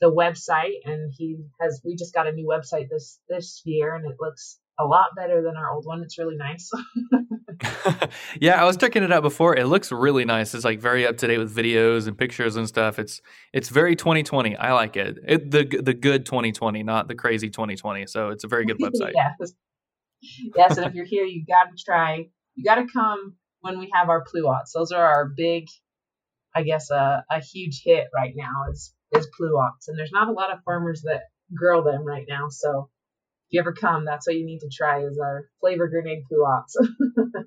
the 0.00 0.12
website, 0.12 0.80
and 0.84 1.12
he 1.16 1.38
has. 1.60 1.80
We 1.84 1.96
just 1.96 2.14
got 2.14 2.26
a 2.26 2.32
new 2.32 2.46
website 2.46 2.88
this 2.90 3.18
this 3.28 3.62
year, 3.64 3.94
and 3.94 4.04
it 4.04 4.16
looks 4.20 4.58
a 4.78 4.84
lot 4.84 5.08
better 5.16 5.42
than 5.42 5.56
our 5.56 5.72
old 5.72 5.86
one. 5.86 6.02
It's 6.02 6.18
really 6.18 6.36
nice. 6.36 6.70
yeah, 8.40 8.60
I 8.60 8.64
was 8.64 8.76
checking 8.76 9.02
it 9.02 9.12
out 9.12 9.22
before. 9.22 9.56
It 9.56 9.66
looks 9.66 9.90
really 9.90 10.24
nice. 10.24 10.54
It's 10.54 10.64
like 10.64 10.80
very 10.80 11.06
up 11.06 11.16
to 11.18 11.26
date 11.26 11.38
with 11.38 11.54
videos 11.54 12.06
and 12.06 12.16
pictures 12.16 12.56
and 12.56 12.68
stuff. 12.68 12.98
It's 12.98 13.20
it's 13.52 13.68
very 13.68 13.96
2020. 13.96 14.56
I 14.56 14.72
like 14.72 14.96
it. 14.96 15.18
it 15.26 15.50
the 15.50 15.64
the 15.64 15.94
good 15.94 16.26
2020, 16.26 16.82
not 16.82 17.08
the 17.08 17.14
crazy 17.14 17.48
2020. 17.48 18.06
So 18.06 18.30
it's 18.30 18.44
a 18.44 18.48
very 18.48 18.66
good 18.66 18.78
website. 18.80 19.12
yes. 19.14 19.52
Yes, 20.56 20.76
and 20.76 20.86
if 20.86 20.94
you're 20.94 21.04
here, 21.04 21.24
you 21.24 21.44
got 21.46 21.64
to 21.64 21.82
try. 21.82 22.26
You 22.54 22.64
got 22.64 22.76
to 22.76 22.86
come 22.92 23.36
when 23.60 23.78
we 23.78 23.90
have 23.94 24.08
our 24.08 24.24
pluots. 24.24 24.72
Those 24.74 24.90
are 24.90 25.04
our 25.04 25.26
big, 25.36 25.68
I 26.54 26.62
guess, 26.62 26.90
a 26.90 27.24
a 27.30 27.40
huge 27.40 27.82
hit 27.84 28.08
right 28.14 28.34
now 28.34 28.70
is 28.70 28.92
is 29.12 29.28
pluots, 29.38 29.88
and 29.88 29.98
there's 29.98 30.12
not 30.12 30.28
a 30.28 30.32
lot 30.32 30.52
of 30.52 30.62
farmers 30.64 31.02
that 31.02 31.22
grow 31.54 31.82
them 31.84 32.04
right 32.04 32.26
now. 32.28 32.48
So 32.48 32.90
if 33.48 33.54
you 33.54 33.60
ever 33.60 33.72
come, 33.72 34.04
that's 34.04 34.26
what 34.26 34.36
you 34.36 34.44
need 34.44 34.60
to 34.60 34.68
try 34.68 35.04
is 35.04 35.18
our 35.18 35.48
flavor 35.60 35.88
grenade 35.88 36.24
pluots. 36.30 36.74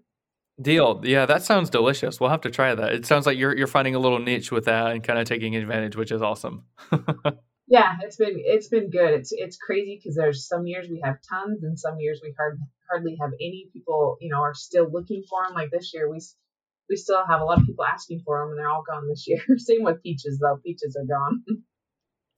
Deal. 0.62 1.02
Yeah, 1.04 1.26
that 1.26 1.44
sounds 1.44 1.70
delicious. 1.70 2.20
We'll 2.20 2.32
have 2.32 2.42
to 2.42 2.52
try 2.52 2.76
that. 2.76 2.92
It 2.92 3.06
sounds 3.06 3.26
like 3.26 3.38
you're 3.38 3.56
you're 3.56 3.68
finding 3.68 3.96
a 3.96 4.00
little 4.00 4.20
niche 4.20 4.52
with 4.52 4.66
that 4.66 4.92
and 4.92 5.02
kind 5.04 5.18
of 5.18 5.26
taking 5.26 5.56
advantage, 5.56 5.96
which 5.96 6.12
is 6.12 6.22
awesome. 6.22 6.66
yeah, 7.68 7.96
it's 8.02 8.18
been 8.18 8.36
it's 8.36 8.68
been 8.68 8.90
good. 8.90 9.14
It's 9.14 9.32
it's 9.32 9.58
crazy 9.58 9.98
because 9.98 10.18
there's 10.18 10.48
some 10.48 10.68
years 10.68 10.88
we 10.90 11.02
have 11.04 11.16
tons 11.30 11.64
and 11.64 11.80
some 11.80 11.98
years 12.00 12.20
we 12.22 12.34
hard, 12.38 12.60
hardly 12.90 13.18
have 13.22 13.32
any. 13.40 13.70
People, 13.72 14.18
you 14.20 14.30
know, 14.30 14.42
are 14.42 14.54
still 14.54 14.90
looking 14.92 15.24
for 15.30 15.46
them. 15.46 15.56
Like 15.56 15.72
this 15.72 15.94
year, 15.94 16.12
we 16.12 16.20
we 16.90 16.96
still 16.96 17.26
have 17.28 17.42
a 17.42 17.44
lot 17.44 17.60
of 17.60 17.66
people 17.66 17.86
asking 17.86 18.22
for 18.26 18.40
them, 18.40 18.50
and 18.50 18.60
they're 18.60 18.70
all 18.70 18.84
gone 18.90 19.08
this 19.08 19.26
year. 19.28 19.40
Same 19.58 19.84
with 19.84 20.02
peaches, 20.02 20.40
though. 20.42 20.60
Peaches 20.64 20.98
are 21.00 21.06
gone. 21.06 21.44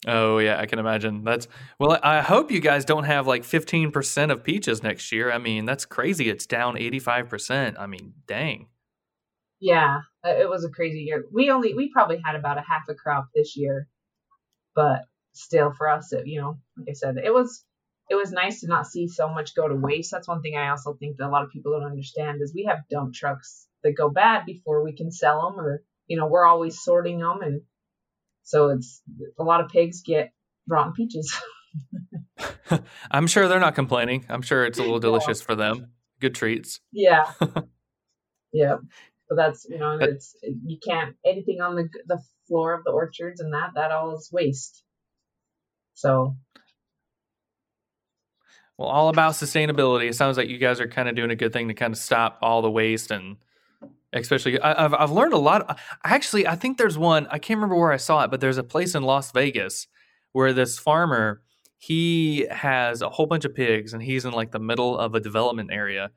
Oh 0.07 0.39
yeah, 0.39 0.59
I 0.59 0.65
can 0.65 0.79
imagine. 0.79 1.23
That's 1.23 1.47
well. 1.77 1.99
I 2.01 2.21
hope 2.21 2.49
you 2.49 2.59
guys 2.59 2.85
don't 2.85 3.03
have 3.03 3.27
like 3.27 3.43
fifteen 3.43 3.91
percent 3.91 4.31
of 4.31 4.43
peaches 4.43 4.81
next 4.81 5.11
year. 5.11 5.31
I 5.31 5.37
mean, 5.37 5.65
that's 5.65 5.85
crazy. 5.85 6.27
It's 6.27 6.47
down 6.47 6.75
eighty 6.75 6.97
five 6.97 7.29
percent. 7.29 7.77
I 7.77 7.85
mean, 7.85 8.13
dang. 8.25 8.65
Yeah, 9.59 9.99
it 10.23 10.49
was 10.49 10.65
a 10.65 10.69
crazy 10.69 11.01
year. 11.01 11.25
We 11.31 11.51
only 11.51 11.75
we 11.75 11.91
probably 11.91 12.19
had 12.25 12.35
about 12.35 12.57
a 12.57 12.63
half 12.67 12.89
a 12.89 12.95
crop 12.95 13.27
this 13.35 13.55
year, 13.55 13.87
but 14.73 15.03
still 15.33 15.71
for 15.77 15.87
us, 15.87 16.11
it, 16.13 16.25
you 16.25 16.41
know, 16.41 16.57
like 16.77 16.89
I 16.89 16.93
said, 16.93 17.17
it 17.23 17.31
was 17.31 17.63
it 18.12 18.15
was 18.15 18.32
nice 18.34 18.60
to 18.60 18.67
not 18.67 18.88
see 18.88 19.08
so 19.08 19.30
much 19.30 19.56
go 19.56 19.69
to 19.69 19.76
waste. 19.76 20.12
That's 20.12 20.28
one 20.28 20.41
thing 20.41 20.58
I 20.58 20.69
also 20.69 20.93
think 21.00 21.15
that 21.17 21.28
a 21.28 21.32
lot 21.32 21.43
of 21.43 21.50
people 21.50 21.71
don't 21.71 21.89
understand 21.89 22.41
is 22.41 22.54
we 22.54 22.65
have 22.65 22.80
dump 22.89 23.13
trucks 23.13 23.67
that 23.84 23.93
go 23.93 24.10
bad 24.10 24.45
before 24.45 24.84
we 24.84 24.93
can 24.93 25.12
sell 25.12 25.50
them, 25.50 25.60
or 25.60 25.82
you 26.08 26.17
know, 26.17 26.28
we're 26.28 26.45
always 26.45 26.84
sorting 26.84 27.19
them 27.19 27.41
and 27.41 27.62
so 28.43 28.69
it's 28.69 29.02
a 29.39 29.43
lot 29.43 29.62
of 29.62 29.69
pigs 29.69 30.02
get 30.02 30.34
rotten 30.67 30.91
peaches. 30.91 31.34
I'm 33.12 33.28
sure 33.28 33.47
they're 33.47 33.62
not 33.62 33.76
complaining. 33.76 34.26
I'm 34.28 34.41
sure 34.41 34.65
it's 34.65 34.78
a 34.78 34.82
little 34.82 35.00
delicious 35.00 35.39
yeah. 35.39 35.45
for 35.45 35.56
them. 35.56 35.91
Good 36.19 36.36
treats. 36.36 36.82
Yeah. 36.91 37.32
yeah. 38.52 38.76
But 39.30 39.36
that's 39.38 39.65
you 39.69 39.78
know 39.78 39.97
it's 40.02 40.36
you 40.43 40.78
can't 40.86 41.15
anything 41.26 41.62
on 41.62 41.76
the 41.76 41.88
the 42.06 42.19
floor 42.50 42.74
of 42.74 42.84
the 42.84 42.91
orchards 42.91 43.39
and 43.39 43.54
that 43.54 43.71
that 43.76 43.91
all 43.91 44.17
is 44.17 44.30
waste. 44.32 44.84
So. 45.93 46.36
Well, 48.77 48.89
all 48.89 49.10
about 49.10 49.34
sustainability. 49.34 50.10
It 50.10 50.15
sounds 50.15 50.38
like 50.38 50.49
you 50.49 50.57
guys 50.57 50.79
are 50.79 50.88
kind 50.88 51.07
of 51.07 51.15
doing 51.15 51.31
a 51.31 51.36
good 51.36 51.53
thing 51.53 51.67
to 51.67 51.73
kind 51.73 51.93
of 51.93 51.99
stop 51.99 52.39
all 52.41 52.62
the 52.62 52.71
waste 52.71 53.12
and 53.12 53.38
especially 54.13 54.60
I, 54.60 54.81
have 54.81 54.93
I've 54.93 55.12
learned 55.12 55.34
a 55.34 55.38
lot. 55.38 55.79
Actually, 56.03 56.47
I 56.47 56.55
think 56.55 56.77
there's 56.77 56.97
one 56.97 57.27
I 57.27 57.39
can't 57.39 57.57
remember 57.57 57.75
where 57.75 57.91
I 57.91 57.97
saw 57.97 58.23
it, 58.23 58.31
but 58.31 58.41
there's 58.41 58.57
a 58.57 58.63
place 58.63 58.95
in 58.95 59.03
Las 59.03 59.31
Vegas 59.31 59.88
where 60.34 60.53
this 60.53 60.79
farmer 60.79 61.41
he 61.77 62.45
has 62.51 63.01
a 63.01 63.10
whole 63.10 63.25
bunch 63.25 63.43
of 63.45 63.55
pigs 63.55 63.93
and 63.93 64.03
he's 64.03 64.25
in 64.25 64.31
like 64.31 64.51
the 64.51 64.60
middle 64.60 64.97
of 64.97 65.15
a 65.15 65.19
development 65.19 65.71
area, 65.71 66.12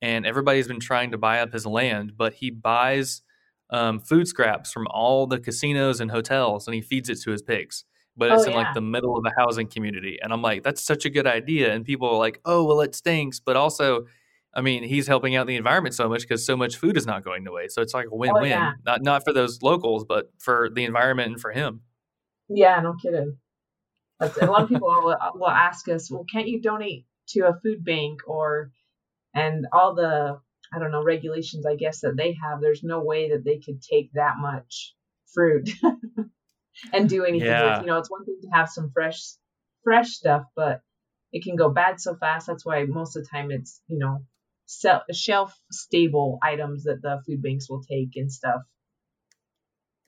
and 0.00 0.26
everybody's 0.26 0.68
been 0.68 0.80
trying 0.80 1.10
to 1.10 1.18
buy 1.18 1.40
up 1.40 1.52
his 1.52 1.66
land, 1.66 2.12
but 2.16 2.34
he 2.34 2.50
buys 2.50 3.22
um, 3.70 4.00
food 4.00 4.28
scraps 4.28 4.70
from 4.70 4.86
all 4.88 5.26
the 5.26 5.40
casinos 5.40 6.00
and 6.00 6.10
hotels 6.10 6.66
and 6.66 6.74
he 6.74 6.80
feeds 6.80 7.08
it 7.08 7.20
to 7.22 7.30
his 7.30 7.42
pigs. 7.42 7.84
But 8.16 8.30
oh, 8.30 8.34
it's 8.34 8.44
oh, 8.44 8.46
in 8.46 8.52
yeah. 8.52 8.58
like 8.58 8.74
the 8.74 8.82
middle 8.82 9.16
of 9.16 9.24
the 9.24 9.32
housing 9.36 9.66
community, 9.66 10.18
and 10.22 10.32
I'm 10.32 10.42
like, 10.42 10.62
that's 10.62 10.82
such 10.82 11.04
a 11.04 11.10
good 11.10 11.26
idea. 11.26 11.72
And 11.72 11.84
people 11.84 12.08
are 12.08 12.18
like, 12.18 12.40
oh 12.44 12.64
well, 12.64 12.80
it 12.80 12.94
stinks, 12.94 13.40
but 13.40 13.56
also 13.56 14.06
I 14.54 14.60
mean, 14.60 14.82
he's 14.82 15.06
helping 15.06 15.34
out 15.34 15.46
the 15.46 15.56
environment 15.56 15.94
so 15.94 16.08
much 16.08 16.22
because 16.22 16.44
so 16.44 16.56
much 16.56 16.76
food 16.76 16.96
is 16.96 17.06
not 17.06 17.24
going 17.24 17.44
to 17.46 17.52
waste. 17.52 17.74
So 17.74 17.80
it's 17.80 17.94
like 17.94 18.06
a 18.06 18.10
oh, 18.10 18.16
win-win, 18.16 18.44
oh, 18.44 18.46
yeah. 18.46 18.72
not 18.84 19.02
not 19.02 19.24
for 19.24 19.32
those 19.32 19.62
locals, 19.62 20.04
but 20.04 20.30
for 20.38 20.68
the 20.72 20.84
environment 20.84 21.32
and 21.32 21.40
for 21.40 21.52
him. 21.52 21.80
Yeah, 22.48 22.80
no 22.80 22.94
kidding. 23.00 23.38
That's, 24.20 24.36
a 24.36 24.46
lot 24.46 24.62
of 24.62 24.68
people 24.68 24.88
will, 24.88 25.16
uh, 25.20 25.30
will 25.34 25.48
ask 25.48 25.88
us, 25.88 26.10
"Well, 26.10 26.26
can't 26.30 26.48
you 26.48 26.60
donate 26.60 27.06
to 27.28 27.46
a 27.46 27.58
food 27.62 27.84
bank 27.84 28.20
or?" 28.26 28.70
And 29.34 29.66
all 29.72 29.94
the 29.94 30.38
I 30.74 30.78
don't 30.78 30.92
know 30.92 31.02
regulations, 31.02 31.64
I 31.66 31.76
guess 31.76 32.00
that 32.00 32.16
they 32.16 32.36
have. 32.42 32.60
There's 32.60 32.82
no 32.82 33.02
way 33.02 33.30
that 33.30 33.44
they 33.44 33.58
could 33.58 33.80
take 33.82 34.12
that 34.12 34.34
much 34.38 34.94
fruit 35.32 35.70
and 36.92 37.08
do 37.08 37.24
anything 37.24 37.48
yeah. 37.48 37.76
with. 37.76 37.82
You 37.82 37.92
know, 37.92 37.98
it's 37.98 38.10
one 38.10 38.24
thing 38.24 38.38
to 38.42 38.48
have 38.48 38.68
some 38.68 38.90
fresh 38.92 39.20
fresh 39.84 40.10
stuff, 40.10 40.44
but 40.54 40.80
it 41.32 41.42
can 41.42 41.56
go 41.56 41.70
bad 41.70 42.00
so 42.00 42.14
fast. 42.14 42.46
That's 42.46 42.64
why 42.64 42.84
most 42.84 43.16
of 43.16 43.24
the 43.24 43.28
time 43.28 43.50
it's 43.50 43.80
you 43.88 43.98
know 43.98 44.24
shelf 45.12 45.54
stable 45.70 46.38
items 46.42 46.84
that 46.84 47.02
the 47.02 47.20
food 47.26 47.42
banks 47.42 47.68
will 47.68 47.82
take 47.82 48.16
and 48.16 48.32
stuff. 48.32 48.62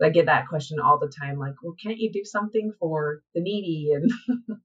I 0.03 0.11
get 0.11 0.27
that 0.27 0.49
question 0.49 0.79
all 0.81 0.99
the 0.99 1.09
time, 1.09 1.39
like, 1.39 1.55
well, 1.63 1.77
can't 1.83 1.99
you 1.99 2.13
do 2.13 2.25
something 2.25 2.73
for 2.79 3.23
the 3.35 3.41
needy? 3.41 3.93
And 3.95 4.11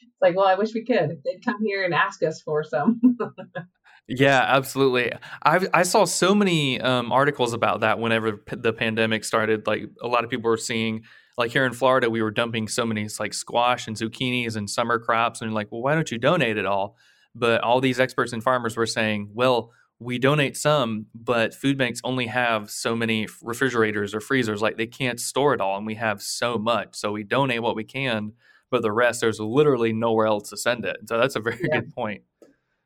it's 0.00 0.22
like, 0.22 0.36
well, 0.36 0.46
I 0.46 0.54
wish 0.54 0.74
we 0.74 0.84
could. 0.84 1.22
They'd 1.24 1.44
come 1.44 1.62
here 1.64 1.84
and 1.84 1.94
ask 1.94 2.22
us 2.22 2.40
for 2.42 2.62
some. 2.62 3.00
yeah, 4.08 4.42
absolutely. 4.48 5.12
I 5.42 5.66
I 5.74 5.82
saw 5.82 6.04
so 6.06 6.34
many 6.34 6.80
um, 6.80 7.12
articles 7.12 7.52
about 7.52 7.80
that 7.80 7.98
whenever 7.98 8.38
p- 8.38 8.56
the 8.56 8.72
pandemic 8.72 9.22
started. 9.22 9.66
Like 9.66 9.90
a 10.02 10.08
lot 10.08 10.24
of 10.24 10.30
people 10.30 10.50
were 10.50 10.56
seeing, 10.56 11.02
like 11.36 11.50
here 11.50 11.66
in 11.66 11.74
Florida, 11.74 12.08
we 12.08 12.22
were 12.22 12.30
dumping 12.30 12.68
so 12.68 12.86
many 12.86 13.06
like 13.20 13.34
squash 13.34 13.86
and 13.86 13.96
zucchinis 13.96 14.56
and 14.56 14.68
summer 14.68 14.98
crops, 14.98 15.42
and 15.42 15.52
like, 15.52 15.70
well, 15.70 15.82
why 15.82 15.94
don't 15.94 16.10
you 16.10 16.18
donate 16.18 16.56
it 16.56 16.64
all? 16.64 16.96
But 17.34 17.60
all 17.60 17.80
these 17.80 18.00
experts 18.00 18.32
and 18.32 18.42
farmers 18.42 18.76
were 18.76 18.86
saying, 18.86 19.30
well, 19.34 19.72
we 20.00 20.18
donate 20.18 20.56
some, 20.56 21.06
but 21.14 21.54
food 21.54 21.76
banks 21.76 22.00
only 22.02 22.26
have 22.26 22.70
so 22.70 22.96
many 22.96 23.28
refrigerators 23.42 24.14
or 24.14 24.20
freezers. 24.20 24.62
Like 24.62 24.76
they 24.78 24.86
can't 24.86 25.20
store 25.20 25.52
it 25.52 25.60
all, 25.60 25.76
and 25.76 25.86
we 25.86 25.96
have 25.96 26.22
so 26.22 26.56
much. 26.56 26.96
So 26.96 27.12
we 27.12 27.24
donate 27.24 27.62
what 27.62 27.76
we 27.76 27.84
can, 27.84 28.32
but 28.70 28.80
the 28.80 28.92
rest, 28.92 29.20
there's 29.20 29.38
literally 29.38 29.92
nowhere 29.92 30.26
else 30.26 30.48
to 30.50 30.56
send 30.56 30.84
it. 30.84 30.96
So 31.06 31.18
that's 31.18 31.36
a 31.36 31.40
very 31.40 31.60
yeah. 31.62 31.80
good 31.80 31.94
point. 31.94 32.22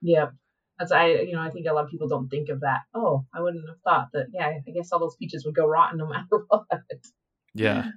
Yeah. 0.00 0.26
That's 0.78 0.92
I 0.92 1.08
you 1.08 1.32
know 1.32 1.40
I 1.40 1.50
think 1.50 1.66
a 1.66 1.72
lot 1.72 1.84
of 1.84 1.90
people 1.90 2.08
don't 2.08 2.28
think 2.28 2.48
of 2.48 2.60
that. 2.60 2.80
Oh, 2.94 3.24
I 3.34 3.40
wouldn't 3.40 3.68
have 3.68 3.80
thought 3.84 4.08
that. 4.12 4.26
Yeah, 4.32 4.46
I 4.46 4.70
guess 4.70 4.90
all 4.92 4.98
those 4.98 5.16
peaches 5.16 5.44
would 5.44 5.54
go 5.54 5.66
rotten 5.66 5.98
no 5.98 6.06
matter 6.08 6.44
what. 6.48 6.66
Yeah, 7.54 7.90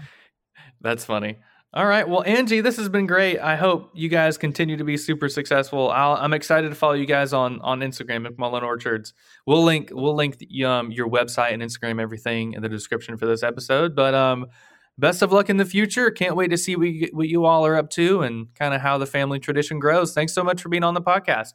that's 0.80 1.04
funny. 1.04 1.38
All 1.74 1.86
right. 1.86 2.08
Well, 2.08 2.22
Angie, 2.24 2.60
this 2.60 2.76
has 2.76 2.88
been 2.88 3.08
great. 3.08 3.40
I 3.40 3.56
hope 3.56 3.90
you 3.94 4.08
guys 4.08 4.38
continue 4.38 4.76
to 4.76 4.84
be 4.84 4.96
super 4.96 5.28
successful. 5.28 5.90
i 5.90 6.24
am 6.24 6.32
excited 6.32 6.68
to 6.68 6.76
follow 6.76 6.92
you 6.92 7.04
guys 7.04 7.32
on 7.32 7.60
on 7.62 7.80
Instagram, 7.80 8.28
McMullen 8.28 8.62
Orchards. 8.62 9.12
We'll 9.44 9.64
link 9.64 9.90
we'll 9.92 10.14
link 10.14 10.36
um, 10.64 10.92
your 10.92 11.10
website 11.10 11.52
and 11.52 11.60
Instagram, 11.60 12.00
everything 12.00 12.52
in 12.52 12.62
the 12.62 12.68
description 12.68 13.18
for 13.18 13.26
this 13.26 13.42
episode. 13.42 13.96
But 13.96 14.14
um, 14.14 14.46
best 14.98 15.20
of 15.20 15.32
luck 15.32 15.50
in 15.50 15.56
the 15.56 15.64
future. 15.64 16.12
Can't 16.12 16.36
wait 16.36 16.48
to 16.52 16.56
see 16.56 16.76
what 16.76 16.86
you, 16.86 17.08
what 17.12 17.28
you 17.28 17.44
all 17.44 17.66
are 17.66 17.74
up 17.74 17.90
to 17.90 18.22
and 18.22 18.54
kind 18.54 18.72
of 18.72 18.80
how 18.80 18.96
the 18.96 19.06
family 19.06 19.40
tradition 19.40 19.80
grows. 19.80 20.14
Thanks 20.14 20.32
so 20.32 20.44
much 20.44 20.62
for 20.62 20.68
being 20.68 20.84
on 20.84 20.94
the 20.94 21.02
podcast. 21.02 21.54